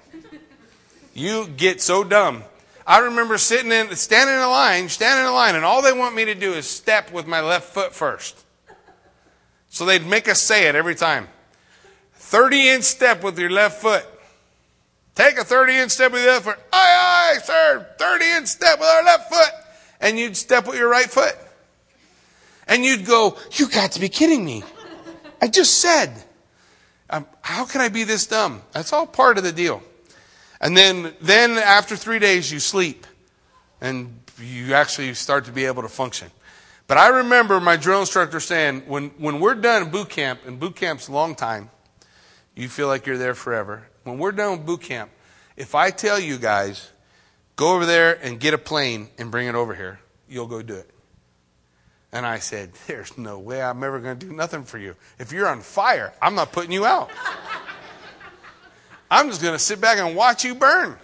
You 1.13 1.45
get 1.45 1.81
so 1.81 2.05
dumb. 2.05 2.45
I 2.87 2.99
remember 2.99 3.37
sitting 3.37 3.73
in, 3.73 3.93
standing 3.97 4.33
in 4.33 4.39
a 4.39 4.47
line, 4.47 4.87
standing 4.87 5.25
in 5.25 5.29
a 5.29 5.33
line, 5.33 5.55
and 5.55 5.65
all 5.65 5.81
they 5.81 5.91
want 5.91 6.15
me 6.15 6.23
to 6.23 6.35
do 6.35 6.53
is 6.53 6.65
step 6.65 7.11
with 7.11 7.27
my 7.27 7.41
left 7.41 7.73
foot 7.73 7.93
first. 7.93 8.41
So 9.67 9.83
they'd 9.83 10.07
make 10.07 10.29
us 10.29 10.41
say 10.41 10.69
it 10.69 10.75
every 10.75 10.95
time. 10.95 11.27
30 12.13 12.69
inch 12.69 12.83
step 12.85 13.25
with 13.25 13.37
your 13.37 13.49
left 13.49 13.81
foot. 13.81 14.05
Take 15.15 15.37
a 15.37 15.43
30 15.43 15.73
inch 15.73 15.91
step 15.91 16.13
with 16.13 16.23
your 16.23 16.31
left 16.31 16.45
foot. 16.45 16.59
Aye, 16.71 17.33
aye, 17.35 17.39
sir. 17.43 17.87
30 17.99 18.25
inch 18.37 18.47
step 18.47 18.79
with 18.79 18.87
our 18.87 19.03
left 19.03 19.27
foot. 19.27 19.51
And 19.99 20.17
you'd 20.17 20.37
step 20.37 20.67
with 20.67 20.77
your 20.77 20.89
right 20.89 21.09
foot. 21.09 21.35
And 22.67 22.85
you'd 22.85 23.05
go, 23.05 23.37
You 23.53 23.69
got 23.69 23.93
to 23.93 23.99
be 23.99 24.09
kidding 24.09 24.45
me. 24.45 24.63
I 25.41 25.47
just 25.47 25.79
said, 25.79 26.11
um, 27.09 27.25
How 27.41 27.65
can 27.65 27.81
I 27.81 27.89
be 27.89 28.03
this 28.03 28.27
dumb? 28.27 28.61
That's 28.71 28.93
all 28.93 29.07
part 29.07 29.37
of 29.37 29.43
the 29.43 29.51
deal. 29.51 29.83
And 30.61 30.75
then, 30.75 31.13
then 31.21 31.51
after 31.51 31.95
three 31.95 32.19
days, 32.19 32.51
you 32.51 32.59
sleep 32.59 33.07
and 33.81 34.19
you 34.39 34.73
actually 34.73 35.13
start 35.13 35.45
to 35.45 35.51
be 35.51 35.65
able 35.65 35.81
to 35.81 35.89
function. 35.89 36.29
But 36.87 36.97
I 36.97 37.09
remember 37.09 37.59
my 37.59 37.77
drill 37.77 37.99
instructor 38.01 38.39
saying, 38.39 38.83
when, 38.87 39.09
when 39.17 39.39
we're 39.39 39.55
done 39.55 39.89
boot 39.89 40.09
camp, 40.09 40.41
and 40.45 40.59
boot 40.59 40.75
camp's 40.75 41.07
a 41.07 41.11
long 41.11 41.35
time, 41.35 41.69
you 42.55 42.67
feel 42.67 42.87
like 42.87 43.05
you're 43.05 43.17
there 43.17 43.35
forever. 43.35 43.87
When 44.03 44.17
we're 44.17 44.31
done 44.31 44.57
with 44.57 44.65
boot 44.65 44.81
camp, 44.81 45.11
if 45.55 45.75
I 45.75 45.91
tell 45.91 46.19
you 46.19 46.37
guys, 46.37 46.89
go 47.59 47.75
over 47.75 47.85
there 47.85 48.17
and 48.23 48.39
get 48.39 48.53
a 48.53 48.57
plane 48.57 49.09
and 49.17 49.29
bring 49.31 49.45
it 49.45 49.53
over 49.53 49.75
here, 49.75 49.99
you'll 50.29 50.47
go 50.47 50.61
do 50.61 50.75
it. 50.75 50.89
And 52.13 52.25
I 52.25 52.39
said, 52.39 52.71
There's 52.87 53.17
no 53.17 53.37
way 53.37 53.61
I'm 53.61 53.83
ever 53.83 53.99
going 53.99 54.17
to 54.17 54.25
do 54.25 54.31
nothing 54.31 54.63
for 54.63 54.77
you. 54.77 54.95
If 55.19 55.33
you're 55.33 55.45
on 55.45 55.59
fire, 55.59 56.13
I'm 56.21 56.35
not 56.35 56.53
putting 56.53 56.71
you 56.71 56.85
out. 56.85 57.09
I'm 59.11 59.27
just 59.27 59.41
going 59.41 59.53
to 59.55 59.59
sit 59.59 59.81
back 59.81 59.97
and 59.97 60.15
watch 60.15 60.45
you 60.45 60.55
burn. 60.55 60.95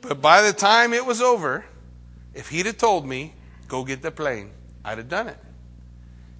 But 0.00 0.22
by 0.22 0.40
the 0.40 0.54
time 0.54 0.94
it 0.94 1.04
was 1.04 1.20
over, 1.20 1.66
if 2.32 2.48
he'd 2.48 2.64
have 2.64 2.78
told 2.78 3.06
me, 3.06 3.34
go 3.66 3.84
get 3.84 4.00
the 4.00 4.10
plane, 4.10 4.52
I'd 4.86 4.96
have 4.96 5.08
done 5.10 5.28
it. 5.28 5.38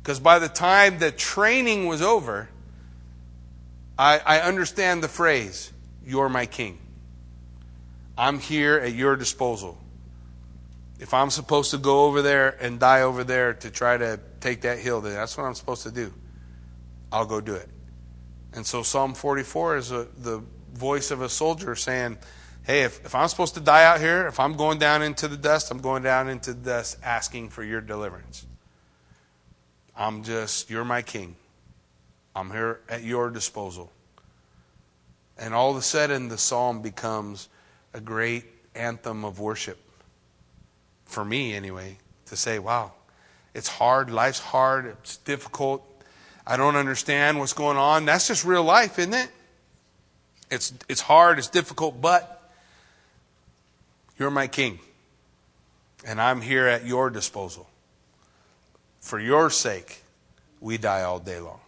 Because 0.02 0.20
by 0.20 0.38
the 0.38 0.48
time 0.48 1.00
the 1.00 1.10
training 1.10 1.86
was 1.86 2.00
over, 2.00 2.48
I, 3.98 4.20
I 4.24 4.40
understand 4.40 5.02
the 5.02 5.08
phrase, 5.08 5.70
you're 6.02 6.30
my 6.30 6.46
king. 6.46 6.78
I'm 8.18 8.40
here 8.40 8.74
at 8.74 8.94
your 8.94 9.14
disposal. 9.14 9.78
If 10.98 11.14
I'm 11.14 11.30
supposed 11.30 11.70
to 11.70 11.78
go 11.78 12.06
over 12.06 12.20
there 12.20 12.56
and 12.60 12.80
die 12.80 13.02
over 13.02 13.22
there 13.22 13.54
to 13.54 13.70
try 13.70 13.96
to 13.96 14.18
take 14.40 14.62
that 14.62 14.80
hill, 14.80 15.00
then 15.00 15.14
that's 15.14 15.36
what 15.38 15.44
I'm 15.44 15.54
supposed 15.54 15.84
to 15.84 15.92
do. 15.92 16.12
I'll 17.12 17.24
go 17.24 17.40
do 17.40 17.54
it. 17.54 17.68
And 18.52 18.66
so 18.66 18.82
Psalm 18.82 19.14
44 19.14 19.76
is 19.76 19.92
a, 19.92 20.08
the 20.18 20.42
voice 20.74 21.12
of 21.12 21.22
a 21.22 21.28
soldier 21.28 21.76
saying, 21.76 22.18
Hey, 22.64 22.82
if, 22.82 23.02
if 23.04 23.14
I'm 23.14 23.28
supposed 23.28 23.54
to 23.54 23.60
die 23.60 23.84
out 23.84 24.00
here, 24.00 24.26
if 24.26 24.40
I'm 24.40 24.54
going 24.54 24.78
down 24.78 25.00
into 25.02 25.28
the 25.28 25.36
dust, 25.36 25.70
I'm 25.70 25.78
going 25.78 26.02
down 26.02 26.28
into 26.28 26.52
the 26.52 26.60
dust 26.60 26.98
asking 27.02 27.50
for 27.50 27.62
your 27.62 27.80
deliverance. 27.80 28.44
I'm 29.96 30.22
just, 30.22 30.68
you're 30.68 30.84
my 30.84 31.02
king. 31.02 31.36
I'm 32.36 32.50
here 32.50 32.80
at 32.88 33.02
your 33.04 33.30
disposal. 33.30 33.90
And 35.38 35.54
all 35.54 35.70
of 35.70 35.76
a 35.76 35.82
sudden, 35.82 36.28
the 36.28 36.36
psalm 36.36 36.82
becomes 36.82 37.48
a 37.98 38.00
great 38.00 38.44
anthem 38.74 39.24
of 39.24 39.40
worship 39.40 39.78
for 41.04 41.24
me 41.24 41.54
anyway, 41.54 41.98
to 42.26 42.36
say, 42.36 42.58
wow, 42.58 42.92
it's 43.54 43.68
hard, 43.68 44.10
life's 44.10 44.38
hard, 44.38 44.86
it's 44.86 45.16
difficult, 45.18 45.84
I 46.46 46.56
don't 46.56 46.76
understand 46.76 47.38
what's 47.38 47.52
going 47.52 47.76
on. 47.76 48.06
That's 48.06 48.28
just 48.28 48.44
real 48.44 48.62
life, 48.62 48.98
isn't 48.98 49.12
it? 49.12 49.28
It's, 50.50 50.72
it's 50.88 51.02
hard, 51.02 51.38
it's 51.38 51.48
difficult, 51.48 52.00
but 52.00 52.50
you're 54.18 54.30
my 54.30 54.46
king. 54.46 54.78
And 56.06 56.20
I'm 56.20 56.40
here 56.40 56.66
at 56.66 56.86
your 56.86 57.10
disposal. 57.10 57.68
For 59.00 59.20
your 59.20 59.50
sake, 59.50 60.02
we 60.60 60.78
die 60.78 61.02
all 61.02 61.18
day 61.18 61.38
long. 61.38 61.60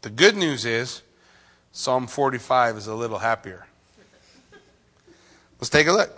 The 0.00 0.10
good 0.10 0.36
news 0.36 0.64
is 0.64 1.02
Psalm 1.80 2.06
45 2.06 2.76
is 2.76 2.86
a 2.88 2.94
little 2.94 3.20
happier. 3.20 3.66
Let's 5.58 5.70
take 5.70 5.86
a 5.86 5.92
look. 5.92 6.14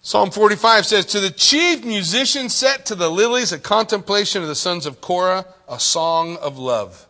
Psalm 0.00 0.30
45 0.30 0.86
says, 0.86 1.06
To 1.06 1.18
the 1.18 1.30
chief 1.30 1.84
musician 1.84 2.48
set 2.48 2.86
to 2.86 2.94
the 2.94 3.10
lilies, 3.10 3.50
a 3.50 3.58
contemplation 3.58 4.40
of 4.40 4.46
the 4.46 4.54
sons 4.54 4.86
of 4.86 5.00
Korah, 5.00 5.44
a 5.68 5.80
song 5.80 6.36
of 6.36 6.56
love. 6.56 7.08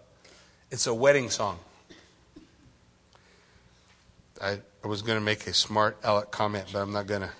It's 0.70 0.86
a 0.86 0.94
wedding 0.94 1.28
song. 1.28 1.58
I, 4.40 4.60
was 4.82 5.02
going 5.02 5.18
to 5.18 5.24
make 5.24 5.46
a 5.46 5.52
smart 5.52 5.98
aleck 6.02 6.30
comment, 6.30 6.68
but 6.72 6.80
I'm 6.80 6.92
not 6.92 7.06
going 7.06 7.20
to. 7.20 7.30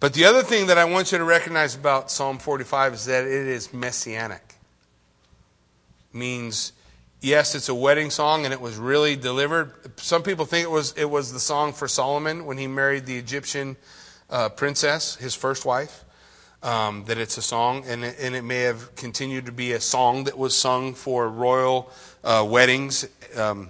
But 0.00 0.14
the 0.14 0.24
other 0.24 0.42
thing 0.42 0.68
that 0.68 0.78
I 0.78 0.86
want 0.86 1.12
you 1.12 1.18
to 1.18 1.24
recognize 1.24 1.74
about 1.74 2.10
Psalm 2.10 2.38
45 2.38 2.94
is 2.94 3.04
that 3.04 3.24
it 3.24 3.32
is 3.48 3.74
messianic. 3.74 4.54
Means, 6.14 6.72
yes, 7.20 7.54
it's 7.54 7.68
a 7.68 7.74
wedding 7.74 8.10
song 8.10 8.44
and 8.44 8.52
it 8.52 8.60
was 8.60 8.76
really 8.76 9.16
delivered. 9.16 9.72
Some 9.98 10.22
people 10.22 10.44
think 10.44 10.64
it 10.64 10.70
was, 10.70 10.92
it 10.92 11.08
was 11.10 11.32
the 11.32 11.40
song 11.40 11.72
for 11.72 11.88
Solomon 11.88 12.46
when 12.46 12.58
he 12.58 12.66
married 12.66 13.06
the 13.06 13.18
Egyptian 13.18 13.76
uh, 14.30 14.48
princess, 14.48 15.16
his 15.16 15.34
first 15.34 15.64
wife. 15.64 16.04
Um, 16.62 17.04
that 17.04 17.18
it's 17.18 17.36
a 17.36 17.42
song, 17.42 17.84
and 17.86 18.02
it, 18.02 18.16
and 18.18 18.34
it 18.34 18.42
may 18.42 18.60
have 18.60 18.96
continued 18.96 19.46
to 19.46 19.52
be 19.52 19.72
a 19.72 19.80
song 19.80 20.24
that 20.24 20.36
was 20.36 20.56
sung 20.56 20.94
for 20.94 21.28
royal 21.28 21.92
uh, 22.24 22.44
weddings 22.48 23.06
um, 23.36 23.68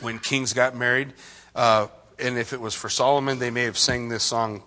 when 0.00 0.18
kings 0.20 0.54
got 0.54 0.74
married. 0.74 1.12
Uh, 1.54 1.88
and 2.18 2.38
if 2.38 2.52
it 2.52 2.60
was 2.60 2.74
for 2.74 2.88
Solomon, 2.88 3.38
they 3.38 3.50
may 3.50 3.64
have 3.64 3.76
sang 3.76 4.08
this 4.08 4.22
song 4.22 4.62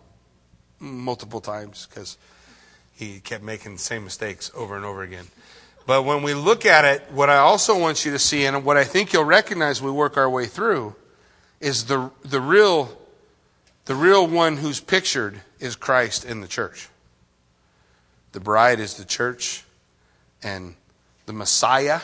multiple 0.80 1.42
times 1.42 1.88
because 1.90 2.18
he 2.94 3.20
kept 3.20 3.44
making 3.44 3.74
the 3.74 3.80
same 3.80 4.04
mistakes 4.04 4.52
over 4.54 4.76
and 4.76 4.86
over 4.86 5.02
again. 5.02 5.26
But 5.90 6.04
when 6.04 6.22
we 6.22 6.36
look 6.36 6.68
at 6.68 6.86
it, 6.86 7.02
what 7.14 7.32
I 7.32 7.38
also 7.38 7.76
want 7.76 8.06
you 8.06 8.12
to 8.12 8.20
see, 8.20 8.46
and 8.46 8.64
what 8.64 8.78
I 8.78 8.84
think 8.84 9.12
you'll 9.12 9.24
recognize 9.24 9.82
we 9.82 9.90
work 9.90 10.18
our 10.18 10.30
way 10.30 10.46
through, 10.46 10.96
is 11.60 11.86
the, 11.86 12.12
the 12.22 12.40
real 12.40 12.96
the 13.86 13.96
real 13.96 14.28
one 14.28 14.58
who's 14.58 14.80
pictured 14.80 15.42
is 15.60 15.76
Christ 15.76 16.26
in 16.26 16.42
the 16.42 16.48
church. 16.48 16.90
The 18.34 18.40
bride 18.40 18.80
is 18.80 18.98
the 18.98 19.04
church, 19.04 19.64
and 20.44 20.76
the 21.26 21.34
Messiah 21.34 22.02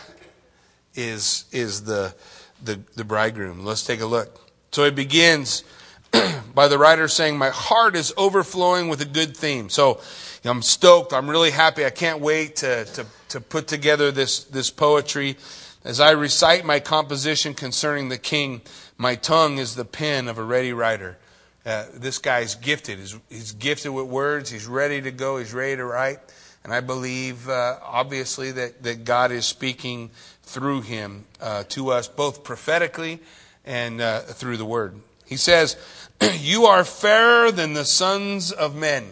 is, 0.95 1.45
is 1.51 1.83
the, 1.83 2.15
the, 2.63 2.79
the 2.95 3.03
bridegroom. 3.03 3.63
Let's 3.63 3.85
take 3.85 4.01
a 4.01 4.07
look. 4.07 4.49
So 4.71 4.85
it 4.85 4.95
begins 4.95 5.63
by 6.55 6.69
the 6.69 6.79
writer 6.79 7.07
saying, 7.07 7.37
My 7.37 7.51
heart 7.51 7.95
is 7.95 8.15
overflowing 8.17 8.87
with 8.89 9.01
a 9.01 9.05
good 9.05 9.37
theme. 9.37 9.69
So 9.69 10.01
know, 10.45 10.51
I'm 10.51 10.61
stoked. 10.61 11.13
I'm 11.13 11.29
really 11.29 11.51
happy. 11.51 11.85
I 11.85 11.89
can't 11.89 12.21
wait 12.21 12.57
to, 12.57 12.85
to, 12.85 13.05
to 13.29 13.41
put 13.41 13.67
together 13.67 14.11
this, 14.11 14.43
this 14.43 14.69
poetry. 14.69 15.37
As 15.83 15.99
I 15.99 16.11
recite 16.11 16.65
my 16.65 16.79
composition 16.79 17.53
concerning 17.53 18.09
the 18.09 18.17
king, 18.17 18.61
my 18.97 19.15
tongue 19.15 19.57
is 19.57 19.75
the 19.75 19.85
pen 19.85 20.27
of 20.27 20.37
a 20.37 20.43
ready 20.43 20.73
writer. 20.73 21.17
Uh, 21.65 21.85
this 21.93 22.19
guy's 22.19 22.55
gifted. 22.55 22.99
He's, 22.99 23.17
he's, 23.29 23.51
gifted 23.53 23.91
with 23.91 24.05
words. 24.05 24.51
He's 24.51 24.67
ready 24.67 25.01
to 25.01 25.11
go. 25.11 25.37
He's 25.37 25.53
ready 25.53 25.77
to 25.77 25.85
write. 25.85 26.19
And 26.63 26.73
I 26.73 26.79
believe, 26.79 27.49
uh, 27.49 27.77
obviously, 27.83 28.51
that, 28.51 28.83
that 28.83 29.03
God 29.03 29.31
is 29.31 29.45
speaking 29.45 30.11
through 30.43 30.81
him 30.81 31.25
uh, 31.41 31.63
to 31.69 31.89
us, 31.89 32.07
both 32.07 32.43
prophetically 32.43 33.19
and 33.65 33.99
uh, 33.99 34.19
through 34.21 34.57
the 34.57 34.65
word. 34.65 34.95
He 35.25 35.37
says, 35.37 35.75
You 36.39 36.65
are 36.65 36.83
fairer 36.83 37.51
than 37.51 37.73
the 37.73 37.85
sons 37.85 38.51
of 38.51 38.75
men. 38.75 39.05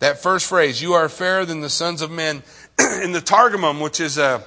That 0.00 0.18
first 0.18 0.46
phrase, 0.46 0.80
you 0.80 0.94
are 0.94 1.10
fairer 1.10 1.44
than 1.44 1.60
the 1.60 1.70
sons 1.70 2.00
of 2.00 2.10
men. 2.10 2.42
In 3.02 3.12
the 3.12 3.20
Targumim, 3.20 3.82
which 3.82 4.00
is 4.00 4.16
a 4.16 4.42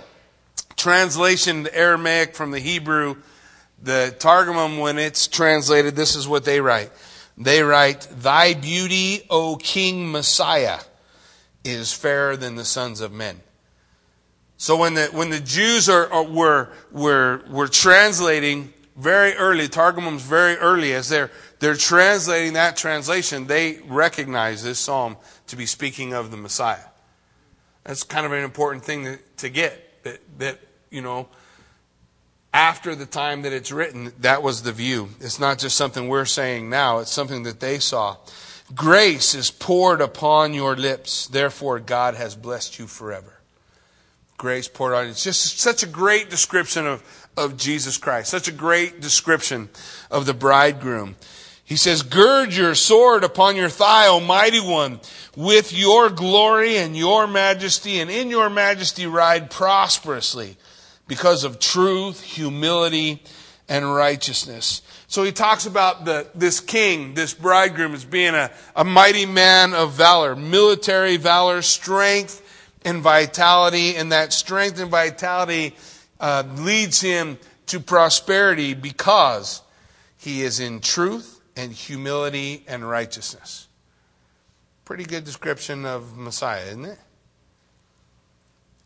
translation 0.76 1.68
Aramaic 1.72 2.36
from 2.36 2.50
the 2.50 2.60
Hebrew, 2.60 3.18
the 3.82 4.16
Targumim, 4.20 4.80
when 4.80 4.98
it's 4.98 5.28
translated, 5.28 5.96
this 5.96 6.16
is 6.16 6.28
what 6.28 6.44
they 6.44 6.60
write. 6.60 6.92
They 7.38 7.62
write, 7.62 8.02
Thy 8.18 8.56
beauty, 8.56 9.26
O 9.30 9.56
King 9.56 10.12
Messiah, 10.12 10.80
is 11.64 11.94
fairer 11.94 12.36
than 12.36 12.56
the 12.56 12.66
sons 12.66 13.00
of 13.00 13.12
men. 13.12 13.40
So 14.58 14.78
when 14.78 14.96
the, 14.96 15.06
when 15.08 15.30
the 15.30 15.40
Jews 15.40 15.88
are, 15.88 16.12
are, 16.12 16.24
were, 16.24 16.70
were, 16.92 17.44
were 17.48 17.68
translating 17.68 18.74
very 18.96 19.34
early, 19.34 19.68
Targumim's 19.68 20.22
very 20.24 20.56
early, 20.58 20.94
as 20.94 21.10
they're, 21.10 21.32
they're 21.60 21.76
translating 21.76 22.54
that 22.54 22.78
translation, 22.78 23.48
they 23.48 23.80
recognize 23.86 24.64
this 24.64 24.80
psalm 24.80 25.18
to 25.48 25.56
be 25.56 25.66
speaking 25.66 26.14
of 26.14 26.32
the 26.32 26.38
Messiah. 26.38 26.86
That's 27.84 28.04
kind 28.04 28.26
of 28.26 28.32
an 28.32 28.44
important 28.44 28.86
thing 28.86 29.06
to, 29.06 29.20
to 29.38 29.50
get. 29.50 30.04
That, 30.04 30.20
that, 30.40 30.60
you 30.90 31.02
know, 31.02 31.28
after 32.54 32.94
the 32.94 33.06
time 33.06 33.42
that 33.42 33.54
it's 33.54 33.72
written, 33.72 34.14
that 34.20 34.44
was 34.44 34.62
the 34.62 34.72
view. 34.72 35.10
It's 35.20 35.40
not 35.40 35.58
just 35.58 35.76
something 35.76 36.08
we're 36.08 36.26
saying 36.26 36.70
now, 36.70 37.00
it's 37.00 37.12
something 37.12 37.44
that 37.44 37.60
they 37.60 37.80
saw. 37.80 38.18
Grace 38.76 39.34
is 39.34 39.50
poured 39.50 40.02
upon 40.02 40.54
your 40.54 40.76
lips, 40.76 41.28
therefore 41.28 41.80
God 41.80 42.16
has 42.16 42.36
blessed 42.36 42.80
you 42.80 42.88
forever. 42.88 43.40
Grace 44.38 44.68
poured 44.68 44.94
on. 44.94 45.08
It's 45.08 45.24
just 45.24 45.60
such 45.60 45.84
a 45.84 45.88
great 45.88 46.30
description 46.30 46.86
of, 46.86 47.23
of 47.36 47.58
Jesus 47.58 47.98
Christ, 47.98 48.30
such 48.30 48.48
a 48.48 48.52
great 48.52 49.02
description 49.02 49.70
of 50.12 50.26
the 50.26 50.34
bridegroom. 50.34 51.16
He 51.66 51.78
says, 51.78 52.04
Gird 52.04 52.54
your 52.54 52.76
sword 52.76 53.24
upon 53.24 53.56
your 53.56 53.70
thigh, 53.70 54.08
O 54.08 54.20
mighty 54.20 54.60
one, 54.60 55.00
with 55.36 55.74
your 55.74 56.10
glory 56.10 56.78
and 56.78 56.96
your 56.96 57.26
majesty, 57.26 58.00
and 58.00 58.12
in 58.12 58.30
your 58.30 58.50
majesty 58.50 59.08
ride 59.08 59.50
prosperously 59.50 60.58
because 61.08 61.44
of 61.44 61.60
truth, 61.60 62.22
humility, 62.22 63.24
and 63.70 63.94
righteousness. 63.94 64.82
So 65.08 65.24
he 65.24 65.32
talks 65.32 65.66
about 65.66 66.06
the, 66.06 66.28
this 66.36 66.60
king, 66.60 67.14
this 67.14 67.34
bridegroom, 67.34 67.94
as 67.94 68.04
being 68.04 68.36
a, 68.36 68.52
a 68.76 68.84
mighty 68.84 69.26
man 69.26 69.74
of 69.74 69.94
valor, 69.94 70.36
military 70.36 71.18
valor, 71.18 71.62
strength, 71.62 72.42
and 72.84 73.02
vitality. 73.02 73.96
And 73.96 74.12
that 74.12 74.34
strength 74.34 74.80
and 74.80 74.92
vitality 74.92 75.76
uh, 76.24 76.42
leads 76.56 77.02
him 77.02 77.38
to 77.66 77.82
prosperity 77.82 78.74
because 78.74 79.62
he 80.18 80.42
is 80.42 80.62
in 80.62 80.80
truth 80.80 81.42
and 81.58 81.74
humility 81.74 82.64
and 82.66 82.90
righteousness. 82.90 83.68
Pretty 84.86 85.04
good 85.04 85.26
description 85.26 85.86
of 85.86 86.18
Messiah, 86.18 86.64
isn't 86.68 86.86
it? 86.86 87.00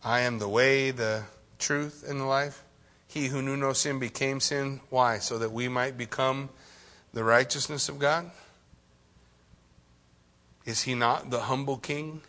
I 0.03 0.21
am 0.21 0.39
the 0.39 0.49
way, 0.49 0.89
the 0.89 1.25
truth 1.59 2.03
and 2.07 2.19
the 2.19 2.25
life? 2.25 2.63
He 3.07 3.27
who 3.27 3.43
knew 3.43 3.55
no 3.55 3.71
sin 3.73 3.99
became 3.99 4.39
sin. 4.39 4.81
Why? 4.89 5.19
So 5.19 5.37
that 5.37 5.51
we 5.51 5.67
might 5.67 5.95
become 5.95 6.49
the 7.13 7.23
righteousness 7.23 7.87
of 7.87 7.99
God? 7.99 8.31
Is 10.65 10.81
he 10.81 10.95
not 10.95 11.29
the 11.29 11.41
humble 11.41 11.77
king? 11.77 12.21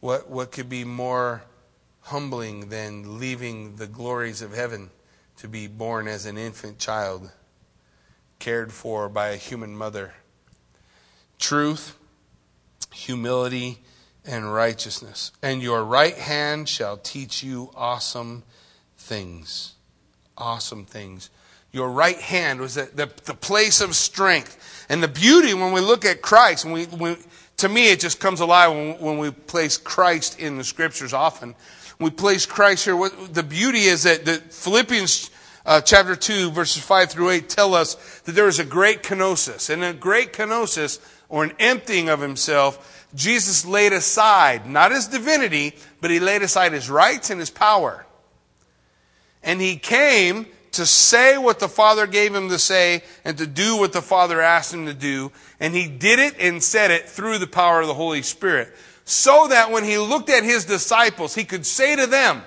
What, 0.00 0.28
what 0.28 0.50
could 0.50 0.68
be 0.68 0.82
more 0.82 1.42
humbling 2.08 2.68
than 2.68 3.18
leaving 3.18 3.76
the 3.76 3.86
glories 3.86 4.42
of 4.42 4.54
heaven 4.54 4.90
to 5.36 5.48
be 5.48 5.66
born 5.66 6.08
as 6.08 6.26
an 6.26 6.36
infant 6.36 6.78
child, 6.78 7.30
cared 8.38 8.72
for 8.72 9.08
by 9.08 9.28
a 9.28 9.36
human 9.36 9.76
mother? 9.76 10.14
Truth, 11.38 11.96
humility, 12.92 13.78
and 14.24 14.52
righteousness. 14.52 15.32
And 15.42 15.62
your 15.62 15.84
right 15.84 16.16
hand 16.16 16.68
shall 16.68 16.96
teach 16.96 17.42
you 17.42 17.70
awesome 17.74 18.42
things. 18.96 19.74
Awesome 20.36 20.84
things. 20.84 21.30
Your 21.72 21.90
right 21.90 22.18
hand 22.18 22.60
was 22.60 22.74
the, 22.74 22.90
the, 22.94 23.10
the 23.24 23.34
place 23.34 23.80
of 23.80 23.94
strength. 23.94 24.86
And 24.88 25.02
the 25.02 25.08
beauty 25.08 25.54
when 25.54 25.72
we 25.72 25.80
look 25.80 26.04
at 26.04 26.22
Christ, 26.22 26.64
when 26.64 26.74
we, 26.74 26.84
when, 26.86 27.16
to 27.58 27.68
me 27.68 27.90
it 27.90 28.00
just 28.00 28.20
comes 28.20 28.40
alive 28.40 28.70
when, 28.70 28.98
when 28.98 29.18
we 29.18 29.30
place 29.30 29.76
Christ 29.76 30.38
in 30.40 30.56
the 30.56 30.64
scriptures 30.64 31.12
often. 31.12 31.54
We 31.98 32.10
place 32.10 32.46
Christ 32.46 32.84
here, 32.84 32.96
what, 32.96 33.34
the 33.34 33.42
beauty 33.42 33.84
is 33.84 34.04
that 34.04 34.24
the 34.24 34.36
Philippians 34.36 35.30
uh, 35.66 35.80
chapter 35.80 36.14
2, 36.14 36.52
verses 36.52 36.82
5 36.82 37.10
through 37.10 37.30
8 37.30 37.48
tell 37.48 37.74
us 37.74 38.20
that 38.20 38.32
there 38.32 38.48
is 38.48 38.58
a 38.58 38.64
great 38.64 39.02
kenosis. 39.02 39.68
And 39.68 39.82
a 39.82 39.92
great 39.92 40.32
kenosis, 40.32 41.00
or 41.28 41.44
an 41.44 41.52
emptying 41.58 42.08
of 42.08 42.20
himself, 42.20 43.06
Jesus 43.14 43.66
laid 43.66 43.92
aside, 43.92 44.66
not 44.66 44.92
his 44.92 45.08
divinity, 45.08 45.74
but 46.00 46.10
he 46.10 46.20
laid 46.20 46.42
aside 46.42 46.72
his 46.72 46.88
rights 46.88 47.30
and 47.30 47.40
his 47.40 47.50
power. 47.50 48.06
And 49.42 49.60
he 49.60 49.76
came 49.76 50.46
to 50.72 50.86
say 50.86 51.36
what 51.36 51.58
the 51.58 51.68
Father 51.68 52.06
gave 52.06 52.34
him 52.34 52.48
to 52.50 52.58
say 52.58 53.02
and 53.24 53.36
to 53.38 53.46
do 53.46 53.76
what 53.76 53.92
the 53.92 54.02
Father 54.02 54.40
asked 54.40 54.72
him 54.72 54.86
to 54.86 54.94
do. 54.94 55.32
And 55.58 55.74
he 55.74 55.88
did 55.88 56.18
it 56.18 56.36
and 56.38 56.62
said 56.62 56.90
it 56.90 57.08
through 57.08 57.38
the 57.38 57.46
power 57.46 57.80
of 57.80 57.88
the 57.88 57.94
Holy 57.94 58.22
Spirit. 58.22 58.72
So 59.08 59.48
that 59.48 59.70
when 59.70 59.84
he 59.84 59.96
looked 59.96 60.28
at 60.28 60.44
his 60.44 60.66
disciples, 60.66 61.34
he 61.34 61.44
could 61.44 61.64
say 61.64 61.96
to 61.96 62.06
them, 62.06 62.42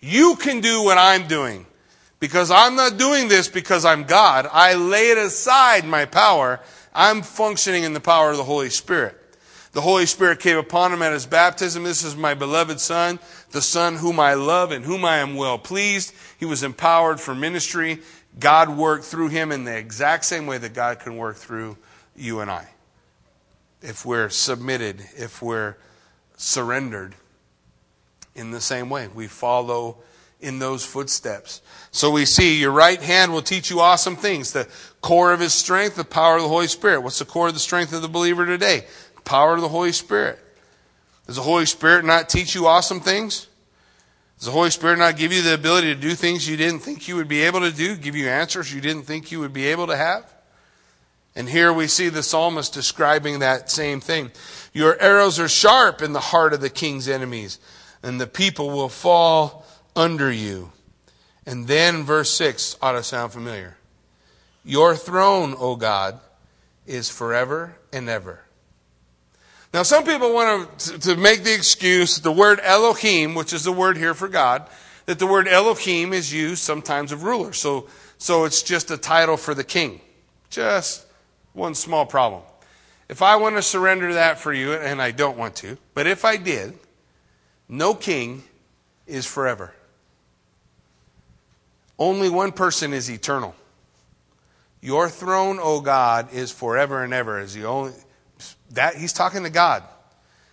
You 0.00 0.34
can 0.36 0.62
do 0.62 0.82
what 0.82 0.96
I'm 0.96 1.28
doing. 1.28 1.66
Because 2.20 2.50
I'm 2.50 2.74
not 2.74 2.96
doing 2.96 3.28
this 3.28 3.48
because 3.48 3.84
I'm 3.84 4.04
God. 4.04 4.48
I 4.50 4.76
laid 4.76 5.18
aside 5.18 5.84
my 5.84 6.06
power. 6.06 6.60
I'm 6.94 7.20
functioning 7.20 7.84
in 7.84 7.92
the 7.92 8.00
power 8.00 8.30
of 8.30 8.38
the 8.38 8.44
Holy 8.44 8.70
Spirit. 8.70 9.14
The 9.72 9.82
Holy 9.82 10.06
Spirit 10.06 10.40
came 10.40 10.56
upon 10.56 10.90
him 10.90 11.02
at 11.02 11.12
his 11.12 11.26
baptism. 11.26 11.82
This 11.82 12.02
is 12.02 12.16
my 12.16 12.32
beloved 12.32 12.80
Son, 12.80 13.18
the 13.50 13.60
Son 13.60 13.96
whom 13.96 14.18
I 14.18 14.32
love 14.32 14.72
and 14.72 14.86
whom 14.86 15.04
I 15.04 15.18
am 15.18 15.36
well 15.36 15.58
pleased. 15.58 16.14
He 16.38 16.46
was 16.46 16.62
empowered 16.62 17.20
for 17.20 17.34
ministry. 17.34 17.98
God 18.38 18.70
worked 18.70 19.04
through 19.04 19.28
him 19.28 19.52
in 19.52 19.64
the 19.64 19.76
exact 19.76 20.24
same 20.24 20.46
way 20.46 20.56
that 20.56 20.72
God 20.72 21.00
can 21.00 21.18
work 21.18 21.36
through 21.36 21.76
you 22.16 22.40
and 22.40 22.50
I. 22.50 22.68
If 23.82 24.06
we're 24.06 24.30
submitted, 24.30 25.02
if 25.16 25.42
we're 25.42 25.76
surrendered 26.40 27.14
in 28.34 28.50
the 28.50 28.60
same 28.60 28.88
way, 28.88 29.08
we 29.08 29.26
follow 29.26 29.98
in 30.40 30.58
those 30.58 30.84
footsteps. 30.84 31.60
So 31.90 32.10
we 32.10 32.24
see 32.24 32.58
your 32.58 32.70
right 32.70 33.00
hand 33.00 33.32
will 33.32 33.42
teach 33.42 33.70
you 33.70 33.80
awesome 33.80 34.16
things. 34.16 34.52
The 34.52 34.66
core 35.02 35.32
of 35.32 35.40
his 35.40 35.52
strength, 35.52 35.96
the 35.96 36.04
power 36.04 36.36
of 36.36 36.42
the 36.42 36.48
Holy 36.48 36.66
Spirit. 36.66 37.02
What's 37.02 37.18
the 37.18 37.26
core 37.26 37.48
of 37.48 37.54
the 37.54 37.60
strength 37.60 37.92
of 37.92 38.00
the 38.00 38.08
believer 38.08 38.46
today? 38.46 38.86
Power 39.24 39.54
of 39.54 39.60
the 39.60 39.68
Holy 39.68 39.92
Spirit. 39.92 40.38
Does 41.26 41.36
the 41.36 41.42
Holy 41.42 41.66
Spirit 41.66 42.04
not 42.04 42.30
teach 42.30 42.54
you 42.54 42.66
awesome 42.66 43.00
things? 43.00 43.46
Does 44.38 44.46
the 44.46 44.52
Holy 44.52 44.70
Spirit 44.70 44.98
not 44.98 45.18
give 45.18 45.32
you 45.32 45.42
the 45.42 45.52
ability 45.52 45.94
to 45.94 46.00
do 46.00 46.14
things 46.14 46.48
you 46.48 46.56
didn't 46.56 46.80
think 46.80 47.06
you 47.06 47.16
would 47.16 47.28
be 47.28 47.42
able 47.42 47.60
to 47.60 47.70
do? 47.70 47.94
Give 47.96 48.16
you 48.16 48.28
answers 48.28 48.72
you 48.72 48.80
didn't 48.80 49.02
think 49.02 49.30
you 49.30 49.40
would 49.40 49.52
be 49.52 49.66
able 49.66 49.88
to 49.88 49.96
have? 49.96 50.32
And 51.36 51.48
here 51.48 51.72
we 51.72 51.86
see 51.86 52.08
the 52.08 52.22
psalmist 52.22 52.72
describing 52.72 53.38
that 53.38 53.70
same 53.70 54.00
thing. 54.00 54.32
Your 54.72 55.00
arrows 55.00 55.38
are 55.38 55.48
sharp 55.48 56.02
in 56.02 56.12
the 56.12 56.20
heart 56.20 56.52
of 56.52 56.60
the 56.60 56.70
king's 56.70 57.08
enemies, 57.08 57.58
and 58.02 58.20
the 58.20 58.26
people 58.26 58.70
will 58.70 58.88
fall 58.88 59.66
under 59.96 60.30
you. 60.30 60.72
And 61.46 61.66
then 61.66 62.04
verse 62.04 62.30
6 62.30 62.76
ought 62.80 62.92
to 62.92 63.02
sound 63.02 63.32
familiar. 63.32 63.76
Your 64.64 64.94
throne, 64.94 65.54
O 65.58 65.76
God, 65.76 66.20
is 66.86 67.10
forever 67.10 67.76
and 67.92 68.08
ever. 68.08 68.40
Now, 69.72 69.82
some 69.84 70.04
people 70.04 70.34
want 70.34 70.78
to, 70.80 70.98
to 70.98 71.16
make 71.16 71.44
the 71.44 71.54
excuse 71.54 72.16
that 72.16 72.22
the 72.22 72.32
word 72.32 72.60
Elohim, 72.62 73.34
which 73.34 73.52
is 73.52 73.64
the 73.64 73.72
word 73.72 73.96
here 73.96 74.14
for 74.14 74.28
God, 74.28 74.68
that 75.06 75.18
the 75.18 75.26
word 75.26 75.46
Elohim 75.48 76.12
is 76.12 76.32
used 76.32 76.62
sometimes 76.62 77.12
of 77.12 77.22
rulers. 77.22 77.56
So, 77.58 77.88
so 78.18 78.44
it's 78.44 78.62
just 78.62 78.90
a 78.90 78.96
title 78.96 79.36
for 79.36 79.54
the 79.54 79.64
king. 79.64 80.00
Just 80.50 81.06
one 81.52 81.74
small 81.74 82.04
problem. 82.04 82.42
If 83.10 83.22
I 83.22 83.34
want 83.34 83.56
to 83.56 83.62
surrender 83.62 84.14
that 84.14 84.38
for 84.38 84.52
you, 84.52 84.72
and 84.72 85.02
I 85.02 85.10
don't 85.10 85.36
want 85.36 85.56
to, 85.56 85.76
but 85.94 86.06
if 86.06 86.24
I 86.24 86.36
did, 86.36 86.78
no 87.68 87.92
king 87.92 88.44
is 89.04 89.26
forever. 89.26 89.74
Only 91.98 92.28
one 92.28 92.52
person 92.52 92.92
is 92.92 93.10
eternal. 93.10 93.56
Your 94.80 95.08
throne, 95.08 95.58
O 95.60 95.80
God, 95.80 96.32
is 96.32 96.52
forever 96.52 97.02
and 97.02 97.12
ever. 97.12 97.40
Is 97.40 97.52
the 97.52 97.64
only 97.64 97.94
that 98.70 98.94
he's 98.94 99.12
talking 99.12 99.42
to 99.42 99.50
God. 99.50 99.82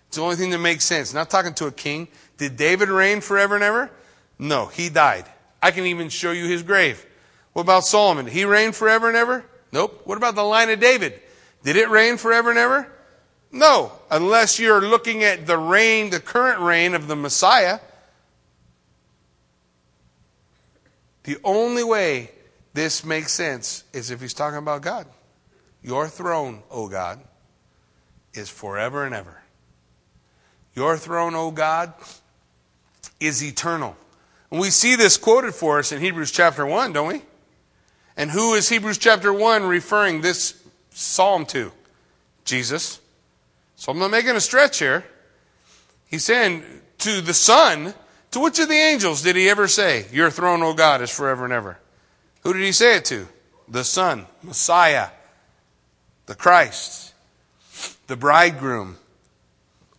It's 0.08 0.18
the 0.18 0.24
only 0.24 0.36
thing 0.36 0.49
that 0.49 0.58
makes 0.58 0.84
sense. 0.84 1.14
Not 1.14 1.30
talking 1.30 1.53
to 1.53 1.68
a 1.68 1.72
king. 1.72 2.08
Did 2.38 2.58
David 2.58 2.89
reign 2.89 3.22
forever 3.22 3.53
and 3.53 3.64
ever? 3.64 3.91
No, 4.39 4.66
he 4.66 4.89
died. 4.89 5.26
I 5.62 5.70
can 5.70 5.86
even 5.86 6.10
show 6.10 6.32
you 6.32 6.47
his 6.47 6.64
grave. 6.64 7.05
What 7.53 7.62
about 7.62 7.86
Solomon? 7.86 8.26
He 8.26 8.45
reigned 8.45 8.76
forever 8.76 9.08
and 9.08 9.16
ever? 9.16 9.45
Nope. 9.72 10.01
What 10.05 10.18
about 10.18 10.34
the 10.34 10.43
line 10.43 10.72
of 10.72 10.80
David? 10.80 11.22
Did 11.64 11.76
it 11.76 11.89
reign 11.89 12.18
forever 12.18 12.49
and 12.49 12.60
ever? 12.60 12.91
No, 13.51 13.91
unless 14.12 14.60
you're 14.60 14.82
looking 14.82 15.24
at 15.24 15.47
the 15.47 15.58
reign, 15.58 16.10
the 16.10 16.20
current 16.20 16.60
reign 16.60 16.93
of 16.93 17.08
the 17.08 17.16
Messiah. 17.16 17.80
The 21.24 21.38
only 21.43 21.84
way 21.84 22.32
this 22.74 23.03
makes 23.03 23.34
sense 23.34 23.84
is 23.93 24.12
if 24.12 24.22
he's 24.22 24.34
talking 24.34 24.60
about 24.60 24.82
God. 24.82 25.08
Your 25.82 26.08
throne, 26.08 26.64
O 26.70 26.88
God, 26.88 27.20
is 28.34 28.49
forever 28.49 29.05
and 29.05 29.16
ever. 29.16 29.41
Your 30.76 30.97
throne, 30.97 31.34
O 31.34 31.51
God, 31.51 31.93
is 33.20 33.43
eternal. 33.43 33.95
And 34.51 34.60
we 34.60 34.70
see 34.70 34.95
this 34.95 35.18
quoted 35.18 35.53
for 35.53 35.80
us 35.80 35.91
in 35.91 36.01
Hebrews 36.01 36.32
chapter 36.32 36.66
1, 36.66 36.93
don't 36.93 37.08
we? 37.08 37.22
And 38.16 38.32
who 38.32 38.53
is 38.53 38.70
Hebrews 38.70 38.97
chapter 38.97 39.34
1 39.34 39.64
referring 39.64 40.22
this 40.22 40.62
psalm 40.98 41.45
to? 41.45 41.72
Jesus. 42.43 43.00
So 43.76 43.91
I'm 43.91 44.00
not 44.00 44.12
making 44.12 44.36
a 44.36 44.41
stretch 44.41 44.80
here. 44.80 45.06
He's 46.08 46.26
saying 46.26 46.64
to 47.00 47.22
the 47.22 47.34
Son, 47.34 47.93
to 48.32 48.39
which 48.39 48.60
of 48.60 48.68
the 48.68 48.76
angels 48.76 49.22
did 49.22 49.36
he 49.36 49.50
ever 49.50 49.68
say, 49.68 50.06
Your 50.12 50.32
throne, 50.32 50.64
O 50.64 50.74
God, 50.74 51.02
is 51.02 51.12
forever 51.12 51.43
and 51.43 51.54
ever? 51.54 51.78
Who 52.41 52.54
did 52.54 52.64
he 52.64 52.72
say 52.72 52.95
it 52.95 53.06
to? 53.06 53.28
The 53.68 53.84
Son, 53.84 54.26
Messiah, 54.41 55.10
the 56.26 56.36
Christ, 56.36 57.14
the 58.08 58.16
bridegroom. 58.16 58.98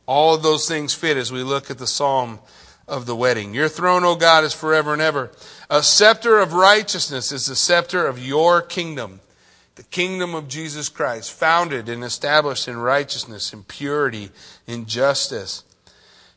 All 0.07 0.35
of 0.35 0.43
those 0.43 0.67
things 0.67 0.95
fit 0.95 1.17
as 1.17 1.31
we 1.31 1.43
look 1.43 1.71
at 1.71 1.79
the 1.79 1.87
psalm 1.87 2.41
of 2.89 3.05
the 3.05 3.15
wedding. 3.15 3.55
Your 3.55 3.69
throne, 3.69 4.05
O 4.05 4.17
God, 4.17 4.45
is 4.45 4.55
forever 4.55 4.95
and 4.95 5.03
ever. 5.03 5.31
A 5.69 5.83
scepter 5.83 6.39
of 6.39 6.55
righteousness 6.55 7.31
is 7.31 7.47
the 7.47 7.57
scepter 7.57 8.07
of 8.07 8.19
your 8.19 8.63
kingdom. 8.63 9.21
The 9.79 9.85
kingdom 9.85 10.35
of 10.35 10.49
Jesus 10.49 10.89
Christ, 10.89 11.31
founded 11.31 11.89
and 11.89 12.03
established 12.03 12.67
in 12.67 12.79
righteousness, 12.79 13.53
in 13.53 13.63
purity, 13.63 14.31
in 14.67 14.87
justice. 14.87 15.63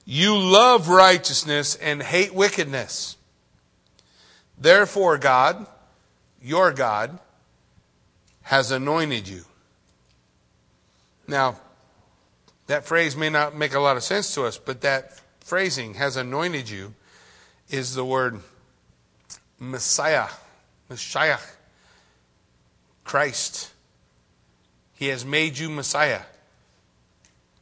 You 0.05 0.37
love 0.37 0.89
righteousness 0.89 1.73
and 1.73 2.03
hate 2.03 2.35
wickedness. 2.35 3.17
Therefore, 4.59 5.17
God, 5.17 5.65
your 6.39 6.71
God, 6.71 7.17
has 8.43 8.69
anointed 8.69 9.27
you. 9.27 9.41
Now, 11.27 11.59
that 12.67 12.85
phrase 12.85 13.17
may 13.17 13.31
not 13.31 13.55
make 13.55 13.73
a 13.73 13.79
lot 13.79 13.97
of 13.97 14.03
sense 14.03 14.35
to 14.35 14.43
us, 14.43 14.59
but 14.59 14.81
that 14.81 15.19
phrasing, 15.39 15.95
has 15.95 16.15
anointed 16.15 16.69
you, 16.69 16.93
is 17.71 17.95
the 17.95 18.05
word 18.05 18.39
Messiah, 19.57 20.27
Messiah, 20.89 21.39
Christ. 23.03 23.71
He 24.93 25.07
has 25.07 25.25
made 25.25 25.57
you 25.57 25.69
Messiah. 25.69 26.21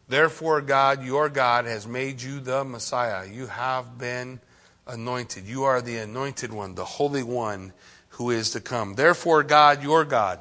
Therefore, 0.08 0.62
God, 0.62 1.04
your 1.04 1.30
God, 1.30 1.66
has 1.66 1.88
made 1.88 2.22
you 2.22 2.40
the 2.40 2.64
Messiah. 2.64 3.28
You 3.28 3.48
have 3.48 3.98
been 3.98 4.40
anointed. 4.88 5.46
You 5.46 5.64
are 5.64 5.82
the 5.82 5.98
anointed 5.98 6.52
one, 6.52 6.76
the 6.76 6.86
Holy 6.86 7.24
One 7.24 7.74
who 8.10 8.32
is 8.32 8.52
to 8.52 8.60
come. 8.60 8.96
Therefore, 8.96 9.44
God, 9.44 9.84
your 9.84 10.04
God. 10.04 10.40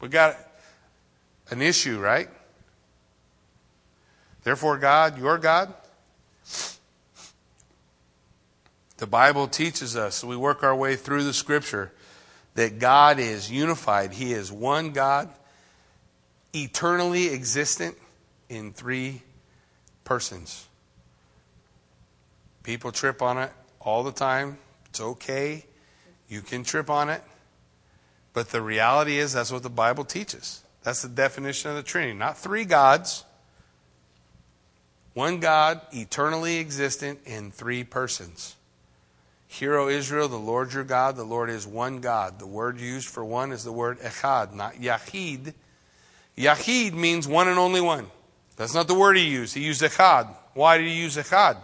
We 0.00 0.08
got 0.08 0.36
an 1.50 1.62
issue, 1.62 1.98
right? 2.00 2.28
Therefore, 4.42 4.76
God, 4.78 5.18
your 5.18 5.38
God. 5.38 5.72
The 8.96 9.06
Bible 9.06 9.48
teaches 9.48 9.96
us, 9.96 10.22
we 10.22 10.36
work 10.36 10.62
our 10.62 10.76
way 10.76 10.96
through 10.96 11.24
the 11.24 11.32
scripture, 11.32 11.92
that 12.54 12.78
God 12.78 13.18
is 13.18 13.50
unified. 13.50 14.12
He 14.12 14.32
is 14.32 14.52
one 14.52 14.92
God, 14.92 15.30
eternally 16.54 17.32
existent 17.32 17.96
in 18.48 18.72
three 18.72 19.22
persons. 20.04 20.66
People 22.62 22.92
trip 22.92 23.22
on 23.22 23.38
it 23.38 23.50
all 23.80 24.02
the 24.02 24.12
time. 24.12 24.58
It's 24.86 25.00
okay. 25.00 25.64
You 26.28 26.42
can 26.42 26.64
trip 26.64 26.90
on 26.90 27.08
it. 27.08 27.22
But 28.32 28.50
the 28.50 28.62
reality 28.62 29.18
is, 29.18 29.32
that's 29.32 29.52
what 29.52 29.62
the 29.62 29.70
Bible 29.70 30.04
teaches. 30.04 30.62
That's 30.82 31.02
the 31.02 31.08
definition 31.08 31.70
of 31.70 31.76
the 31.76 31.82
Trinity. 31.82 32.14
Not 32.14 32.38
three 32.38 32.64
gods, 32.64 33.24
one 35.14 35.40
God, 35.40 35.80
eternally 35.92 36.58
existent 36.58 37.20
in 37.26 37.50
three 37.50 37.84
persons. 37.84 38.56
Hear, 39.52 39.76
O 39.76 39.88
Israel, 39.88 40.28
the 40.28 40.38
Lord 40.38 40.72
your 40.72 40.82
God, 40.82 41.14
the 41.14 41.24
Lord 41.24 41.50
is 41.50 41.66
one 41.66 42.00
God. 42.00 42.38
The 42.38 42.46
word 42.46 42.80
used 42.80 43.06
for 43.06 43.22
one 43.22 43.52
is 43.52 43.64
the 43.64 43.70
word 43.70 43.98
echad, 44.00 44.54
not 44.54 44.76
yachid. 44.76 45.52
Yachid 46.38 46.94
means 46.94 47.28
one 47.28 47.48
and 47.48 47.58
only 47.58 47.82
one. 47.82 48.06
That's 48.56 48.72
not 48.72 48.88
the 48.88 48.94
word 48.94 49.18
he 49.18 49.28
used. 49.28 49.54
He 49.54 49.62
used 49.62 49.82
echad. 49.82 50.34
Why 50.54 50.78
did 50.78 50.86
he 50.86 50.94
use 50.98 51.18
echad? 51.18 51.58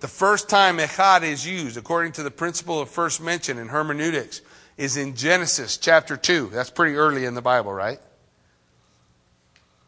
The 0.00 0.06
first 0.06 0.50
time 0.50 0.76
echad 0.76 1.22
is 1.22 1.46
used, 1.46 1.78
according 1.78 2.12
to 2.12 2.22
the 2.22 2.30
principle 2.30 2.78
of 2.78 2.90
first 2.90 3.22
mention 3.22 3.56
in 3.56 3.68
hermeneutics, 3.68 4.42
is 4.76 4.98
in 4.98 5.16
Genesis 5.16 5.78
chapter 5.78 6.18
2. 6.18 6.50
That's 6.52 6.68
pretty 6.68 6.96
early 6.96 7.24
in 7.24 7.32
the 7.32 7.40
Bible, 7.40 7.72
right? 7.72 8.00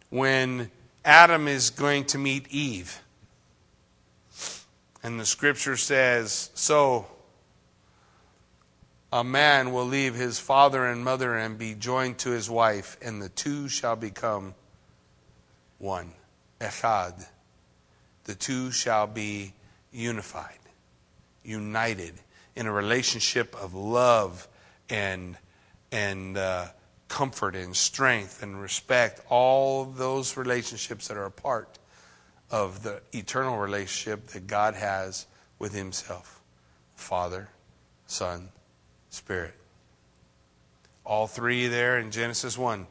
When 0.08 0.70
Adam 1.04 1.48
is 1.48 1.68
going 1.68 2.06
to 2.06 2.18
meet 2.18 2.48
Eve. 2.48 3.03
And 5.04 5.20
the 5.20 5.26
scripture 5.26 5.76
says, 5.76 6.50
So 6.54 7.06
a 9.12 9.22
man 9.22 9.70
will 9.70 9.84
leave 9.84 10.14
his 10.14 10.40
father 10.40 10.86
and 10.86 11.04
mother 11.04 11.36
and 11.36 11.58
be 11.58 11.74
joined 11.74 12.16
to 12.20 12.30
his 12.30 12.48
wife, 12.48 12.96
and 13.02 13.20
the 13.20 13.28
two 13.28 13.68
shall 13.68 13.96
become 13.96 14.54
one. 15.76 16.12
Echad. 16.58 17.26
The 18.24 18.34
two 18.34 18.70
shall 18.70 19.06
be 19.06 19.52
unified, 19.92 20.58
united 21.44 22.14
in 22.56 22.66
a 22.66 22.72
relationship 22.72 23.54
of 23.62 23.74
love 23.74 24.48
and, 24.88 25.36
and 25.92 26.38
uh, 26.38 26.68
comfort 27.08 27.54
and 27.54 27.76
strength 27.76 28.42
and 28.42 28.58
respect, 28.58 29.20
all 29.28 29.84
those 29.84 30.38
relationships 30.38 31.08
that 31.08 31.18
are 31.18 31.26
a 31.26 31.30
part 31.30 31.78
of 32.54 32.84
the 32.84 33.00
eternal 33.12 33.58
relationship 33.58 34.28
that 34.28 34.46
God 34.46 34.74
has 34.74 35.26
with 35.58 35.74
Himself 35.74 36.40
Father, 36.94 37.48
Son, 38.06 38.48
Spirit. 39.10 39.54
All 41.04 41.26
three 41.26 41.66
there 41.66 41.98
in 41.98 42.12
Genesis 42.12 42.56
1. 42.56 42.86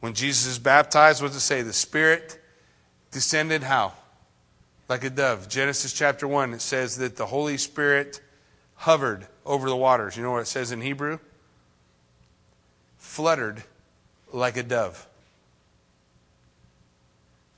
When 0.00 0.14
Jesus 0.14 0.46
is 0.46 0.58
baptized, 0.58 1.20
what 1.20 1.28
does 1.28 1.36
it 1.36 1.40
say? 1.40 1.60
The 1.60 1.74
Spirit 1.74 2.40
descended 3.10 3.62
how? 3.64 3.92
Like 4.88 5.04
a 5.04 5.10
dove. 5.10 5.50
Genesis 5.50 5.92
chapter 5.92 6.26
1, 6.26 6.54
it 6.54 6.62
says 6.62 6.96
that 6.96 7.16
the 7.16 7.26
Holy 7.26 7.58
Spirit 7.58 8.22
hovered 8.76 9.26
over 9.44 9.68
the 9.68 9.76
waters. 9.76 10.16
You 10.16 10.22
know 10.22 10.30
what 10.30 10.40
it 10.40 10.48
says 10.48 10.72
in 10.72 10.80
Hebrew? 10.80 11.18
Fluttered 12.96 13.62
like 14.32 14.56
a 14.56 14.62
dove. 14.62 15.06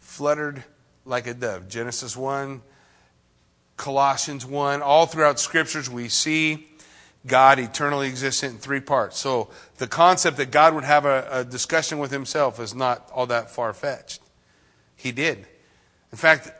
Fluttered 0.00 0.64
like 1.04 1.26
a 1.26 1.34
dove. 1.34 1.68
Genesis 1.68 2.16
1, 2.16 2.62
Colossians 3.76 4.46
1, 4.46 4.82
all 4.82 5.06
throughout 5.06 5.40
scriptures 5.40 5.90
we 5.90 6.08
see 6.08 6.68
God 7.26 7.58
eternally 7.58 8.08
existent 8.08 8.54
in 8.54 8.58
three 8.58 8.80
parts. 8.80 9.18
So 9.18 9.50
the 9.78 9.86
concept 9.86 10.36
that 10.38 10.50
God 10.50 10.74
would 10.74 10.84
have 10.84 11.04
a, 11.04 11.28
a 11.30 11.44
discussion 11.44 11.98
with 11.98 12.10
himself 12.10 12.58
is 12.58 12.74
not 12.74 13.08
all 13.12 13.26
that 13.26 13.50
far 13.50 13.72
fetched. 13.72 14.20
He 14.96 15.12
did. 15.12 15.46
In 16.10 16.18
fact, 16.18 16.50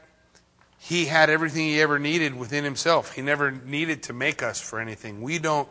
he 0.79 1.07
had 1.07 1.31
everything 1.31 1.67
he 1.67 1.81
ever 1.81 1.99
needed 1.99 2.37
within 2.37 2.65
himself. 2.65 3.15
He 3.15 3.23
never 3.23 3.51
needed 3.51 4.05
to 4.05 4.13
make 4.13 4.43
us 4.43 4.61
for 4.61 4.81
anything. 4.81 5.23
We 5.23 5.39
don't 5.39 5.69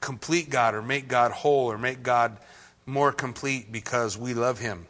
complete 0.00 0.48
God 0.50 0.74
or 0.74 0.82
make 0.82 1.08
God 1.08 1.32
whole 1.32 1.70
or 1.70 1.78
make 1.78 2.02
God 2.02 2.38
more 2.86 3.12
complete 3.12 3.70
because 3.70 4.16
we 4.16 4.32
love 4.32 4.58
him. 4.58 4.86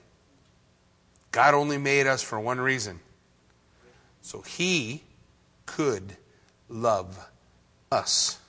God 1.32 1.54
only 1.54 1.78
made 1.78 2.06
us 2.06 2.22
for 2.22 2.38
one 2.38 2.60
reason. 2.60 3.00
So 4.26 4.40
he 4.40 5.04
could 5.66 6.16
love 6.68 7.30
us. 7.92 8.40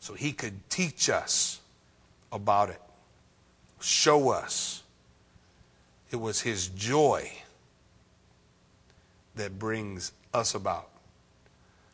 So 0.00 0.14
he 0.14 0.32
could 0.32 0.70
teach 0.70 1.10
us 1.10 1.60
about 2.32 2.70
it, 2.70 2.80
show 3.82 4.30
us. 4.30 4.82
It 6.10 6.16
was 6.16 6.40
his 6.40 6.68
joy 6.68 7.30
that 9.34 9.58
brings 9.58 10.12
us 10.32 10.54
about. 10.54 10.88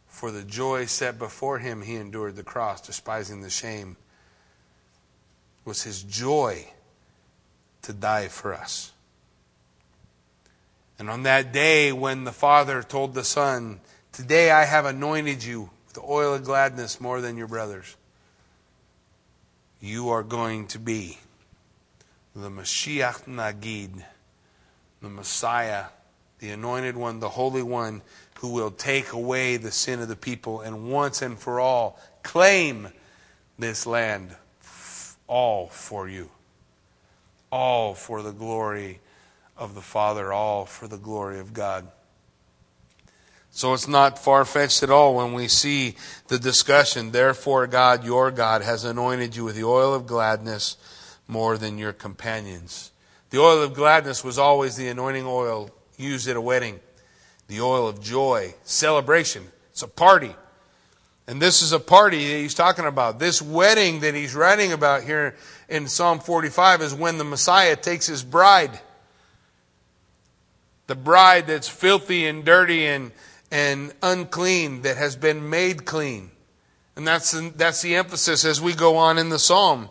For 0.06 0.30
the 0.30 0.44
joy 0.44 0.84
set 0.86 1.18
before 1.18 1.58
him, 1.58 1.82
he 1.82 1.96
endured 1.96 2.36
the 2.36 2.44
cross, 2.44 2.80
despising 2.80 3.40
the 3.40 3.50
shame. 3.50 3.96
It 5.66 5.68
was 5.68 5.82
his 5.82 6.04
joy 6.04 6.68
to 7.82 7.92
die 7.92 8.28
for 8.28 8.54
us. 8.54 8.92
And 10.98 11.08
on 11.08 11.22
that 11.22 11.52
day, 11.52 11.92
when 11.92 12.24
the 12.24 12.32
Father 12.32 12.82
told 12.82 13.14
the 13.14 13.24
Son, 13.24 13.80
Today 14.12 14.50
I 14.50 14.64
have 14.64 14.84
anointed 14.84 15.44
you 15.44 15.70
with 15.86 15.94
the 15.94 16.02
oil 16.02 16.34
of 16.34 16.44
gladness 16.44 17.00
more 17.00 17.20
than 17.20 17.36
your 17.36 17.46
brothers, 17.46 17.96
you 19.80 20.08
are 20.08 20.24
going 20.24 20.66
to 20.68 20.78
be 20.80 21.18
the 22.34 22.50
Mashiach 22.50 23.26
Nagid, 23.26 24.02
the 25.00 25.08
Messiah, 25.08 25.84
the 26.40 26.50
anointed 26.50 26.96
one, 26.96 27.20
the 27.20 27.28
Holy 27.28 27.62
One, 27.62 28.02
who 28.40 28.52
will 28.52 28.72
take 28.72 29.12
away 29.12 29.56
the 29.56 29.70
sin 29.70 30.00
of 30.00 30.08
the 30.08 30.16
people 30.16 30.62
and 30.62 30.90
once 30.90 31.22
and 31.22 31.38
for 31.38 31.60
all 31.60 32.00
claim 32.24 32.88
this 33.58 33.86
land 33.86 34.34
all 35.28 35.68
for 35.68 36.08
you, 36.08 36.30
all 37.52 37.94
for 37.94 38.22
the 38.22 38.32
glory 38.32 38.98
of 39.58 39.74
the 39.74 39.82
Father, 39.82 40.32
all 40.32 40.64
for 40.64 40.86
the 40.86 40.96
glory 40.96 41.40
of 41.40 41.52
God. 41.52 41.88
So 43.50 43.74
it's 43.74 43.88
not 43.88 44.18
far 44.18 44.44
fetched 44.44 44.82
at 44.82 44.90
all 44.90 45.16
when 45.16 45.32
we 45.32 45.48
see 45.48 45.96
the 46.28 46.38
discussion. 46.38 47.10
Therefore, 47.10 47.66
God, 47.66 48.04
your 48.04 48.30
God, 48.30 48.62
has 48.62 48.84
anointed 48.84 49.34
you 49.34 49.44
with 49.44 49.56
the 49.56 49.64
oil 49.64 49.94
of 49.94 50.06
gladness 50.06 50.76
more 51.26 51.58
than 51.58 51.76
your 51.76 51.92
companions. 51.92 52.92
The 53.30 53.38
oil 53.38 53.62
of 53.62 53.74
gladness 53.74 54.22
was 54.22 54.38
always 54.38 54.76
the 54.76 54.88
anointing 54.88 55.26
oil 55.26 55.70
used 55.96 56.28
at 56.28 56.36
a 56.36 56.40
wedding. 56.40 56.78
The 57.48 57.60
oil 57.60 57.88
of 57.88 58.00
joy, 58.00 58.54
celebration. 58.62 59.44
It's 59.72 59.82
a 59.82 59.88
party. 59.88 60.34
And 61.26 61.42
this 61.42 61.60
is 61.60 61.72
a 61.72 61.80
party 61.80 62.28
that 62.28 62.38
he's 62.38 62.54
talking 62.54 62.86
about. 62.86 63.18
This 63.18 63.42
wedding 63.42 64.00
that 64.00 64.14
he's 64.14 64.34
writing 64.34 64.72
about 64.72 65.02
here 65.02 65.34
in 65.68 65.88
Psalm 65.88 66.20
45 66.20 66.80
is 66.80 66.94
when 66.94 67.18
the 67.18 67.24
Messiah 67.24 67.76
takes 67.76 68.06
his 68.06 68.22
bride 68.22 68.78
the 70.88 70.96
bride 70.96 71.46
that's 71.46 71.68
filthy 71.68 72.26
and 72.26 72.44
dirty 72.44 72.86
and, 72.86 73.12
and 73.52 73.92
unclean 74.02 74.82
that 74.82 74.96
has 74.96 75.14
been 75.14 75.48
made 75.48 75.84
clean. 75.84 76.32
And 76.96 77.06
that's, 77.06 77.30
that's 77.52 77.82
the 77.82 77.94
emphasis 77.94 78.44
as 78.44 78.60
we 78.60 78.74
go 78.74 78.96
on 78.96 79.18
in 79.18 79.28
the 79.28 79.38
psalm. 79.38 79.88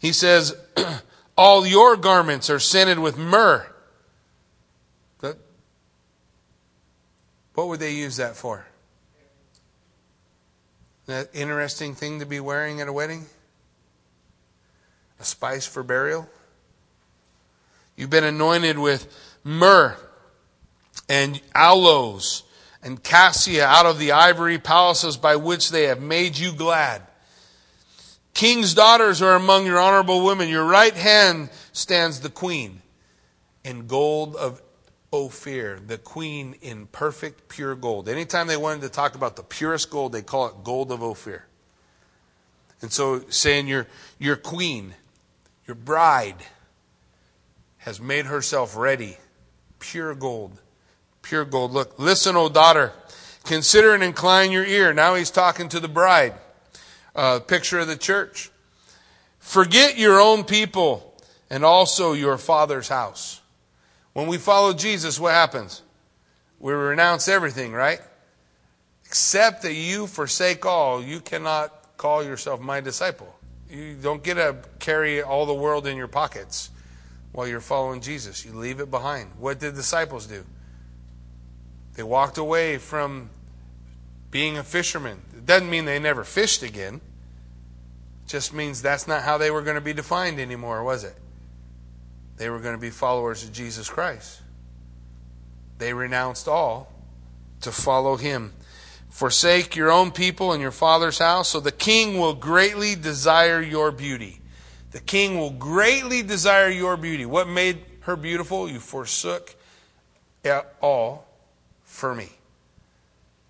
He 0.00 0.12
says, 0.12 0.56
All 1.36 1.64
your 1.64 1.96
garments 1.96 2.50
are 2.50 2.58
scented 2.58 2.98
with 2.98 3.16
myrrh. 3.16 3.66
What 7.54 7.68
would 7.68 7.80
they 7.80 7.92
use 7.92 8.16
that 8.16 8.36
for? 8.36 8.64
That 11.06 11.28
interesting 11.34 11.94
thing 11.94 12.20
to 12.20 12.26
be 12.26 12.40
wearing 12.40 12.80
at 12.80 12.88
a 12.88 12.92
wedding? 12.92 13.26
A 15.18 15.24
spice 15.24 15.66
for 15.66 15.82
burial? 15.82 16.26
You've 17.96 18.08
been 18.08 18.24
anointed 18.24 18.78
with 18.78 19.14
myrrh 19.44 19.98
and 21.10 21.40
aloes 21.56 22.44
and 22.84 23.02
cassia 23.02 23.66
out 23.66 23.84
of 23.84 23.98
the 23.98 24.12
ivory 24.12 24.60
palaces 24.60 25.16
by 25.16 25.34
which 25.34 25.70
they 25.70 25.82
have 25.82 26.00
made 26.00 26.38
you 26.38 26.52
glad. 26.52 27.02
King's 28.32 28.74
daughters 28.74 29.20
are 29.20 29.34
among 29.34 29.66
your 29.66 29.80
honorable 29.80 30.24
women. 30.24 30.48
Your 30.48 30.64
right 30.64 30.94
hand 30.94 31.50
stands 31.72 32.20
the 32.20 32.30
queen 32.30 32.80
in 33.64 33.88
gold 33.88 34.36
of 34.36 34.62
Ophir, 35.12 35.80
the 35.84 35.98
queen 35.98 36.54
in 36.62 36.86
perfect 36.86 37.48
pure 37.48 37.74
gold. 37.74 38.08
Anytime 38.08 38.46
they 38.46 38.56
wanted 38.56 38.82
to 38.82 38.88
talk 38.88 39.16
about 39.16 39.34
the 39.34 39.42
purest 39.42 39.90
gold, 39.90 40.12
they 40.12 40.22
call 40.22 40.46
it 40.46 40.54
gold 40.62 40.92
of 40.92 41.02
Ophir. 41.02 41.44
And 42.82 42.92
so 42.92 43.24
saying 43.30 43.66
your, 43.66 43.88
your 44.20 44.36
queen, 44.36 44.94
your 45.66 45.74
bride, 45.74 46.36
has 47.78 48.00
made 48.00 48.26
herself 48.26 48.76
ready, 48.76 49.18
pure 49.80 50.14
gold 50.14 50.60
pure 51.30 51.44
gold. 51.44 51.70
Look, 51.70 51.96
listen, 51.96 52.34
O 52.34 52.48
daughter, 52.48 52.92
consider 53.44 53.94
and 53.94 54.02
incline 54.02 54.50
your 54.50 54.64
ear. 54.64 54.92
Now 54.92 55.14
he's 55.14 55.30
talking 55.30 55.68
to 55.68 55.78
the 55.78 55.86
bride. 55.86 56.34
Uh, 57.14 57.38
picture 57.38 57.78
of 57.78 57.86
the 57.86 57.96
church. 57.96 58.50
Forget 59.38 59.96
your 59.96 60.20
own 60.20 60.42
people 60.42 61.14
and 61.48 61.64
also 61.64 62.14
your 62.14 62.36
father's 62.36 62.88
house. 62.88 63.40
When 64.12 64.26
we 64.26 64.38
follow 64.38 64.72
Jesus, 64.72 65.20
what 65.20 65.32
happens? 65.32 65.82
We 66.58 66.72
renounce 66.72 67.28
everything, 67.28 67.72
right? 67.72 68.00
Except 69.04 69.62
that 69.62 69.74
you 69.74 70.08
forsake 70.08 70.66
all. 70.66 71.00
You 71.00 71.20
cannot 71.20 71.96
call 71.96 72.24
yourself 72.24 72.60
my 72.60 72.80
disciple. 72.80 73.32
You 73.70 73.94
don't 73.94 74.24
get 74.24 74.34
to 74.34 74.56
carry 74.80 75.22
all 75.22 75.46
the 75.46 75.54
world 75.54 75.86
in 75.86 75.96
your 75.96 76.08
pockets 76.08 76.70
while 77.30 77.46
you're 77.46 77.60
following 77.60 78.00
Jesus. 78.00 78.44
You 78.44 78.52
leave 78.52 78.80
it 78.80 78.90
behind. 78.90 79.30
What 79.38 79.60
did 79.60 79.76
disciples 79.76 80.26
do? 80.26 80.44
They 81.94 82.02
walked 82.02 82.38
away 82.38 82.78
from 82.78 83.30
being 84.30 84.56
a 84.56 84.62
fisherman. 84.62 85.20
It 85.36 85.44
doesn't 85.46 85.68
mean 85.68 85.84
they 85.84 85.98
never 85.98 86.24
fished 86.24 86.62
again. 86.62 86.94
It 86.94 88.28
just 88.28 88.54
means 88.54 88.80
that's 88.80 89.08
not 89.08 89.22
how 89.22 89.38
they 89.38 89.50
were 89.50 89.62
going 89.62 89.74
to 89.74 89.80
be 89.80 89.92
defined 89.92 90.38
anymore, 90.38 90.84
was 90.84 91.04
it? 91.04 91.16
They 92.36 92.48
were 92.48 92.60
going 92.60 92.74
to 92.74 92.80
be 92.80 92.90
followers 92.90 93.44
of 93.44 93.52
Jesus 93.52 93.88
Christ. 93.88 94.40
They 95.78 95.92
renounced 95.92 96.48
all 96.48 96.92
to 97.62 97.72
follow 97.72 98.16
him. 98.16 98.52
Forsake 99.08 99.74
your 99.74 99.90
own 99.90 100.12
people 100.12 100.52
and 100.52 100.62
your 100.62 100.70
father's 100.70 101.18
house, 101.18 101.48
so 101.48 101.58
the 101.58 101.72
king 101.72 102.18
will 102.18 102.34
greatly 102.34 102.94
desire 102.94 103.60
your 103.60 103.90
beauty. 103.90 104.40
The 104.92 105.00
king 105.00 105.36
will 105.38 105.50
greatly 105.50 106.22
desire 106.22 106.68
your 106.68 106.96
beauty. 106.96 107.26
What 107.26 107.48
made 107.48 107.78
her 108.00 108.14
beautiful? 108.14 108.68
You 108.68 108.78
forsook 108.78 109.56
all 110.80 111.26
for 112.00 112.14
me. 112.14 112.30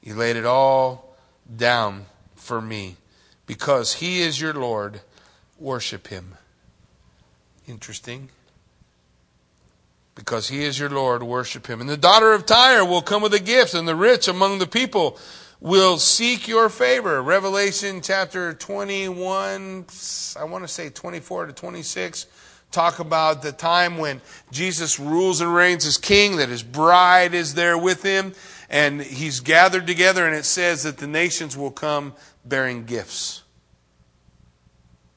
You 0.03 0.15
laid 0.15 0.35
it 0.35 0.45
all 0.45 1.17
down 1.57 2.07
for 2.35 2.61
me. 2.61 2.97
Because 3.47 3.95
he 3.95 4.23
is 4.23 4.41
your 4.41 4.53
Lord, 4.53 5.01
worship 5.59 6.09
him. 6.09 6.35
Interesting. 7.67 8.29
Because 10.17 10.49
he 10.49 10.65
is 10.65 10.79
your 10.79 10.91
Lord, 10.91 11.23
worship 11.23 11.69
him. 11.69 11.81
And 11.81 11.89
the 11.89 11.97
daughter 11.97 12.33
of 12.33 12.45
Tyre 12.45 12.85
will 12.85 13.03
come 13.03 13.23
with 13.23 13.35
a 13.35 13.41
gift, 13.41 13.73
and 13.75 13.87
the 13.87 13.95
rich 13.95 14.27
among 14.27 14.59
the 14.59 14.67
people 14.67 15.17
will 15.61 15.99
seek 15.99 16.49
your 16.49 16.69
favor. 16.69 17.23
Revelation 17.23 18.01
chapter 18.01 18.53
21, 18.53 19.87
I 20.37 20.45
want 20.45 20.65
to 20.65 20.69
say 20.69 20.91
24 20.91 21.47
to 21.47 21.53
26 21.53 22.27
talk 22.71 22.99
about 22.99 23.43
the 23.43 23.53
time 23.53 23.99
when 23.99 24.21
Jesus 24.51 24.99
rules 24.99 25.41
and 25.41 25.55
reigns 25.55 25.87
as 25.87 25.99
king, 25.99 26.37
that 26.37 26.49
his 26.49 26.63
bride 26.63 27.35
is 27.35 27.55
there 27.55 27.77
with 27.77 28.03
him, 28.03 28.33
and 28.69 29.01
he's 29.01 29.41
gathered 29.41 29.87
together, 29.87 30.27
and 30.27 30.35
it 30.37 30.45
says 30.45 30.83
that 30.85 30.99
the 30.99 31.07
nations 31.07 31.57
will 31.57 31.71
come 31.71 32.15
bearing 32.45 32.85
gifts 32.85 33.43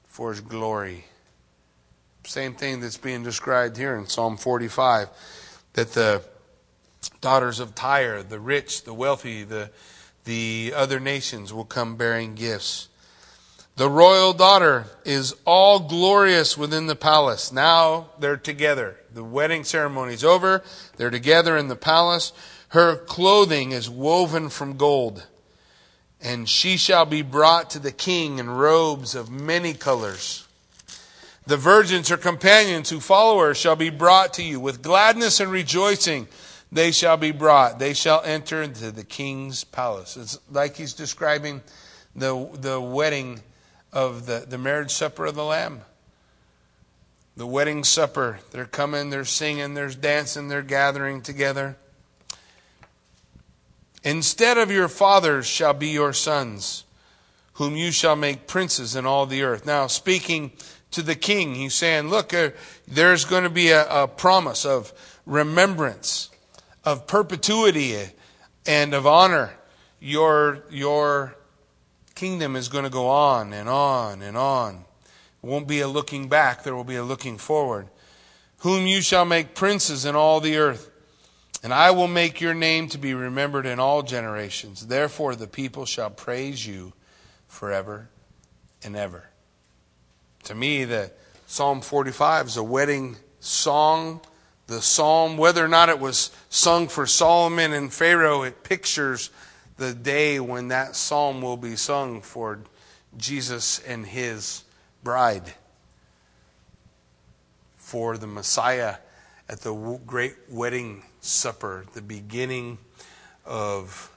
for 0.06 0.32
his 0.32 0.41
glory. 0.41 1.06
Same 2.26 2.54
thing 2.56 2.80
that's 2.80 2.97
being 2.97 3.24
described 3.24 3.78
here 3.78 3.95
in 3.97 4.08
Psalm 4.08 4.38
45 4.38 5.10
that 5.74 5.91
the 5.93 6.22
daughters 7.20 7.60
of 7.60 7.76
Tyre, 7.76 8.24
the 8.24 8.39
rich, 8.39 8.84
the 8.84 8.93
wealthy, 8.93 9.43
the, 9.43 9.70
The 10.26 10.74
other 10.76 10.99
nations 10.99 11.54
will 11.54 11.66
come 11.66 11.95
bearing 11.97 12.36
gifts. 12.36 12.88
The 13.76 13.90
royal 13.90 14.34
daughter 14.34 14.86
is 15.04 15.36
all 15.46 15.80
glorious 15.80 16.56
within 16.56 16.86
the 16.86 16.96
palace. 16.96 17.52
Now 17.52 18.10
they're 18.20 18.38
together. 18.38 18.98
The 19.12 19.24
wedding 19.24 19.64
ceremony 19.64 20.14
is 20.14 20.24
over. 20.24 20.62
They're 20.98 21.10
together 21.10 21.58
in 21.58 21.70
the 21.70 21.76
palace. 21.76 22.34
Her 22.70 22.96
clothing 22.96 23.72
is 23.72 23.90
woven 23.90 24.50
from 24.50 24.78
gold, 24.78 25.26
and 26.22 26.48
she 26.48 26.78
shall 26.78 27.06
be 27.06 27.24
brought 27.24 27.72
to 27.72 27.80
the 27.80 27.92
king 27.92 28.38
in 28.38 28.50
robes 28.50 29.16
of 29.16 29.32
many 29.32 29.74
colors. 29.74 30.48
The 31.46 31.58
virgins, 31.58 32.10
her 32.10 32.18
companions 32.18 32.90
who 32.90 33.00
follow 33.00 33.40
her, 33.40 33.56
shall 33.56 33.76
be 33.76 33.90
brought 33.90 34.34
to 34.36 34.44
you 34.44 34.60
with 34.60 34.82
gladness 34.82 35.40
and 35.40 35.52
rejoicing. 35.52 36.28
They 36.72 36.92
shall 36.92 37.18
be 37.18 37.32
brought. 37.32 37.80
They 37.80 37.94
shall 37.94 38.22
enter 38.24 38.62
into 38.62 38.92
the 38.92 39.04
king's 39.04 39.64
palace. 39.64 40.16
It's 40.16 40.40
like 40.52 40.76
he's 40.76 40.94
describing 40.94 41.62
the, 42.16 42.50
the 42.54 42.80
wedding 42.80 43.42
of 43.94 44.26
the, 44.26 44.46
the 44.48 44.58
marriage 44.58 44.91
supper 44.91 45.26
of 45.26 45.36
the 45.36 45.46
Lamb. 45.46 45.82
The 47.38 47.48
wedding 47.48 47.84
supper. 47.84 48.39
They're 48.52 48.66
coming, 48.66 49.10
they're 49.10 49.26
singing, 49.26 49.74
they're 49.74 49.89
dancing, 49.89 50.50
they're 50.50 50.62
gathering 50.62 51.22
together. 51.22 51.78
Instead 54.04 54.58
of 54.58 54.70
your 54.70 54.89
fathers 54.89 55.46
shall 55.46 55.74
be 55.74 55.88
your 55.88 56.12
sons, 56.12 56.84
whom 57.54 57.76
you 57.76 57.91
shall 57.91 58.16
make 58.16 58.48
princes 58.48 58.96
in 58.96 59.06
all 59.06 59.26
the 59.26 59.44
earth. 59.44 59.66
Now, 59.66 59.88
speaking 59.88 60.52
to 60.91 61.02
the 61.02 61.16
king, 61.16 61.56
he's 61.56 61.74
saying, 61.74 62.10
Look, 62.10 62.34
uh, 62.34 62.50
there's 62.88 63.26
going 63.26 63.44
to 63.44 63.50
be 63.50 63.70
a, 63.70 63.88
a 63.88 64.08
promise 64.08 64.66
of 64.66 64.91
remembrance, 65.26 66.30
of 66.84 67.08
perpetuity, 67.08 67.98
and 68.66 68.94
of 68.94 69.08
honor. 69.08 69.54
Your, 70.00 70.64
your 70.70 71.38
kingdom 72.24 72.56
is 72.56 72.70
going 72.70 72.86
to 72.86 72.90
go 72.90 73.10
on 73.10 73.52
and 73.52 73.68
on 73.68 74.22
and 74.22 74.38
on. 74.38 74.86
It 75.44 75.46
won't 75.46 75.68
be 75.68 75.82
a 75.82 75.90
looking 75.90 76.30
back, 76.30 76.64
there 76.64 76.74
will 76.74 76.86
be 76.86 76.96
a 76.96 77.04
looking 77.04 77.38
forward. 77.38 77.90
Whom 78.60 78.88
you 78.88 79.02
shall 79.02 79.26
make 79.26 79.56
princes 79.56 80.06
in 80.06 80.16
all 80.16 80.40
the 80.40 80.56
earth. 80.56 80.90
And 81.64 81.74
I 81.74 81.92
will 81.92 82.08
make 82.08 82.40
your 82.40 82.54
name 82.54 82.88
to 82.90 82.98
be 82.98 83.14
remembered 83.14 83.66
in 83.66 83.78
all 83.78 84.04
generations. 84.04 84.88
Therefore, 84.88 85.36
the 85.36 85.48
people 85.48 85.86
shall 85.86 86.10
praise 86.10 86.66
you 86.66 86.94
forever 87.50 88.08
and 88.86 88.96
ever. 88.96 89.26
To 90.46 90.56
me, 90.56 90.86
the 90.86 91.12
Psalm 91.46 91.82
45 91.82 92.48
is 92.48 92.56
a 92.56 92.64
wedding 92.64 93.18
song. 93.42 94.22
The 94.68 94.82
psalm, 94.82 95.36
whether 95.36 95.64
or 95.64 95.68
not 95.68 95.90
it 95.90 96.00
was 96.00 96.32
sung 96.50 96.88
for 96.88 97.06
Solomon 97.06 97.74
and 97.74 97.92
Pharaoh, 97.92 98.44
it 98.44 98.64
pictures 98.64 99.30
the 99.78 99.94
day 99.94 100.40
when 100.40 100.68
that 100.70 100.96
psalm 100.96 101.42
will 101.42 101.58
be 101.58 101.76
sung 101.76 102.22
for 102.22 102.60
Jesus 103.18 103.80
and 103.80 104.06
his 104.06 104.64
bride, 105.04 105.54
for 107.76 108.18
the 108.18 108.28
Messiah 108.28 108.96
at 109.50 109.62
the 109.62 109.74
great 110.06 110.36
wedding 110.50 111.04
supper, 111.22 111.86
the 111.94 112.02
beginning 112.02 112.78
of 113.46 114.12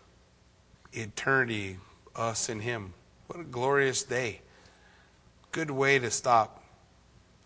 eternity, 0.92 1.78
us 2.14 2.48
and 2.48 2.62
him. 2.62 2.94
What 3.26 3.40
a 3.40 3.44
glorious 3.44 4.02
day. 4.02 4.40
Good 5.52 5.70
way 5.70 5.98
to 5.98 6.10
stop. 6.10 6.62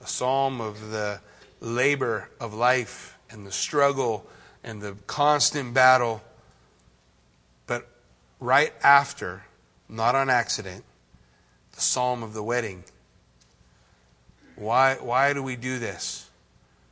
A 0.00 0.06
psalm 0.06 0.60
of 0.60 0.90
the 0.90 1.20
labor 1.60 2.28
of 2.38 2.54
life 2.54 3.18
and 3.30 3.46
the 3.46 3.52
struggle 3.52 4.26
and 4.62 4.80
the 4.80 4.96
constant 5.06 5.74
battle 5.74 6.22
right 8.40 8.72
after, 8.82 9.44
not 9.88 10.14
on 10.14 10.30
accident, 10.30 10.84
the 11.74 11.80
psalm 11.80 12.22
of 12.22 12.34
the 12.34 12.42
wedding. 12.42 12.84
Why, 14.56 14.94
why 14.94 15.32
do 15.32 15.42
we 15.42 15.56
do 15.56 15.78
this? 15.78 16.28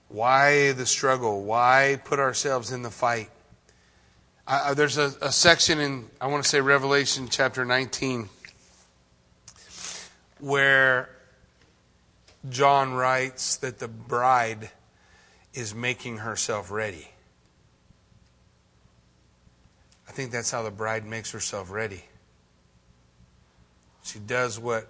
Why 0.08 0.72
the 0.72 0.86
struggle? 0.86 1.42
Why 1.42 2.00
put 2.04 2.18
ourselves 2.18 2.70
in 2.72 2.82
the 2.82 2.90
fight? 2.90 3.30
There's 4.74 4.96
a, 4.96 5.12
a 5.20 5.32
section 5.32 5.78
in, 5.78 6.06
I 6.20 6.26
want 6.28 6.42
to 6.42 6.48
say, 6.48 6.60
Revelation 6.60 7.28
chapter 7.30 7.66
19, 7.66 8.30
where 10.40 11.10
John 12.48 12.94
writes 12.94 13.56
that 13.56 13.78
the 13.78 13.88
bride 13.88 14.70
is 15.52 15.74
making 15.74 16.18
herself 16.18 16.70
ready. 16.70 17.08
I 20.07 20.07
think 20.18 20.32
that's 20.32 20.50
how 20.50 20.64
the 20.64 20.70
bride 20.72 21.06
makes 21.06 21.30
herself 21.30 21.70
ready. 21.70 22.02
She 24.02 24.18
does 24.18 24.58
what 24.58 24.88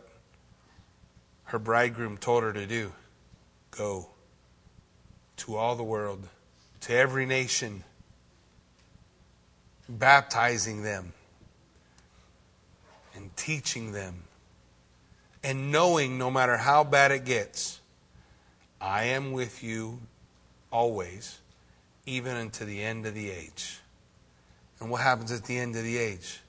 her 1.44 1.58
bridegroom 1.58 2.16
told 2.16 2.44
her 2.44 2.52
to 2.54 2.64
do 2.64 2.92
go 3.70 4.08
to 5.36 5.54
all 5.54 5.76
the 5.76 5.84
world, 5.84 6.26
to 6.80 6.94
every 6.94 7.26
nation, 7.26 7.84
baptizing 9.86 10.82
them 10.82 11.12
and 13.14 13.36
teaching 13.36 13.92
them, 13.92 14.22
and 15.44 15.70
knowing 15.70 16.16
no 16.16 16.30
matter 16.30 16.56
how 16.56 16.82
bad 16.84 17.12
it 17.12 17.26
gets, 17.26 17.80
I 18.80 19.04
am 19.04 19.32
with 19.32 19.62
you 19.62 20.00
always, 20.72 21.38
even 22.06 22.34
unto 22.34 22.64
the 22.64 22.82
end 22.82 23.04
of 23.04 23.12
the 23.12 23.30
age. 23.30 23.80
And 24.80 24.90
what 24.90 25.00
happens 25.00 25.32
at 25.32 25.44
the 25.44 25.58
end 25.58 25.76
of 25.76 25.82
the 25.82 25.98
age? 25.98 26.40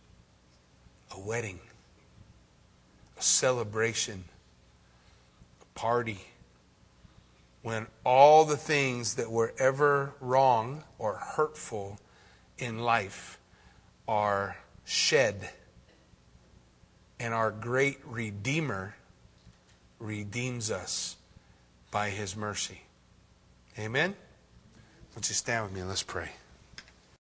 A 1.11 1.19
wedding, 1.19 1.59
a 3.17 3.21
celebration, 3.21 4.23
a 5.61 5.79
party. 5.79 6.19
When 7.61 7.87
all 8.05 8.45
the 8.45 8.57
things 8.57 9.15
that 9.15 9.31
were 9.31 9.53
ever 9.57 10.13
wrong 10.21 10.83
or 10.97 11.15
hurtful 11.15 11.99
in 12.57 12.79
life 12.79 13.39
are 14.07 14.57
shed, 14.85 15.49
and 17.19 17.33
our 17.33 17.51
great 17.51 17.99
Redeemer 18.05 18.95
redeems 19.99 20.71
us 20.71 21.17
by 21.91 22.09
his 22.09 22.35
mercy. 22.35 22.81
Amen? 23.77 24.15
Would 25.15 25.27
you 25.27 25.35
stand 25.35 25.65
with 25.65 25.73
me? 25.73 25.81
and 25.81 25.89
Let's 25.89 26.03
pray. 26.03 26.29